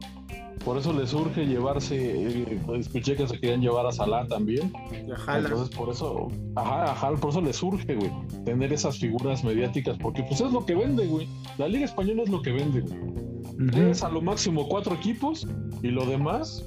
por 0.66 0.78
eso 0.78 0.93
le 0.93 1.05
surge 1.05 1.45
llevarse, 1.45 1.95
eh, 1.97 2.59
escuché 2.78 3.16
que 3.16 3.28
se 3.28 3.39
querían 3.39 3.61
llevar 3.61 3.86
a 3.86 3.91
Salah 3.91 4.28
también. 4.28 4.72
Entonces 5.28 5.76
por 5.76 5.89
eso, 5.89 6.30
ajá, 6.55 6.91
ajá, 6.91 7.11
por 7.16 7.32
eso 7.32 7.41
le 7.41 7.53
surge, 7.53 7.95
güey, 7.95 8.11
tener 8.45 8.72
esas 8.72 8.97
figuras 8.97 9.43
mediáticas, 9.43 9.97
porque 9.97 10.24
pues 10.24 10.41
es 10.41 10.51
lo 10.51 10.66
que 10.66 10.76
vende, 10.76 11.05
güey. 11.05 11.28
La 11.57 11.68
Liga 11.68 11.86
Española 11.86 12.24
es 12.24 12.30
lo 12.30 12.41
que 12.41 12.51
vende, 12.51 12.82
güey. 12.82 13.89
Es 13.89 14.03
a 14.03 14.09
lo 14.09 14.22
máximo 14.22 14.68
cuatro 14.68 14.95
equipos 14.95 15.47
y 15.82 15.88
lo 15.89 16.05
demás 16.05 16.66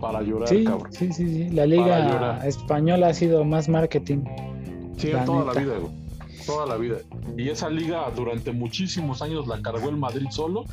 para 0.00 0.22
llorar, 0.22 0.48
sí, 0.48 0.64
cabrón. 0.64 0.92
Sí, 0.92 1.12
sí, 1.12 1.28
sí. 1.28 1.50
La 1.50 1.66
liga 1.66 2.44
española 2.46 3.08
ha 3.08 3.14
sido 3.14 3.44
más 3.44 3.68
marketing. 3.68 4.24
Sí, 4.96 5.10
toda 5.24 5.52
la 5.52 5.60
vida, 5.60 5.78
güey. 5.78 6.07
Toda 6.48 6.64
la 6.64 6.76
vida. 6.78 6.96
Y 7.36 7.50
esa 7.50 7.68
liga 7.68 8.10
durante 8.16 8.52
muchísimos 8.52 9.20
años 9.20 9.46
la 9.46 9.60
cargó 9.60 9.90
el 9.90 9.98
Madrid 9.98 10.28
solo. 10.30 10.64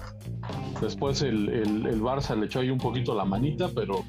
Después 0.82 1.22
el, 1.22 1.50
el, 1.50 2.02
Barça 2.02 2.34
le 2.40 2.46
echó 2.46 2.62
ahí 2.62 2.70
un 2.70 2.78
poquito 2.78 3.14
la 3.14 3.26
manita, 3.26 3.70
pero 3.76 4.04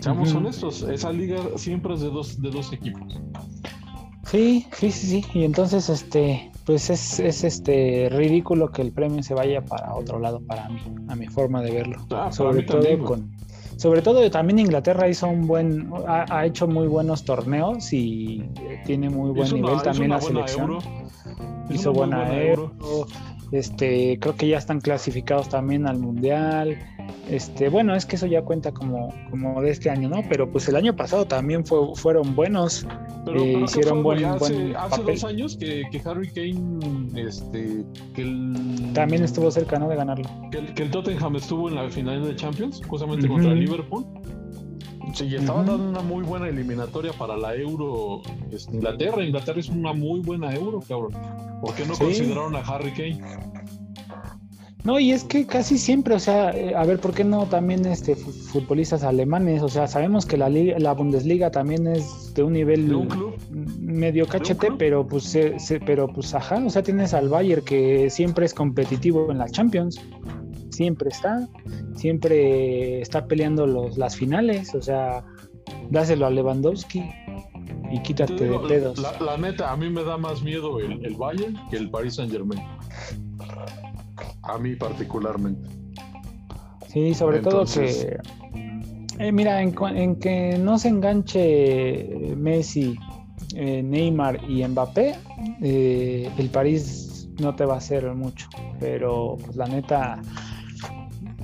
seamos 0.00 0.34
honestos, 0.34 0.82
esa 0.82 1.10
liga 1.10 1.38
siempre 1.56 1.94
es 1.94 2.00
de 2.02 2.10
dos, 2.10 2.42
de 2.42 2.50
dos 2.50 2.72
equipos. 2.74 3.20
Sí, 4.26 4.66
sí, 4.72 4.90
sí, 4.90 5.06
sí. 5.06 5.24
Y 5.32 5.44
entonces, 5.44 5.88
este, 5.88 6.50
pues 6.66 6.90
es, 6.90 7.18
es, 7.20 7.42
este 7.42 8.08
ridículo 8.10 8.70
que 8.70 8.82
el 8.82 8.92
premio 8.92 9.22
se 9.22 9.32
vaya 9.32 9.64
para 9.64 9.94
otro 9.94 10.18
lado 10.18 10.40
para 10.46 10.68
mí, 10.68 10.80
a 11.08 11.16
mi 11.16 11.26
forma 11.26 11.62
de 11.62 11.72
verlo. 11.72 12.06
Ah, 12.10 12.30
sobre 12.30 12.62
todo 12.64 12.82
con 13.04 13.30
sobre 13.76 14.02
todo 14.02 14.30
también 14.30 14.58
Inglaterra 14.58 15.08
hizo 15.08 15.28
un 15.28 15.46
buen 15.46 15.90
ha, 16.06 16.46
hecho 16.46 16.66
muy 16.66 16.86
buenos 16.86 17.24
torneos 17.24 17.92
y 17.92 18.44
tiene 18.84 19.10
muy 19.10 19.30
buen 19.30 19.52
nivel 19.52 19.82
también 19.82 20.10
la 20.10 20.20
selección. 20.20 20.78
Hizo 21.70 21.92
buena 21.92 22.32
euro. 22.36 22.72
Este, 23.52 24.18
creo 24.18 24.34
que 24.34 24.48
ya 24.48 24.56
están 24.56 24.80
clasificados 24.80 25.50
también 25.50 25.86
al 25.86 25.98
mundial. 25.98 26.78
Este, 27.28 27.68
bueno, 27.68 27.94
es 27.94 28.06
que 28.06 28.16
eso 28.16 28.26
ya 28.26 28.42
cuenta 28.42 28.72
como, 28.72 29.14
como 29.30 29.60
de 29.60 29.70
este 29.70 29.90
año, 29.90 30.08
¿no? 30.08 30.22
Pero 30.28 30.50
pues 30.50 30.68
el 30.68 30.76
año 30.76 30.96
pasado 30.96 31.26
también 31.26 31.64
fue, 31.66 31.94
fueron 31.94 32.34
buenos. 32.34 32.86
Eh, 33.26 33.60
hicieron 33.62 34.02
buen, 34.02 34.24
hace, 34.24 34.74
hace 34.74 35.02
dos 35.02 35.24
años 35.24 35.56
que, 35.58 35.82
que, 35.92 36.00
Harry 36.04 36.28
Kane, 36.28 37.08
este, 37.14 37.84
que 38.14 38.22
el, 38.22 38.90
también 38.94 39.22
estuvo 39.22 39.50
cerca, 39.50 39.78
¿no? 39.78 39.88
De 39.88 39.96
ganarlo. 39.96 40.28
Que 40.50 40.58
el, 40.58 40.74
que 40.74 40.84
el 40.84 40.90
Tottenham 40.90 41.36
estuvo 41.36 41.68
en 41.68 41.74
la 41.74 41.90
final 41.90 42.24
de 42.24 42.34
Champions, 42.34 42.80
justamente 42.88 43.28
contra 43.28 43.52
el 43.52 43.60
Liverpool. 43.60 44.06
Sí, 45.14 45.26
y 45.26 45.36
estaba 45.36 45.62
dando 45.62 45.88
una 45.88 46.00
muy 46.00 46.24
buena 46.24 46.48
eliminatoria 46.48 47.12
para 47.12 47.36
la 47.36 47.54
Euro 47.54 48.22
este, 48.50 48.76
Inglaterra. 48.76 49.24
Inglaterra 49.24 49.60
es 49.60 49.68
una 49.68 49.92
muy 49.92 50.20
buena 50.20 50.54
Euro, 50.54 50.80
cabrón. 50.80 51.12
¿Por 51.60 51.74
qué 51.74 51.84
no 51.84 51.94
consideraron 51.94 52.56
a 52.56 52.60
Harry 52.60 52.92
Kane? 52.92 53.20
No, 54.84 54.98
y 54.98 55.12
es 55.12 55.22
que 55.22 55.46
casi 55.46 55.78
siempre, 55.78 56.14
o 56.14 56.18
sea, 56.18 56.50
eh, 56.50 56.74
a 56.74 56.84
ver, 56.84 56.98
¿por 56.98 57.14
qué 57.14 57.22
no 57.22 57.46
también 57.46 57.86
este 57.86 58.16
futbolistas 58.16 59.04
alemanes? 59.04 59.62
O 59.62 59.68
sea, 59.68 59.86
sabemos 59.86 60.26
que 60.26 60.36
la 60.36 60.48
la 60.50 60.92
Bundesliga 60.92 61.52
también 61.52 61.86
es 61.86 62.34
de 62.34 62.42
un 62.42 62.54
nivel 62.54 62.92
medio 63.78 64.26
cachete, 64.26 64.72
pero 64.76 65.06
pues 65.06 65.38
pero 65.86 66.08
pues 66.08 66.34
ajá, 66.34 66.60
o 66.64 66.70
sea, 66.70 66.82
tienes 66.82 67.14
al 67.14 67.28
Bayern 67.28 67.64
que 67.64 68.10
siempre 68.10 68.44
es 68.44 68.54
competitivo 68.54 69.30
en 69.30 69.38
la 69.38 69.48
Champions. 69.48 70.00
Siempre 70.72 71.10
está, 71.10 71.48
siempre 71.94 73.00
está 73.00 73.26
peleando 73.26 73.66
los, 73.66 73.96
las 73.98 74.16
finales, 74.16 74.74
o 74.74 74.82
sea, 74.82 75.24
dáselo 75.90 76.26
a 76.26 76.30
Lewandowski 76.30 77.04
y 77.90 78.00
quítate 78.02 78.48
de 78.48 78.58
pedos. 78.60 78.98
La, 78.98 79.36
neta, 79.36 79.70
a 79.70 79.76
mí 79.76 79.90
me 79.90 80.02
da 80.02 80.16
más 80.16 80.42
miedo 80.42 80.80
el, 80.80 81.04
el 81.04 81.14
Bayern 81.14 81.58
que 81.70 81.76
el 81.76 81.90
Paris 81.90 82.14
Saint 82.14 82.32
Germain. 82.32 82.62
A 84.42 84.58
mí 84.58 84.74
particularmente. 84.74 85.68
Sí, 86.88 87.14
sobre 87.14 87.40
todo 87.40 87.64
que... 87.64 88.18
Eh, 89.18 89.30
mira, 89.30 89.62
en, 89.62 90.16
que 90.16 90.58
no 90.58 90.78
se 90.78 90.88
enganche 90.88 92.34
Messi, 92.36 92.96
eh, 93.54 93.82
Neymar 93.82 94.40
y 94.48 94.66
Mbappé, 94.66 95.14
eh, 95.62 96.30
el 96.38 96.48
París 96.48 97.28
no 97.40 97.54
te 97.54 97.64
va 97.64 97.74
a 97.74 97.78
hacer 97.78 98.12
mucho. 98.14 98.48
Pero 98.80 99.36
pues, 99.44 99.56
la 99.56 99.66
neta, 99.66 100.20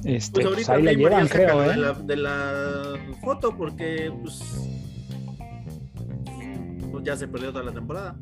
este, 0.05 0.40
pues, 0.40 0.55
pues 0.55 0.68
ahí 0.68 0.82
la 0.82 0.92
llevan, 0.92 1.28
creo, 1.28 1.64
¿eh? 1.64 1.94
De 2.05 2.16
la, 2.16 2.94
foto, 3.22 3.57
porque 3.57 4.12
pues, 4.22 4.42
pues, 6.90 7.05
ya 7.05 7.16
se 7.16 7.28
perdió 7.28 7.53
toda 7.53 7.64
la 7.64 7.72
temporada. 7.72 8.16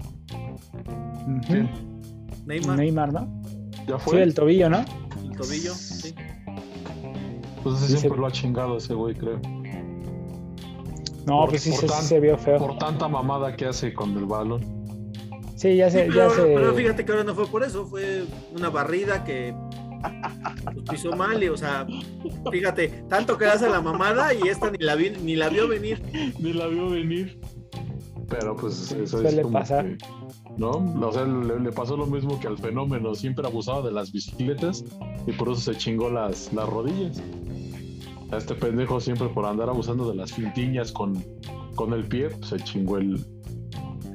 Neymar. 2.47 2.79
Neymar, 2.79 3.13
¿no? 3.13 3.43
¿Ya 3.87 3.99
fue? 3.99 4.19
Sí, 4.19 4.23
el 4.23 4.35
tobillo, 4.35 4.71
¿no? 4.71 4.85
El 5.23 5.37
tobillo, 5.37 5.75
sí. 5.75 6.15
Pues 7.63 7.83
ese 7.83 7.99
siempre 7.99 8.21
lo 8.21 8.27
ha 8.27 8.33
chingado 8.33 8.77
ese 8.77 8.95
güey, 8.95 9.15
creo. 9.15 9.41
No, 11.27 11.47
pues 11.49 11.63
sí, 11.63 11.73
se 11.73 12.21
vio 12.21 12.39
feo. 12.39 12.59
Por 12.59 12.79
tanta 12.79 13.09
mamada 13.09 13.57
que 13.57 13.67
hace 13.67 13.93
con 13.93 14.17
el 14.17 14.27
balón. 14.27 14.77
Sí, 15.57 15.75
ya 15.75 15.91
se, 15.91 16.09
ya 16.13 16.31
se... 16.31 16.43
pero 16.43 16.75
fíjate 16.75 17.05
que 17.05 17.13
ahora 17.13 17.25
no 17.25 17.35
fue 17.35 17.47
por 17.47 17.65
eso, 17.65 17.87
fue 17.87 18.25
una 18.55 18.69
barrida 18.69 19.25
que 19.25 19.55
pues, 20.65 20.89
pisó 20.91 21.17
mal 21.17 21.43
y, 21.43 21.49
o 21.49 21.57
sea, 21.57 21.87
fíjate, 22.51 23.05
tanto 23.09 23.37
que 23.37 23.47
hace 23.47 23.69
la 23.69 23.81
mamada 23.81 24.35
y 24.35 24.49
esta 24.49 24.71
ni 24.71 24.79
la, 24.79 24.95
vi, 24.95 25.11
ni 25.11 25.37
la 25.37 25.49
vio 25.49 25.69
venir. 25.69 26.03
ni 26.39 26.53
la 26.53 26.67
vio 26.67 26.91
venir. 26.91 27.39
Pero 28.29 28.57
pues 28.57 28.91
eso 28.91 29.23
es 29.23 29.41
como 29.41 29.63
Que 29.63 29.97
¿no? 30.57 30.71
O 30.71 31.13
sea, 31.13 31.25
le, 31.25 31.71
pasó 31.73 31.97
lo 31.97 32.07
mismo 32.07 32.41
que 32.41 32.49
al 32.49 32.59
fenómeno, 32.59 33.15
siempre 33.15 33.47
abusaba 33.47 33.83
de 33.83 33.93
las 33.93 34.11
bicicletas 34.11 34.85
y 35.27 35.33
por 35.33 35.51
eso 35.51 35.61
se 35.73 35.79
chingó 35.79 36.11
las, 36.11 36.53
las 36.53 36.69
rodillas. 36.69 37.23
A 38.33 38.39
este 38.39 38.55
pendejo 38.55 39.01
siempre 39.01 39.29
por 39.29 39.47
andar 39.47 39.69
abusando 39.69 40.09
de 40.09 40.17
las 40.17 40.33
fintiñas 40.33 40.91
con, 40.91 41.25
con 41.77 41.93
el 41.93 42.05
pie, 42.05 42.31
pues, 42.31 42.49
se 42.49 42.57
chingó 42.59 42.99
el, 42.99 43.25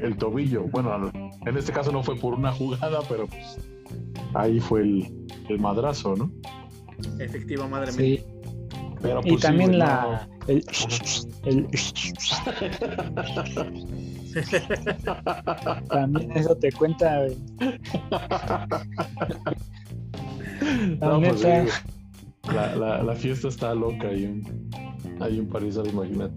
el 0.02 0.18
tobillo. 0.18 0.64
Bueno, 0.64 1.12
en 1.46 1.58
este 1.58 1.72
caso 1.72 1.92
no 1.92 2.04
fue 2.04 2.16
por 2.16 2.34
una 2.34 2.52
jugada, 2.52 3.00
pero 3.08 3.28
pues 3.28 3.58
ahí 4.34 4.60
fue 4.60 4.82
el, 4.82 5.28
el 5.50 5.60
madrazo, 5.60 6.16
¿no? 6.16 6.32
Efectiva, 7.20 7.68
madre 7.68 7.92
mía. 7.94 8.22
Pero, 9.02 9.22
y 9.24 9.32
pues, 9.32 9.42
también 9.42 9.80
la... 9.80 10.28
El, 10.48 10.64
el... 11.46 11.68
También 15.90 16.32
eso 16.38 16.56
te 16.56 16.72
cuenta. 16.72 17.26
Pues 21.00 21.44
la, 22.54 23.04
la, 23.04 23.16
fiesta 23.16 23.48
está 23.48 23.74
loca 23.74 24.08
ahí 24.08 24.26
en, 24.26 24.70
ahí 25.20 25.40
en 25.40 25.48
París, 25.48 25.80
imagínate. 25.84 26.36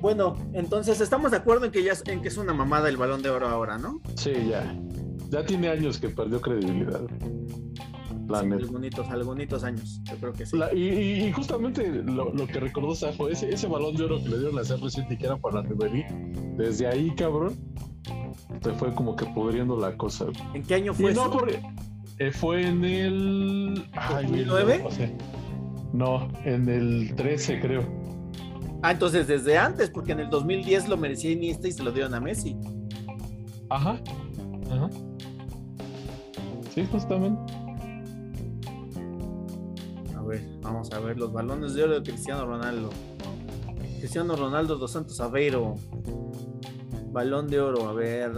Bueno, 0.00 0.36
entonces 0.52 1.00
estamos 1.00 1.30
de 1.30 1.38
acuerdo 1.38 1.66
en 1.66 1.72
que 1.72 1.82
ya 1.82 1.92
en 2.06 2.22
que 2.22 2.28
es 2.28 2.36
una 2.36 2.54
mamada 2.54 2.88
el 2.88 2.96
balón 2.96 3.22
de 3.22 3.30
oro 3.30 3.48
ahora, 3.48 3.78
¿no? 3.78 4.00
Sí, 4.14 4.32
ya. 4.48 4.76
Ya 5.30 5.44
tiene 5.44 5.68
años 5.68 5.98
que 5.98 6.08
perdió 6.08 6.40
credibilidad. 6.40 7.02
algunos, 8.30 9.64
años, 9.64 10.00
yo 10.04 10.16
creo 10.16 10.32
que 10.32 10.46
sí. 10.46 10.56
y, 10.74 11.32
justamente 11.32 12.02
lo, 12.02 12.32
que 12.46 12.60
recordó 12.60 12.94
Sajo, 12.94 13.28
ese, 13.28 13.52
ese 13.52 13.66
balón 13.66 13.96
de 13.96 14.04
oro 14.04 14.18
que 14.22 14.28
le 14.28 14.38
dieron 14.38 14.56
la 14.56 14.62
CR7 14.62 15.06
y 15.10 15.16
que 15.16 15.26
era 15.26 15.36
para 15.36 15.62
Ribery, 15.62 16.04
desde 16.56 16.86
ahí, 16.86 17.14
cabrón, 17.14 17.56
se 18.62 18.72
fue 18.72 18.94
como 18.94 19.16
que 19.16 19.26
pudriendo 19.26 19.76
la 19.78 19.96
cosa. 19.96 20.26
¿En 20.54 20.62
qué 20.62 20.76
año 20.76 20.94
fue 20.94 21.12
eso? 21.12 21.30
Eh, 22.18 22.32
fue 22.32 22.66
en 22.66 22.84
el... 22.84 23.90
¿2009? 23.92 25.12
no, 25.92 26.28
en 26.44 26.68
el 26.68 27.14
13 27.14 27.60
creo. 27.60 27.97
Ah, 28.82 28.92
entonces 28.92 29.26
desde 29.26 29.58
antes, 29.58 29.90
porque 29.90 30.12
en 30.12 30.20
el 30.20 30.30
2010 30.30 30.88
lo 30.88 30.96
merecía 30.96 31.32
Iniesta 31.32 31.66
y 31.66 31.72
se 31.72 31.82
lo 31.82 31.90
dieron 31.90 32.14
a 32.14 32.20
Messi. 32.20 32.56
Ajá, 33.70 34.00
ajá. 34.70 34.88
Sí, 36.74 36.86
justamente. 36.90 37.52
A 40.16 40.22
ver, 40.22 40.42
vamos 40.62 40.92
a 40.92 41.00
ver 41.00 41.18
los 41.18 41.32
balones 41.32 41.74
de 41.74 41.82
oro 41.82 42.00
de 42.00 42.02
Cristiano 42.02 42.46
Ronaldo. 42.46 42.90
Cristiano 43.98 44.36
Ronaldo 44.36 44.76
dos 44.76 44.92
Santos 44.92 45.20
Aveiro. 45.20 45.74
Balón 47.10 47.48
de 47.48 47.60
oro, 47.60 47.88
a 47.88 47.92
ver. 47.92 48.32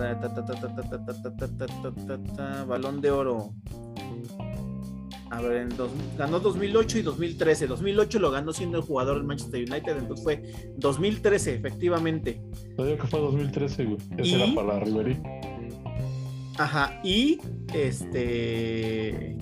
Balón 2.67 3.01
de 3.01 3.11
oro. 3.11 3.53
A 5.31 5.41
ver, 5.41 5.59
en 5.59 5.69
ganó 6.19 6.41
2008 6.41 6.99
y 6.99 7.03
2013. 7.03 7.69
2008 7.69 8.19
lo 8.19 8.31
ganó 8.33 8.53
siendo 8.53 8.79
el 8.79 8.85
jugador 8.85 9.19
del 9.19 9.27
Manchester 9.27 9.61
United, 9.61 9.97
entonces 9.97 10.25
fue 10.25 10.43
2013, 10.79 11.55
efectivamente. 11.55 12.43
Todavía 12.77 12.99
que 12.99 13.07
fue 13.07 13.21
2013, 13.21 13.85
güey. 13.85 13.99
Ese 14.19 14.43
era 14.43 14.55
para 14.55 14.81
Ribery. 14.81 15.17
Ajá, 16.59 17.01
y 17.05 17.39
este. 17.73 19.37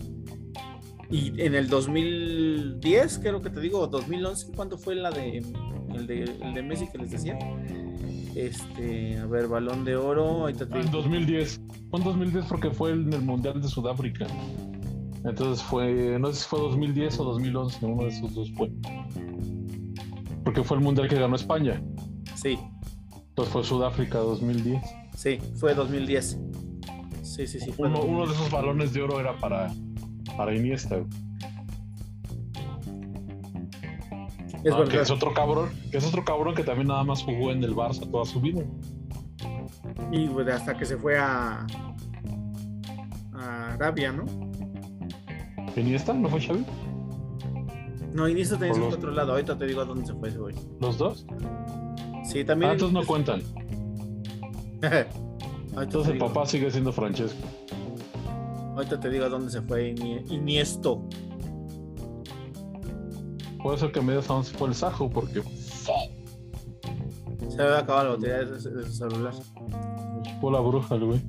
Y 1.10 1.40
en 1.40 1.54
el 1.54 1.68
2010, 1.68 3.18
creo 3.20 3.40
que 3.40 3.48
te 3.48 3.60
digo, 3.60 3.86
2011, 3.86 4.52
¿cuándo 4.54 4.76
fue 4.76 4.94
la 4.94 5.10
de 5.10 5.42
el 5.94 6.06
de, 6.06 6.24
el 6.24 6.54
de 6.54 6.62
Messi 6.62 6.86
que 6.92 6.98
les 6.98 7.10
decía? 7.10 7.38
Este, 8.34 9.18
a 9.18 9.26
ver, 9.26 9.48
balón 9.48 9.84
de 9.86 9.96
oro. 9.96 10.48
En 10.48 10.90
2010. 10.90 11.60
Fue 11.90 11.98
en 11.98 12.04
2010 12.04 12.44
porque 12.44 12.70
fue 12.70 12.92
en 12.92 13.10
el 13.12 13.22
Mundial 13.22 13.60
de 13.62 13.68
Sudáfrica. 13.68 14.26
Entonces 15.24 15.62
fue, 15.62 16.18
no 16.18 16.32
sé 16.32 16.42
si 16.42 16.48
fue 16.48 16.60
2010 16.60 17.20
o 17.20 17.24
2011, 17.24 17.86
uno 17.86 18.02
de 18.04 18.08
esos 18.08 18.34
dos 18.34 18.50
fue. 18.52 18.70
Porque 20.44 20.62
fue 20.62 20.76
el 20.76 20.82
Mundial 20.82 21.08
que 21.08 21.16
ganó 21.18 21.36
España. 21.36 21.82
Sí. 22.34 22.58
Entonces 23.28 23.52
fue 23.52 23.64
Sudáfrica 23.64 24.18
2010. 24.18 24.82
Sí, 25.16 25.38
fue 25.56 25.74
2010. 25.74 26.38
Sí, 27.22 27.46
sí, 27.46 27.60
sí. 27.60 27.74
Uno, 27.76 28.26
de 28.26 28.32
esos 28.32 28.50
balones 28.50 28.92
de 28.92 29.02
oro 29.02 29.20
era 29.20 29.36
para, 29.38 29.72
para 30.36 30.54
Iniesta. 30.54 30.96
Es 34.64 34.74
ah, 34.74 34.84
que 34.88 35.00
es 35.00 35.10
otro 35.10 35.32
cabrón, 35.34 35.70
que 35.90 35.98
es 35.98 36.06
otro 36.06 36.24
cabrón 36.24 36.54
que 36.54 36.64
también 36.64 36.88
nada 36.88 37.04
más 37.04 37.22
jugó 37.22 37.52
en 37.52 37.62
el 37.62 37.74
Barça 37.74 38.10
toda 38.10 38.24
su 38.24 38.40
vida. 38.40 38.62
Y 40.10 40.26
pues, 40.28 40.48
hasta 40.48 40.76
que 40.76 40.84
se 40.84 40.96
fue 40.96 41.18
a, 41.18 41.66
a 43.34 43.72
Arabia, 43.74 44.12
¿no? 44.12 44.47
¿Iniesta? 45.76 46.12
¿No 46.12 46.28
fue 46.28 46.40
Xavi? 46.40 46.64
No, 48.12 48.28
Iniesta 48.28 48.58
tenía 48.58 48.78
los... 48.78 48.94
otro 48.94 49.12
lado. 49.12 49.32
Ahorita 49.32 49.56
te 49.56 49.66
digo 49.66 49.80
a 49.80 49.84
dónde 49.84 50.06
se 50.06 50.14
fue 50.14 50.28
ese 50.28 50.38
güey. 50.38 50.54
¿Los 50.80 50.98
dos? 50.98 51.26
Sí, 52.24 52.44
también. 52.44 52.72
Ah, 52.72 52.76
no 52.90 53.04
cuentan. 53.04 53.42
Entonces 55.80 56.12
el 56.12 56.18
papá 56.18 56.46
sigue 56.46 56.70
siendo 56.70 56.92
Francesco. 56.92 57.38
Ahorita 58.74 59.00
te 59.00 59.10
digo 59.10 59.24
a 59.24 59.28
dónde 59.28 59.50
se 59.50 59.62
fue 59.62 59.90
Iniesto. 59.90 61.02
Puede 63.62 63.78
ser 63.78 63.92
que 63.92 64.00
me 64.00 64.12
digas 64.12 64.30
a 64.30 64.34
dónde 64.34 64.48
se 64.48 64.56
fue 64.56 64.68
el 64.68 64.74
Sajo, 64.74 65.10
porque. 65.10 65.42
Se 67.48 67.62
había 67.62 67.78
acabado 67.78 68.10
la 68.10 68.14
batería 68.16 68.44
de 68.44 68.60
su 68.60 68.92
celular. 68.92 69.34
Fue 70.40 70.52
la 70.52 70.60
bruja, 70.60 70.96
güey. 70.96 71.20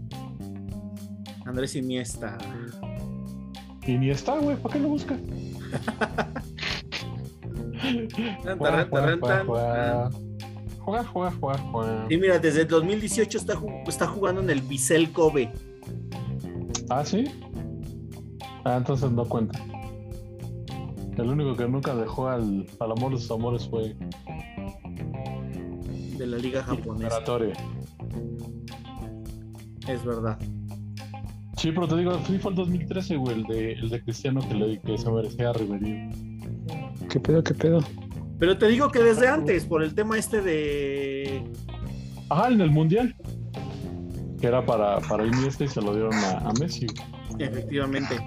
Andrés 1.45 1.75
Iniesta. 1.75 2.37
Iniesta, 3.87 4.37
güey, 4.37 4.57
¿para 4.57 4.73
qué 4.73 4.79
lo 4.79 4.89
busca? 4.89 5.17
Juega, 10.79 11.03
juega, 11.05 11.31
juega, 11.71 12.07
Y 12.09 12.17
mira, 12.17 12.39
desde 12.39 12.61
el 12.61 12.67
2018 12.67 13.37
está, 13.37 13.53
está 13.87 14.07
jugando 14.07 14.41
en 14.41 14.49
el 14.49 14.61
Bissell 14.61 15.11
Kobe. 15.11 15.51
¿Ah, 16.89 17.05
sí? 17.05 17.25
Ah, 18.65 18.77
entonces 18.77 19.11
no 19.11 19.25
cuenta. 19.25 19.59
El 21.17 21.29
único 21.29 21.55
que 21.55 21.67
nunca 21.67 21.95
dejó 21.95 22.29
al, 22.29 22.65
al 22.79 22.91
amor 22.91 23.11
de 23.13 23.19
sus 23.19 23.31
amores 23.31 23.67
fue. 23.67 23.95
De 26.17 26.27
la 26.27 26.37
liga 26.37 26.63
japonesa. 26.63 27.19
Es 29.87 30.03
verdad. 30.03 30.39
Sí, 31.59 31.73
pero 31.73 31.89
te 31.89 31.97
digo, 31.97 32.17
fue 32.19 32.51
el 32.51 32.55
2013, 32.55 33.17
güey, 33.17 33.35
el 33.35 33.43
de, 33.43 33.73
el 33.73 33.89
de 33.89 34.01
Cristiano 34.01 34.39
que, 34.47 34.53
le, 34.53 34.79
que 34.79 34.97
se 34.97 35.11
merecía 35.11 35.49
a 35.49 35.53
Riverín. 35.53 36.39
¿Qué 37.09 37.19
pedo, 37.19 37.43
qué 37.43 37.53
pedo? 37.53 37.83
Pero 38.39 38.57
te 38.57 38.69
digo 38.69 38.89
que 38.89 38.99
desde 39.03 39.27
antes, 39.27 39.65
por 39.65 39.83
el 39.83 39.93
tema 39.93 40.17
este 40.17 40.41
de. 40.41 41.43
Ajá, 42.29 42.47
en 42.47 42.61
el 42.61 42.71
Mundial. 42.71 43.13
Que 44.39 44.47
era 44.47 44.65
para, 44.65 44.99
para 45.01 45.25
Iniesta 45.25 45.65
y 45.65 45.67
se 45.67 45.81
lo 45.81 45.93
dieron 45.93 46.13
a, 46.13 46.37
a 46.37 46.53
Messi. 46.53 46.87
Efectivamente. 47.39 48.17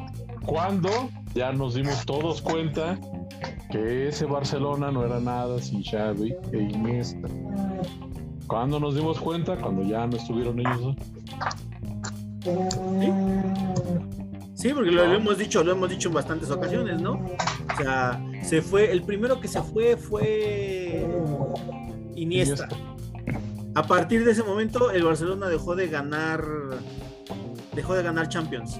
Cuando 0.45 0.91
ya 1.35 1.53
nos 1.53 1.73
dimos 1.73 2.05
todos 2.05 2.43
cuenta 2.43 3.01
que 3.71 4.09
ese 4.09 4.27
Barcelona 4.27 4.91
no 4.91 5.07
era 5.07 5.21
nada 5.21 5.59
sin 5.59 5.83
Xavi 5.83 6.35
e 6.53 6.59
Iniesta. 6.59 7.29
Cuando 8.47 8.79
nos 8.79 8.95
dimos 8.95 9.19
cuenta, 9.19 9.57
cuando 9.57 9.85
ya 9.85 10.07
no 10.07 10.19
estuvieron 10.19 10.61
ellos. 10.61 10.97
Sí, 14.55 14.73
porque 14.75 14.91
lo, 14.91 15.03
hemos 15.05 15.39
dicho, 15.39 15.63
lo 15.65 15.73
hemos 15.73 15.91
dicho 15.91 16.09
en 16.09 16.15
bastantes 16.15 16.51
ocasiones, 16.51 17.01
¿no? 17.01 17.13
O 17.13 17.77
sea, 17.77 18.23
se 18.43 18.63
fue, 18.63 18.93
el 18.93 19.03
primero 19.03 19.41
que 19.41 19.49
se 19.49 19.63
fue 19.63 19.97
fue 19.97 21.07
Iniesta. 22.17 22.69
A 23.75 23.83
partir 23.83 24.25
de 24.25 24.33
ese 24.33 24.43
momento, 24.43 24.91
el 24.91 25.05
Barcelona 25.05 25.49
dejó 25.49 25.75
de 25.75 25.89
ganar, 25.89 26.45
dejó 27.75 27.95
de 27.95 28.03
ganar 28.03 28.29
Champions. 28.29 28.79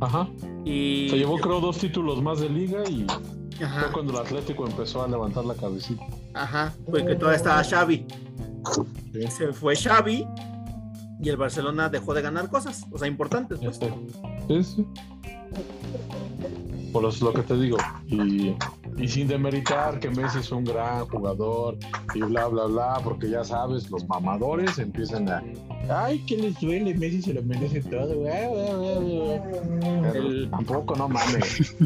Ajá. 0.00 0.28
Y 0.64 1.08
se 1.10 1.18
llevó, 1.18 1.38
creo, 1.38 1.60
dos 1.60 1.78
títulos 1.78 2.20
más 2.22 2.40
de 2.40 2.48
liga 2.48 2.82
y 2.88 3.06
fue 3.56 3.92
cuando 3.92 4.12
el 4.12 4.18
Atlético 4.18 4.66
empezó 4.66 5.02
a 5.02 5.08
levantar 5.08 5.44
la 5.44 5.54
cabecita. 5.54 6.02
Ajá, 6.34 6.74
porque 6.90 7.14
todavía 7.14 7.36
estaba 7.36 7.62
Xavi. 7.62 8.06
Se 9.30 9.52
fue 9.52 9.74
Xavi 9.76 10.26
y 11.20 11.28
el 11.28 11.36
Barcelona 11.36 11.88
dejó 11.88 12.14
de 12.14 12.22
ganar 12.22 12.48
cosas, 12.50 12.84
o 12.90 12.98
sea, 12.98 13.08
importantes. 13.08 13.58
Pues. 13.58 13.78
Sí, 14.48 14.64
sí. 14.64 14.86
Por 16.92 17.02
lo 17.02 17.32
que 17.32 17.42
te 17.42 17.56
digo. 17.56 17.76
Y, 18.06 18.54
y, 18.96 19.08
sin 19.08 19.28
demeritar 19.28 20.00
que 20.00 20.08
Messi 20.08 20.38
es 20.38 20.50
un 20.50 20.64
gran 20.64 21.06
jugador 21.06 21.76
y 22.14 22.20
bla, 22.20 22.46
bla, 22.46 22.64
bla, 22.64 23.00
porque 23.04 23.28
ya 23.28 23.44
sabes, 23.44 23.90
los 23.90 24.08
mamadores 24.08 24.78
empiezan 24.78 25.28
a. 25.28 25.42
Ay, 25.90 26.20
que 26.20 26.36
les 26.36 26.58
duele, 26.58 26.94
Messi 26.94 27.20
se 27.20 27.34
lo 27.34 27.42
merece 27.42 27.82
todo. 27.82 28.26
El... 30.14 30.48
Tampoco, 30.50 30.96
no 30.96 31.08
mames. 31.08 31.76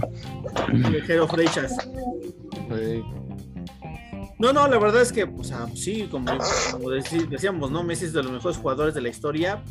Ligero 0.72 1.26
Freixas. 1.26 1.76
Sí. 2.52 3.02
No, 4.40 4.54
no, 4.54 4.66
la 4.66 4.78
verdad 4.78 5.02
es 5.02 5.12
que, 5.12 5.24
o 5.24 5.44
sea, 5.44 5.66
sí, 5.74 6.08
como, 6.10 6.32
decíamos, 7.30 7.70
¿no? 7.70 7.84
Messi 7.84 8.06
es 8.06 8.14
de 8.14 8.22
los 8.22 8.32
mejores 8.32 8.56
jugadores 8.56 8.94
de 8.94 9.02
la 9.02 9.10
historia, 9.10 9.62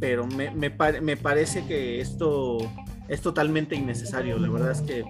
pero 0.00 0.26
me, 0.26 0.50
me, 0.50 1.16
parece 1.16 1.64
que 1.66 2.00
esto 2.00 2.58
es 3.06 3.22
totalmente 3.22 3.76
innecesario. 3.76 4.36
La 4.40 4.48
verdad 4.48 4.72
es 4.72 4.82
que 4.82 5.04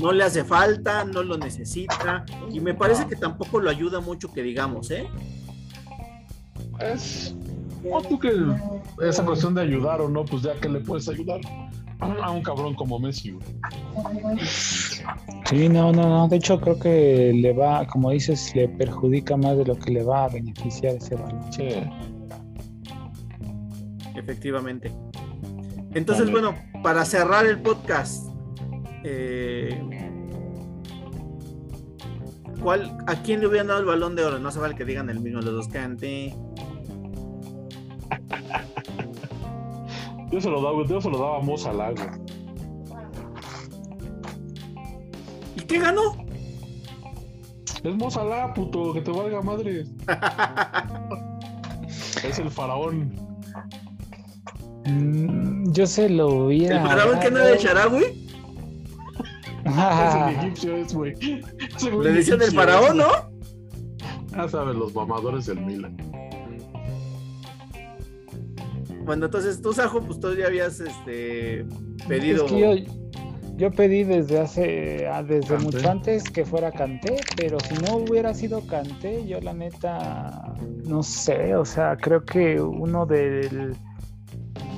no 0.00 0.12
le 0.12 0.24
hace 0.24 0.44
falta, 0.44 1.04
no 1.04 1.22
lo 1.22 1.36
necesita, 1.36 2.24
y 2.50 2.58
me 2.60 2.72
parece 2.72 3.06
que 3.06 3.16
tampoco 3.16 3.60
lo 3.60 3.68
ayuda 3.68 4.00
mucho 4.00 4.32
que 4.32 4.42
digamos, 4.42 4.90
¿eh? 4.90 5.06
Es. 6.80 7.36
O 7.84 8.00
tú 8.00 8.18
que 8.18 8.32
esa 9.02 9.26
cuestión 9.26 9.54
de 9.54 9.60
ayudar 9.60 10.00
o 10.00 10.08
no, 10.08 10.24
pues 10.24 10.40
ya 10.40 10.54
que 10.54 10.70
le 10.70 10.80
puedes 10.80 11.06
ayudar 11.10 11.40
a 12.00 12.30
un 12.30 12.42
cabrón 12.42 12.74
como 12.74 12.98
Messi, 12.98 13.38
Sí, 15.46 15.68
no, 15.68 15.92
no, 15.92 16.08
no. 16.08 16.28
De 16.28 16.36
hecho, 16.36 16.60
creo 16.60 16.78
que 16.78 17.32
le 17.34 17.52
va, 17.52 17.86
como 17.86 18.10
dices, 18.10 18.54
le 18.54 18.68
perjudica 18.68 19.36
más 19.36 19.56
de 19.56 19.64
lo 19.64 19.76
que 19.76 19.92
le 19.92 20.02
va 20.02 20.24
a 20.24 20.28
beneficiar 20.28 20.96
ese 20.96 21.14
balón. 21.14 21.52
Sí. 21.52 21.68
Efectivamente. 24.14 24.92
Entonces, 25.94 26.30
bueno, 26.30 26.54
para 26.82 27.04
cerrar 27.04 27.46
el 27.46 27.60
podcast, 27.62 28.28
eh, 29.04 29.80
¿cuál, 32.60 32.96
¿a 33.06 33.22
quién 33.22 33.40
le 33.40 33.46
hubieran 33.46 33.68
dado 33.68 33.80
el 33.80 33.86
balón 33.86 34.16
de 34.16 34.24
oro? 34.24 34.38
No 34.38 34.50
se 34.50 34.58
vale 34.58 34.74
que 34.74 34.84
digan 34.84 35.08
el 35.08 35.20
mismo, 35.20 35.40
los 35.40 35.54
dos 35.54 35.68
cante. 35.68 36.34
Yo 40.36 40.42
se 40.42 40.50
lo 40.50 40.60
daba, 40.60 40.84
yo 40.84 41.00
se 41.00 41.08
lo 41.08 41.16
daba 41.16 41.38
a 41.38 41.40
Mo 41.40 41.54
¿Y 45.56 45.60
qué 45.62 45.78
ganó? 45.78 46.14
Es 47.82 47.94
Mo 47.94 48.10
puto, 48.54 48.92
que 48.92 49.00
te 49.00 49.10
valga 49.10 49.40
madre. 49.40 49.86
es 52.22 52.38
el 52.38 52.50
faraón. 52.50 53.14
Mm, 54.84 55.72
yo 55.72 55.86
se 55.86 56.10
lo 56.10 56.28
hubiera. 56.28 56.82
¿El 56.82 56.86
faraón 56.86 57.20
que 57.20 57.30
no 57.30 57.38
es 57.38 57.52
de 57.52 57.58
Sharawi? 57.58 58.04
es 59.64 60.14
el 60.14 60.28
egipcio, 60.36 60.76
es, 60.76 60.94
güey. 60.94 61.14
Le 62.02 62.12
decían 62.12 62.42
el 62.42 62.52
faraón, 62.52 62.98
¿no? 62.98 63.08
Ya 64.32 64.46
sabes, 64.50 64.76
los 64.76 64.94
mamadores 64.94 65.46
del 65.46 65.62
Milan. 65.62 65.96
Bueno, 69.06 69.26
entonces 69.26 69.62
tú, 69.62 69.72
Sajo, 69.72 70.00
pues 70.00 70.18
tú 70.18 70.34
ya 70.34 70.48
habías 70.48 70.80
este, 70.80 71.64
pedido. 72.08 72.46
yo, 73.56 73.70
pedí 73.70 74.02
desde 74.02 74.40
hace, 74.40 75.06
ah, 75.06 75.22
desde 75.22 75.56
mucho 75.58 75.88
antes 75.88 76.24
que 76.28 76.44
fuera 76.44 76.72
Canté, 76.72 77.20
pero 77.36 77.58
si 77.60 77.74
no 77.84 77.98
hubiera 77.98 78.34
sido 78.34 78.66
Canté, 78.66 79.24
yo 79.24 79.40
la 79.40 79.54
neta, 79.54 80.54
no 80.84 81.04
sé, 81.04 81.54
o 81.54 81.64
sea, 81.64 81.96
creo 81.96 82.24
que 82.24 82.60
uno 82.60 83.06
del, 83.06 83.76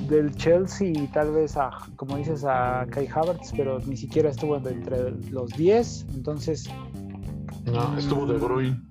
del 0.07 0.35
Chelsea, 0.35 0.93
tal 1.11 1.31
vez 1.31 1.57
a, 1.57 1.71
como 1.95 2.15
dices, 2.17 2.45
a 2.45 2.85
Kai 2.91 3.07
Havertz, 3.07 3.51
pero 3.57 3.79
ni 3.79 3.97
siquiera 3.97 4.29
estuvo 4.29 4.57
entre 4.57 5.11
los 5.31 5.49
10, 5.57 6.05
entonces. 6.13 6.69
No, 7.65 7.97
estuvo 7.97 8.27
de 8.27 8.37
Bruyne. 8.37 8.88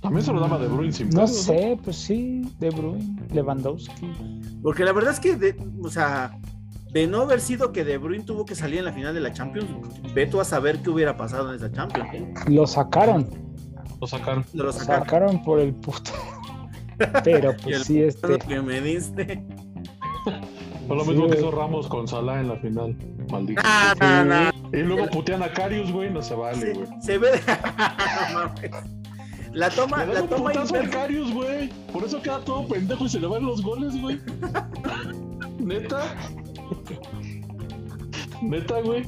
También 0.00 0.24
se 0.24 0.32
lo 0.32 0.40
daba 0.40 0.58
De 0.58 0.66
Bruyne 0.66 0.92
sin 0.92 1.10
No 1.10 1.26
sé, 1.26 1.78
pues 1.82 1.96
sí, 1.96 2.42
De 2.58 2.70
Bruyne, 2.70 3.16
Lewandowski. 3.32 4.10
Porque 4.62 4.84
la 4.84 4.92
verdad 4.92 5.12
es 5.12 5.20
que, 5.20 5.36
de, 5.36 5.56
o 5.82 5.90
sea, 5.90 6.38
de 6.92 7.06
no 7.06 7.22
haber 7.22 7.40
sido 7.40 7.72
que 7.72 7.84
De 7.84 7.98
Bruyne 7.98 8.24
tuvo 8.24 8.44
que 8.46 8.54
salir 8.54 8.78
en 8.78 8.86
la 8.86 8.92
final 8.92 9.14
de 9.14 9.20
la 9.20 9.32
Champions, 9.32 9.68
ve 10.14 10.26
tú 10.26 10.40
a 10.40 10.44
saber 10.44 10.80
qué 10.82 10.90
hubiera 10.90 11.16
pasado 11.16 11.50
en 11.50 11.56
esa 11.56 11.70
Champions. 11.70 12.08
¿eh? 12.14 12.34
Lo 12.48 12.66
sacaron. 12.66 13.28
Lo 14.00 14.06
sacaron. 14.06 14.44
Lo 14.54 14.72
sacaron, 14.72 15.42
por 15.42 15.60
el 15.60 15.74
puto. 15.74 16.12
Pero 17.24 17.54
pues 17.62 17.84
sí, 17.84 18.02
este. 18.02 18.38
que 18.38 18.60
me 18.62 18.80
diste. 18.80 19.44
Fue 20.86 20.96
lo 20.96 21.04
mismo 21.04 21.28
que 21.28 21.38
hizo 21.38 21.50
Ramos 21.50 21.86
con 21.88 22.08
Salah 22.08 22.40
en 22.40 22.48
la 22.48 22.56
final. 22.56 22.96
Maldito. 23.30 23.62
Y 24.72 24.78
luego 24.78 25.08
putean 25.08 25.42
a 25.42 25.52
Carius, 25.52 25.92
güey, 25.92 26.10
no 26.10 26.22
se 26.22 26.34
vale, 26.34 26.72
güey. 26.72 26.86
Se, 27.00 27.02
se 27.02 27.18
ve. 27.18 27.30
La 29.52 29.68
toma, 29.68 30.04
la 30.04 30.26
toma 30.26 30.52
Carius, 30.90 31.32
güey. 31.32 31.68
Por 31.92 32.04
eso 32.04 32.22
queda 32.22 32.38
todo 32.40 32.66
pendejo 32.68 33.04
y 33.04 33.08
se 33.08 33.20
le 33.20 33.26
van 33.26 33.44
los 33.44 33.62
goles, 33.62 34.00
güey. 34.00 34.20
Neta. 35.58 36.02
Neta, 38.42 38.80
güey. 38.80 39.04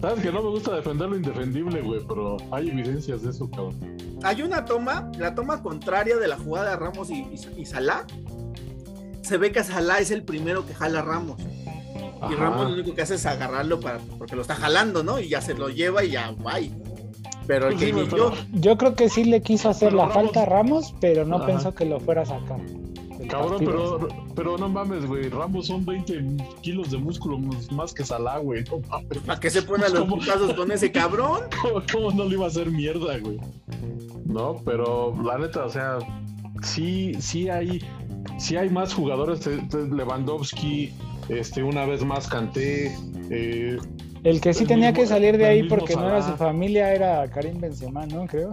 Sabes 0.00 0.22
que 0.22 0.32
no 0.32 0.42
me 0.42 0.48
gusta 0.48 0.74
defender 0.76 1.10
lo 1.10 1.16
indefendible, 1.16 1.82
güey, 1.82 2.00
pero 2.08 2.38
hay 2.50 2.70
evidencias 2.70 3.22
de 3.22 3.30
eso, 3.30 3.50
cabrón. 3.50 3.74
Hay 4.22 4.40
una 4.40 4.64
toma, 4.64 5.10
la 5.18 5.34
toma 5.34 5.62
contraria 5.62 6.16
de 6.16 6.26
la 6.26 6.38
jugada 6.38 6.70
de 6.70 6.76
Ramos 6.76 7.10
y, 7.10 7.26
y, 7.56 7.66
Salah. 7.66 8.06
Se 9.22 9.36
ve 9.36 9.52
que 9.52 9.62
Salah 9.62 9.98
es 9.98 10.10
el 10.10 10.22
primero 10.22 10.66
que 10.66 10.74
jala 10.74 11.00
a 11.00 11.02
Ramos. 11.02 11.40
Y 12.30 12.34
Ramos 12.34 12.68
lo 12.68 12.74
único 12.74 12.94
que 12.94 13.02
hace 13.02 13.16
es 13.16 13.26
agarrarlo 13.26 13.80
para, 13.80 13.98
porque 14.18 14.36
lo 14.36 14.42
está 14.42 14.54
jalando, 14.54 15.02
¿no? 15.02 15.18
Y 15.18 15.28
ya 15.28 15.42
se 15.42 15.54
lo 15.54 15.68
lleva 15.68 16.02
y 16.02 16.12
ya, 16.12 16.32
bye. 16.32 16.72
Pero 17.50 17.66
el 17.66 17.74
pues 17.74 18.08
que 18.08 18.16
yo... 18.16 18.32
yo 18.52 18.78
creo 18.78 18.94
que 18.94 19.08
sí 19.08 19.24
le 19.24 19.42
quiso 19.42 19.70
hacer 19.70 19.92
la 19.92 20.08
falta 20.08 20.42
a 20.42 20.46
Ramos, 20.46 20.94
pero 21.00 21.24
no 21.24 21.44
pensó 21.44 21.74
que 21.74 21.84
lo 21.84 21.98
fuera 21.98 22.22
a 22.22 22.26
sacar. 22.26 22.60
Cabrón, 23.28 23.58
pero, 23.58 24.08
pero 24.36 24.56
no 24.56 24.68
mames, 24.68 25.04
güey. 25.04 25.28
Ramos 25.28 25.66
son 25.66 25.84
20 25.84 26.36
kilos 26.60 26.92
de 26.92 26.98
músculo 26.98 27.38
más 27.72 27.92
que 27.92 28.04
Salah, 28.04 28.38
güey. 28.38 28.62
¿Para 29.26 29.40
qué 29.40 29.50
se 29.50 29.62
ponen 29.62 29.92
los 29.92 30.04
putazos 30.04 30.54
con 30.54 30.70
ese 30.70 30.92
cabrón? 30.92 31.40
¿Cómo, 31.92 32.12
no 32.12 32.26
le 32.26 32.34
iba 32.36 32.44
a 32.44 32.48
hacer 32.48 32.70
mierda, 32.70 33.18
güey? 33.18 33.40
No, 34.26 34.62
pero 34.64 35.12
la 35.20 35.36
neta, 35.38 35.64
o 35.64 35.70
sea, 35.70 35.98
sí, 36.62 37.14
sí 37.18 37.48
hay, 37.48 37.82
sí 38.38 38.56
hay 38.56 38.70
más 38.70 38.94
jugadores. 38.94 39.44
Lewandowski, 39.74 40.92
este, 41.28 41.64
una 41.64 41.84
vez 41.84 42.04
más 42.04 42.28
Canté. 42.28 42.96
Eh, 43.28 43.76
el 44.24 44.40
que 44.40 44.52
sí 44.52 44.66
tenía 44.66 44.92
que 44.92 45.06
salir 45.06 45.38
de 45.38 45.46
ahí 45.46 45.68
porque 45.68 45.96
no 45.96 46.08
era 46.08 46.22
su 46.22 46.36
familia 46.36 46.92
era 46.92 47.28
Karim 47.28 47.60
Benzema, 47.60 48.06
¿no? 48.06 48.26
Creo. 48.26 48.52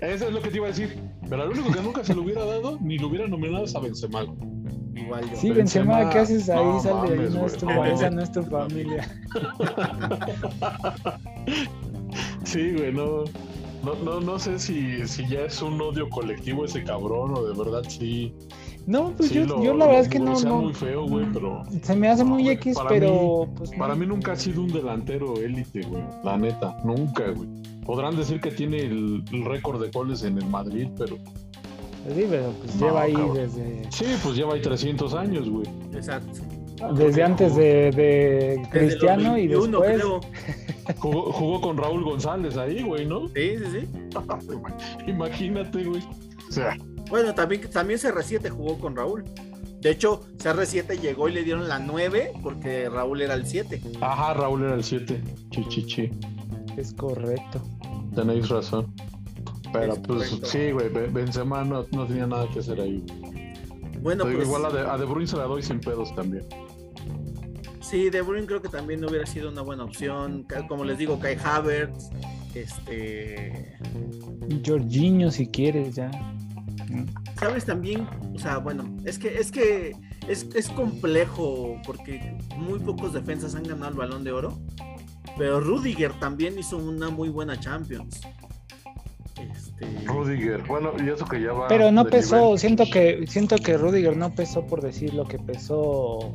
Eso 0.00 0.28
es 0.28 0.32
lo 0.32 0.40
que 0.40 0.50
te 0.50 0.56
iba 0.56 0.66
a 0.66 0.70
decir. 0.70 1.00
Pero 1.28 1.44
el 1.44 1.50
único 1.50 1.72
que 1.72 1.80
nunca 1.80 2.04
se 2.04 2.14
lo 2.14 2.22
hubiera 2.22 2.44
dado 2.44 2.78
ni 2.80 2.98
lo 2.98 3.08
hubiera 3.08 3.26
nominado 3.26 3.64
es 3.64 3.74
a 3.74 3.80
Benzema. 3.80 4.26
Igual 4.94 5.30
yo. 5.30 5.36
Sí, 5.36 5.50
Benzema, 5.50 6.10
¿qué 6.10 6.18
haces 6.18 6.48
ahí? 6.48 6.56
No, 6.64 6.80
ahí, 7.02 7.46
es 7.46 7.56
tu, 7.56 7.70
esa 7.70 8.10
no 8.10 8.22
es 8.22 8.32
tu 8.32 8.42
familia. 8.50 9.08
sí, 12.44 12.72
güey, 12.72 12.92
no. 12.92 13.24
No, 13.82 13.94
no, 13.94 14.20
no 14.20 14.38
sé 14.40 14.58
si, 14.58 15.06
si 15.06 15.26
ya 15.28 15.42
es 15.42 15.62
un 15.62 15.80
odio 15.80 16.08
colectivo 16.10 16.64
ese 16.64 16.82
cabrón 16.82 17.32
o 17.36 17.44
de 17.44 17.56
verdad 17.56 17.84
sí. 17.88 18.34
No, 18.88 19.12
pues 19.14 19.30
yo, 19.30 19.44
yo 19.62 19.74
la 19.74 19.84
verdad 19.84 20.00
es 20.00 20.08
que 20.08 20.18
no. 20.18 20.40
no 20.40 20.62
muy 20.62 20.72
feo, 20.72 21.06
güey, 21.06 21.26
pero. 21.30 21.62
Se 21.82 21.94
me 21.94 22.08
hace 22.08 22.24
muy 22.24 22.48
X, 22.48 22.78
pero. 22.88 23.46
pues, 23.54 23.70
para 23.72 23.94
mí 23.94 24.06
nunca 24.06 24.32
ha 24.32 24.36
sido 24.36 24.62
un 24.62 24.72
delantero 24.72 25.36
élite, 25.36 25.82
güey. 25.82 26.02
La 26.24 26.38
neta, 26.38 26.74
nunca, 26.84 27.28
güey. 27.32 27.46
Podrán 27.84 28.16
decir 28.16 28.40
que 28.40 28.50
tiene 28.50 28.78
el, 28.78 29.22
récord 29.44 29.78
de 29.82 29.90
goles 29.90 30.22
en 30.22 30.38
el 30.38 30.46
Madrid, 30.46 30.88
pero. 30.96 31.16
Sí, 31.16 32.24
pero 32.30 32.50
pues 32.62 32.80
lleva 32.80 33.02
ahí 33.02 33.14
desde. 33.34 33.82
Sí, 33.90 34.06
pues 34.22 34.34
lleva 34.36 34.54
ahí 34.54 34.62
300 34.62 35.12
años, 35.12 35.50
güey. 35.50 35.66
Exacto. 35.92 36.40
Desde 36.94 37.22
antes 37.22 37.56
de, 37.56 37.90
de 37.90 38.68
Cristiano 38.70 39.36
y 39.36 39.48
después. 39.48 40.02
Jugó, 40.96 41.30
jugó, 41.32 41.60
con 41.60 41.76
Raúl 41.76 42.02
González 42.02 42.56
ahí, 42.56 42.82
güey, 42.82 43.04
¿no? 43.04 43.28
Sí, 43.28 43.58
sí, 43.58 43.64
sí. 43.82 45.06
Imagínate, 45.06 45.84
güey. 45.84 46.00
O 46.48 46.50
sea. 46.50 46.74
Bueno, 47.08 47.34
también, 47.34 47.68
también 47.70 47.98
CR7 47.98 48.50
jugó 48.50 48.78
con 48.78 48.96
Raúl. 48.96 49.24
De 49.80 49.90
hecho, 49.90 50.22
CR7 50.38 51.00
llegó 51.00 51.28
y 51.28 51.32
le 51.32 51.44
dieron 51.44 51.68
la 51.68 51.78
9 51.78 52.32
porque 52.42 52.88
Raúl 52.88 53.22
era 53.22 53.34
el 53.34 53.46
7. 53.46 53.80
Ajá, 54.00 54.34
Raúl 54.34 54.64
era 54.64 54.74
el 54.74 54.84
7. 54.84 55.22
Chichichi. 55.50 56.10
Es 56.76 56.92
correcto. 56.94 57.62
Tenéis 58.14 58.48
razón. 58.48 58.92
Pero 59.72 59.94
pues 60.02 60.40
sí, 60.44 60.72
güey, 60.72 60.88
Benzema 60.88 61.62
no, 61.64 61.84
no, 61.92 62.06
tenía 62.06 62.26
nada 62.26 62.48
que 62.48 62.60
hacer 62.60 62.80
ahí. 62.80 63.04
Bueno, 64.00 64.24
pues, 64.24 64.46
igual 64.46 64.64
a 64.66 64.70
de, 64.70 64.80
a 64.80 64.96
de 64.96 65.04
Bruyne 65.04 65.26
se 65.26 65.36
la 65.36 65.44
doy 65.44 65.62
sin 65.62 65.80
pedos 65.80 66.14
también. 66.14 66.46
Sí, 67.80 68.10
De 68.10 68.20
Bruyne 68.20 68.46
creo 68.46 68.60
que 68.60 68.68
también 68.68 69.02
hubiera 69.04 69.24
sido 69.26 69.48
una 69.50 69.62
buena 69.62 69.84
opción. 69.84 70.46
Como 70.68 70.84
les 70.84 70.98
digo, 70.98 71.18
Kai 71.18 71.38
Havertz, 71.42 72.10
este... 72.54 73.78
Jorginho 74.64 75.30
si 75.30 75.46
quieres 75.46 75.94
ya. 75.94 76.10
Sabes 77.38 77.64
también, 77.64 78.08
o 78.34 78.38
sea, 78.38 78.58
bueno, 78.58 78.96
es 79.04 79.18
que 79.18 79.38
es 79.38 79.50
que 79.50 79.94
es, 80.26 80.68
complejo 80.74 81.80
porque 81.84 82.36
muy 82.56 82.78
pocos 82.78 83.12
defensas 83.12 83.54
han 83.54 83.62
ganado 83.62 83.90
el 83.90 83.96
balón 83.96 84.24
de 84.24 84.32
oro. 84.32 84.58
Pero 85.36 85.60
Rudiger 85.60 86.12
también 86.18 86.58
hizo 86.58 86.76
una 86.78 87.10
muy 87.10 87.28
buena 87.28 87.58
Champions. 87.60 88.20
Este... 89.80 90.06
Rudiger, 90.06 90.62
bueno, 90.66 90.92
y 90.98 91.08
eso 91.08 91.24
que 91.24 91.40
ya 91.40 91.52
va. 91.52 91.68
Pero 91.68 91.92
no 91.92 92.04
pesó, 92.04 92.56
siento 92.58 92.84
que 92.90 93.24
siento 93.28 93.56
que 93.56 93.76
Rudiger 93.76 94.16
no 94.16 94.34
pesó 94.34 94.66
por 94.66 94.80
decir 94.80 95.14
lo 95.14 95.24
que 95.24 95.38
pesó 95.38 96.34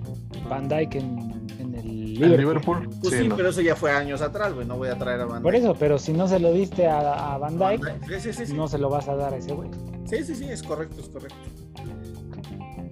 Van 0.49 0.69
Dyke 0.69 0.95
en, 0.95 1.75
el 1.75 2.37
Liverpool. 2.37 2.89
Pues 3.01 3.15
sí, 3.15 3.29
pero 3.35 3.49
eso 3.49 3.61
ya 3.61 3.75
fue 3.75 3.91
años 3.91 4.21
atrás, 4.21 4.53
güey. 4.53 4.65
No 4.65 4.77
voy 4.77 4.89
a 4.89 4.97
traer 4.97 5.19
a 5.21 5.25
Van 5.25 5.37
Dyke. 5.37 5.43
Por 5.43 5.55
eso, 5.55 5.75
pero 5.77 5.99
si 5.99 6.13
no 6.13 6.27
se 6.27 6.39
lo 6.39 6.53
diste 6.53 6.87
a, 6.87 7.37
Van 7.37 7.57
Dyke, 7.57 8.53
no 8.53 8.67
se 8.67 8.77
lo 8.77 8.89
vas 8.89 9.07
a 9.09 9.15
dar 9.15 9.33
a 9.33 9.37
ese 9.37 9.53
güey. 9.53 9.69
Sí, 10.05 10.23
sí, 10.23 10.35
sí, 10.35 10.45
es 10.45 10.63
correcto, 10.63 11.01
es 11.01 11.09
correcto. 11.09 11.35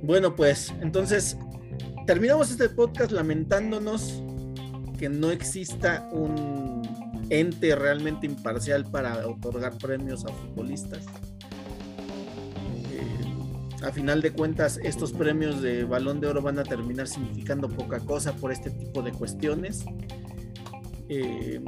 Bueno, 0.02 0.36
pues 0.36 0.74
entonces 0.82 1.38
terminamos 2.08 2.52
este 2.52 2.68
podcast 2.70 3.12
lamentándonos 3.12 4.22
que 4.98 5.08
no 5.08 5.32
exista 5.32 6.10
un 6.12 6.82
ente 7.32 7.74
realmente 7.76 8.28
imparcial 8.28 8.84
para 8.84 9.26
otorgar 9.26 9.78
premios 9.78 10.26
a 10.26 10.28
futbolistas. 10.28 11.06
Eh, 12.92 13.84
a 13.84 13.92
final 13.92 14.22
de 14.22 14.32
cuentas, 14.32 14.80
estos 14.84 15.14
premios 15.14 15.62
de 15.62 15.86
balón 15.86 16.20
de 16.20 16.28
oro 16.28 16.42
van 16.42 16.60
a 16.60 16.64
terminar 16.64 17.08
significando 17.08 17.70
poca 17.70 18.02
cosa 18.02 18.36
por 18.36 18.52
este 18.52 18.70
tipo 18.70 19.02
de 19.02 19.14
cuestiones. 19.14 19.86
Eh, 21.08 21.62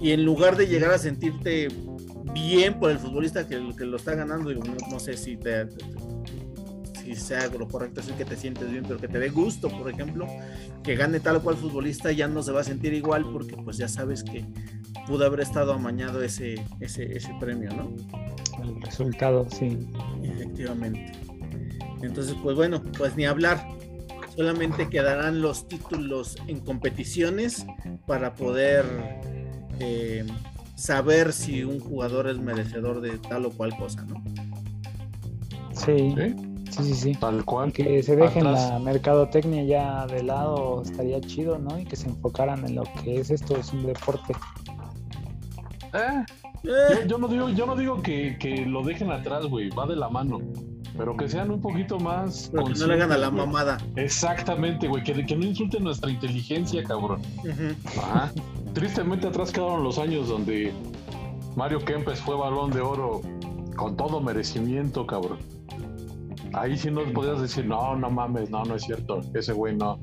y 0.00 0.12
en 0.12 0.24
lugar 0.24 0.56
de 0.56 0.68
llegar 0.68 0.92
a 0.92 0.98
sentirte 0.98 1.68
bien 2.32 2.78
por 2.78 2.92
el 2.92 2.98
futbolista 2.98 3.46
que, 3.46 3.58
lo 3.58 3.96
está 3.96 4.14
ganando. 4.14 4.54
no, 4.54 5.00
sé 5.00 5.16
si 5.16 5.36
te, 5.36 5.66
si 7.14 7.20
sea 7.20 7.48
lo 7.48 7.68
correcto 7.68 8.00
decir 8.00 8.14
que 8.14 8.24
te 8.24 8.36
sientes 8.36 8.70
bien, 8.70 8.84
pero 8.86 8.98
que 8.98 9.08
te 9.08 9.18
dé 9.18 9.28
gusto, 9.28 9.68
por 9.68 9.90
ejemplo, 9.90 10.26
que 10.82 10.96
gane 10.96 11.20
tal 11.20 11.36
o 11.36 11.42
cual 11.42 11.56
futbolista 11.56 12.12
ya 12.12 12.28
no 12.28 12.42
se 12.42 12.52
va 12.52 12.60
a 12.60 12.64
sentir 12.64 12.92
igual 12.94 13.24
porque 13.30 13.56
pues 13.56 13.76
ya 13.76 13.88
sabes 13.88 14.22
que 14.22 14.44
pudo 15.06 15.26
haber 15.26 15.40
estado 15.40 15.72
amañado 15.72 16.22
ese, 16.22 16.64
ese, 16.80 17.16
ese 17.16 17.34
premio, 17.40 17.70
¿no? 17.74 17.94
El 18.62 18.80
resultado, 18.82 19.46
sí. 19.50 19.78
Efectivamente. 20.22 21.12
Entonces, 22.02 22.34
pues 22.42 22.56
bueno, 22.56 22.82
pues 22.98 23.16
ni 23.16 23.24
hablar. 23.24 23.66
Solamente 24.36 24.88
quedarán 24.88 25.42
los 25.42 25.68
títulos 25.68 26.36
en 26.46 26.60
competiciones 26.60 27.66
para 28.06 28.34
poder 28.34 28.84
eh, 29.78 30.24
saber 30.74 31.32
si 31.32 31.64
un 31.64 31.80
jugador 31.80 32.28
es 32.28 32.38
merecedor 32.38 33.02
de 33.02 33.18
tal 33.18 33.44
o 33.44 33.50
cual 33.50 33.76
cosa, 33.76 34.04
¿no? 34.04 34.22
Sí. 35.74 36.14
¿Sí? 36.16 36.51
Sí, 36.72 36.94
sí, 36.94 37.14
Tal 37.14 37.44
cual. 37.44 37.72
Que 37.72 38.02
se 38.02 38.16
dejen 38.16 38.50
la 38.50 38.78
mercadotecnia 38.78 39.62
ya 39.64 40.06
de 40.06 40.22
lado 40.22 40.82
estaría 40.82 41.20
chido, 41.20 41.58
¿no? 41.58 41.78
Y 41.78 41.84
que 41.84 41.96
se 41.96 42.08
enfocaran 42.08 42.64
en 42.66 42.76
lo 42.76 42.84
que 43.02 43.20
es 43.20 43.30
esto, 43.30 43.56
es 43.56 43.72
un 43.72 43.86
deporte. 43.86 44.32
Eh, 45.92 46.24
eh. 46.64 47.06
Yo, 47.06 47.18
no 47.18 47.28
digo, 47.28 47.50
yo 47.50 47.66
no 47.66 47.76
digo 47.76 48.02
que, 48.02 48.38
que 48.38 48.64
lo 48.64 48.82
dejen 48.82 49.10
atrás, 49.10 49.46
güey, 49.46 49.68
va 49.70 49.86
de 49.86 49.96
la 49.96 50.08
mano. 50.08 50.40
Pero 50.96 51.16
que 51.16 51.28
sean 51.28 51.50
un 51.50 51.60
poquito 51.60 51.98
más. 51.98 52.50
Pero 52.52 52.66
que 52.66 52.74
no 52.74 52.86
le 52.86 52.94
hagan 52.94 53.12
a 53.12 53.18
la 53.18 53.30
mamada. 53.30 53.78
Exactamente, 53.96 54.88
güey. 54.88 55.02
Que, 55.02 55.24
que 55.24 55.36
no 55.36 55.46
insulten 55.46 55.84
nuestra 55.84 56.10
inteligencia, 56.10 56.82
cabrón. 56.84 57.22
ah, 57.98 58.30
tristemente 58.74 59.26
atrás 59.26 59.52
quedaron 59.52 59.84
los 59.84 59.98
años 59.98 60.28
donde 60.28 60.72
Mario 61.56 61.84
Kempes 61.84 62.20
fue 62.20 62.36
balón 62.36 62.70
de 62.70 62.80
oro 62.80 63.22
con 63.76 63.96
todo 63.96 64.20
merecimiento, 64.20 65.06
cabrón. 65.06 65.38
Ahí 66.54 66.76
sí 66.76 66.90
no 66.90 67.02
podías 67.12 67.40
decir, 67.40 67.66
no, 67.66 67.96
no 67.96 68.10
mames, 68.10 68.50
no, 68.50 68.64
no 68.64 68.74
es 68.74 68.82
cierto, 68.82 69.20
ese 69.34 69.52
güey 69.52 69.76
no. 69.76 69.98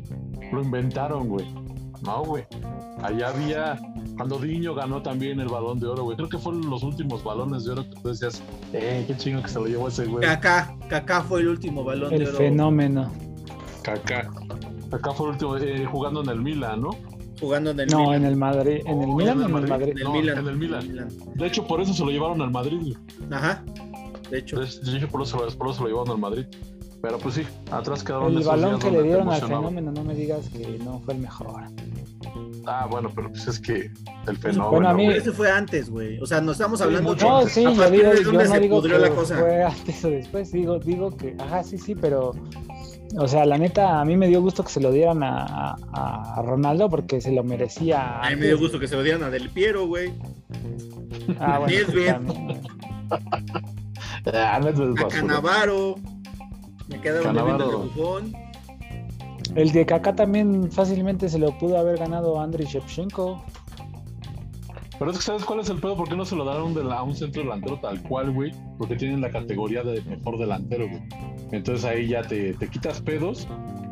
Lo 0.52 0.62
inventaron, 0.62 1.28
güey. 1.28 1.45
No, 2.02 2.24
güey. 2.24 2.45
Allá 3.04 3.30
había, 3.30 3.80
cuando 4.16 4.39
Diño 4.39 4.74
ganó 4.74 5.02
también 5.02 5.39
el 5.39 5.47
balón 5.47 5.80
de 5.80 5.88
oro, 5.88 6.04
güey. 6.04 6.18
Creo 6.18 6.30
que 6.30 6.38
fueron 6.38 6.70
los 6.70 6.84
últimos 6.84 7.24
balones 7.24 7.66
de 7.66 7.72
oro 7.72 7.84
que 7.84 8.02
tú 8.02 8.10
decías, 8.10 8.41
eh, 8.74 9.04
qué 9.06 9.16
chingo 9.18 9.41
que 9.41 9.50
se 9.50 9.60
lo 9.60 9.68
llevó 9.68 9.88
ese 9.89 10.06
güey. 10.06 10.26
Kaká, 10.26 10.76
Kaká 10.88 11.22
fue 11.22 11.41
el 11.41 11.50
último 11.50 11.84
balón 11.84 12.10
de 12.10 12.24
oro. 12.24 12.32
El 12.32 12.36
fenómeno. 12.36 13.12
Kaká. 13.84 14.30
Kaká 14.89 15.12
fue 15.12 15.28
el 15.28 15.32
último, 15.34 15.58
eh, 15.58 15.86
jugando 15.86 16.24
en 16.24 16.30
el 16.30 16.41
Milan, 16.41 16.82
¿no? 16.82 16.91
jugando 17.39 17.72
en 17.72 17.80
el 17.80 17.88
no, 17.88 18.14
en 18.14 18.26
el 18.26 18.36
Madrid. 18.36 18.82
¿En 18.86 19.02
el 19.02 19.10
Milan 19.10 19.41
o 19.41 19.45
en 19.47 19.64
el 19.64 19.70
Madrid? 19.70 19.93
En 19.97 20.47
el, 20.47 20.58
Milan. 20.58 21.10
De 21.36 21.47
hecho, 21.47 21.66
por 21.66 21.82
eso 21.82 21.93
se 21.93 22.04
lo 22.04 22.12
llevaron 22.12 22.41
al 22.41 22.52
Madrid. 22.52 22.95
Ajá. 23.32 23.64
De 24.30 24.40
hecho. 24.40 24.60
De 24.60 24.98
hecho, 24.98 25.08
por 25.08 25.22
eso, 25.22 25.38
por 25.58 25.70
eso 25.70 25.84
lo 25.84 25.90
llevaron 25.90 26.12
al 26.12 26.18
Madrid. 26.18 26.46
Pero 27.02 27.18
pues 27.18 27.36
sí, 27.36 27.44
atrás 27.72 28.04
quedaron 28.04 28.36
El 28.36 28.44
balón 28.44 28.78
que 28.78 28.92
le 28.92 29.04
dieron 29.04 29.30
al 29.30 29.40
fenómeno, 29.40 29.92
no 29.92 30.04
me 30.04 30.14
digas 30.14 30.50
que 30.50 30.78
no 30.84 31.00
fue 31.00 31.14
el 31.14 31.22
mejor. 31.22 31.64
Ah, 32.66 32.88
bueno, 32.92 33.10
pero 33.16 33.30
pues 33.30 33.48
es 33.48 33.60
que 33.60 33.90
el 34.28 34.38
fenómeno. 34.38 34.72
Bueno, 34.72 34.90
a 34.90 34.94
mí. 34.94 35.08
Ese 35.08 35.32
fue 35.32 35.50
antes, 35.50 35.90
güey. 35.90 36.20
O 36.20 36.26
sea, 36.26 36.42
no 36.42 36.52
estamos 36.52 36.82
hablando. 36.82 37.16
No, 37.16 37.48
sí, 37.48 37.64
yo 37.64 37.90
digo, 37.90 38.14
yo 38.14 38.32
no 38.34 38.60
digo 38.60 38.82
que 38.82 39.00
la 39.00 39.10
cosa. 39.12 39.38
fue 39.38 39.64
antes 39.64 40.04
o 40.04 40.10
después. 40.10 40.52
Digo, 40.52 40.78
digo 40.80 41.16
que, 41.16 41.36
ajá, 41.40 41.64
sí, 41.64 41.78
sí, 41.78 41.96
pero 41.96 42.34
o 43.18 43.28
sea, 43.28 43.46
la 43.46 43.58
neta, 43.58 44.00
a 44.00 44.06
mí 44.06 44.16
me 44.16 44.28
dio 44.28 44.42
gusto 44.42 44.64
que 44.64 44.70
se 44.70 44.80
lo 44.80 44.92
dieran 44.92 45.24
a, 45.24 45.76
a, 45.94 46.42
Ronaldo 46.44 46.90
porque 46.90 47.22
se 47.22 47.32
lo 47.32 47.44
merecía. 47.44 48.20
A 48.20 48.30
mí 48.30 48.36
me 48.36 48.48
dio 48.48 48.60
gusto 48.60 48.80
que 48.80 48.88
se 48.88 48.96
lo 48.96 49.04
dieran 49.04 49.24
a 49.24 49.30
Del 49.30 49.50
Piero, 49.50 49.88
güey. 49.88 50.14
Ah, 51.40 51.60
bueno. 51.60 52.62
Ah, 54.34 54.56
a 54.58 55.08
Canavaro. 55.08 55.96
Me 56.88 57.00
quedaron 57.02 57.24
Canavaro. 57.36 57.84
el 57.84 57.90
bufón. 57.90 58.34
El 59.56 59.72
de 59.72 59.86
Kaká 59.86 60.16
también 60.16 60.72
fácilmente 60.72 61.28
se 61.30 61.40
lo 61.40 61.58
pudo 61.58 61.78
haber 61.78 61.98
ganado 61.98 62.40
a 62.40 62.44
Andriy 62.44 62.68
Shevchenko. 62.68 63.44
Pero 65.00 65.12
es 65.12 65.18
que 65.18 65.24
¿sabes 65.24 65.46
cuál 65.46 65.62
es 65.62 65.70
el 65.70 65.80
pedo? 65.80 65.96
¿Por 65.96 66.10
qué 66.10 66.16
no 66.16 66.26
se 66.26 66.36
lo 66.36 66.44
daron 66.44 66.76
a 66.92 67.04
un 67.04 67.16
centro 67.16 67.42
delantero 67.42 67.80
tal 67.80 68.02
cual, 68.04 68.32
güey? 68.32 68.52
Porque 68.78 68.96
tienen 68.98 69.22
la 69.22 69.32
categoría 69.32 69.82
de 69.82 70.02
mejor 70.02 70.38
delantero, 70.38 70.90
güey. 70.90 71.02
Entonces 71.52 71.86
ahí 71.86 72.10
ya 72.10 72.22
te, 72.22 72.54
te 72.54 72.68
quitas 72.68 73.02
pedos 73.02 73.48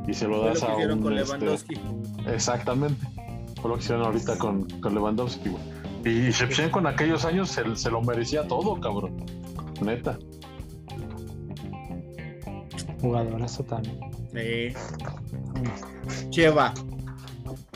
y 0.06 0.14
se 0.14 0.28
lo 0.28 0.44
das 0.44 0.64
a 0.64 0.76
un. 0.76 1.02
Con 1.02 1.18
este, 1.18 1.38
Lewandowski. 1.38 1.76
exactamente. 2.28 3.08
Fue 3.62 3.70
lo 3.70 3.78
que 3.78 3.84
hicieron 3.84 4.06
ahorita 4.06 4.38
con, 4.38 4.70
con 4.82 4.94
Lewandowski, 4.94 5.50
Y 6.06 6.30
Shevchenko 6.30 6.74
con 6.74 6.88
aquellos 6.88 7.26
años 7.26 7.50
se, 7.50 7.76
se, 7.76 7.90
lo 7.90 8.02
merecía 8.02 8.46
todo, 8.48 8.80
cabrón. 8.80 9.26
Neta. 9.82 10.18
Jugadorazo 13.02 13.64
también. 13.64 14.00
Sí. 14.34 14.74
Cheva. 16.30 16.74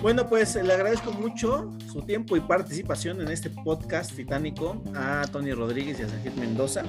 Bueno, 0.01 0.27
pues 0.27 0.55
le 0.55 0.73
agradezco 0.73 1.11
mucho 1.11 1.71
su 1.91 2.01
tiempo 2.01 2.35
y 2.35 2.39
participación 2.39 3.21
en 3.21 3.27
este 3.27 3.49
podcast 3.49 4.15
titánico 4.15 4.81
a 4.95 5.27
Tony 5.31 5.53
Rodríguez 5.53 5.99
y 5.99 6.03
a 6.03 6.09
Sergio 6.09 6.31
Mendoza. 6.37 6.83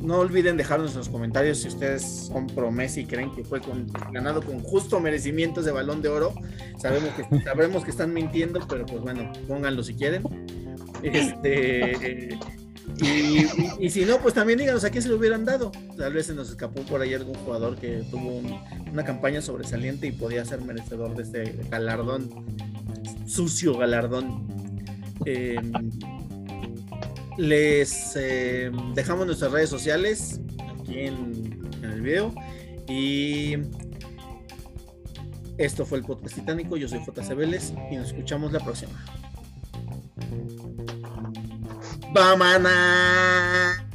No 0.00 0.18
olviden 0.18 0.56
dejarnos 0.56 0.92
en 0.92 0.98
los 0.98 1.08
comentarios 1.08 1.58
si 1.58 1.68
ustedes 1.68 2.02
son 2.26 2.46
pro 2.48 2.70
Messi 2.72 3.00
y 3.00 3.06
creen 3.06 3.32
que 3.32 3.44
fue 3.44 3.60
ganado 4.12 4.42
con 4.42 4.60
justo 4.60 4.98
merecimientos 5.00 5.64
de 5.64 5.72
balón 5.72 6.02
de 6.02 6.08
oro. 6.08 6.34
Sabemos 6.78 7.10
que, 7.10 7.40
sabemos 7.42 7.84
que 7.84 7.90
están 7.90 8.12
mintiendo, 8.12 8.60
pero 8.68 8.84
pues 8.86 9.00
bueno, 9.00 9.32
pónganlo 9.46 9.82
si 9.82 9.94
quieren. 9.94 10.22
Este, 11.02 12.38
y, 13.02 13.90
si 13.90 14.04
no, 14.04 14.18
pues 14.18 14.34
también 14.34 14.58
díganos 14.58 14.84
a 14.84 14.90
quién 14.90 15.02
se 15.02 15.08
lo 15.08 15.16
hubieran 15.16 15.44
dado. 15.44 15.72
Tal 15.96 16.12
vez 16.12 16.26
se 16.26 16.34
nos 16.34 16.50
escapó 16.50 16.82
por 16.82 17.00
ahí 17.00 17.14
algún 17.14 17.34
jugador 17.34 17.76
que 17.76 18.04
tuvo 18.10 18.40
una 18.90 19.04
campaña 19.04 19.42
sobresaliente 19.42 20.06
y 20.06 20.12
podía 20.12 20.44
ser 20.44 20.60
merecedor 20.60 21.14
de 21.16 21.22
este 21.22 21.58
galardón, 21.70 22.30
sucio 23.26 23.76
galardón. 23.76 24.46
Em, 25.24 25.72
les 27.38 28.12
eh, 28.16 28.70
dejamos 28.94 29.26
nuestras 29.26 29.52
redes 29.52 29.70
sociales 29.70 30.40
aquí 30.80 31.00
en, 31.00 31.60
el 31.82 32.00
video. 32.00 32.32
Y 32.88 33.56
esto 35.58 35.84
fue 35.84 35.98
el 35.98 36.04
podcast 36.04 36.34
titánico. 36.34 36.76
Yo 36.76 36.88
soy 36.88 37.00
JC 37.00 37.34
Vélez 37.34 37.72
y 37.90 37.96
nos 37.96 38.08
escuchamos 38.08 38.52
la 38.52 38.60
próxima. 38.60 38.92
Bamana. 42.12 43.91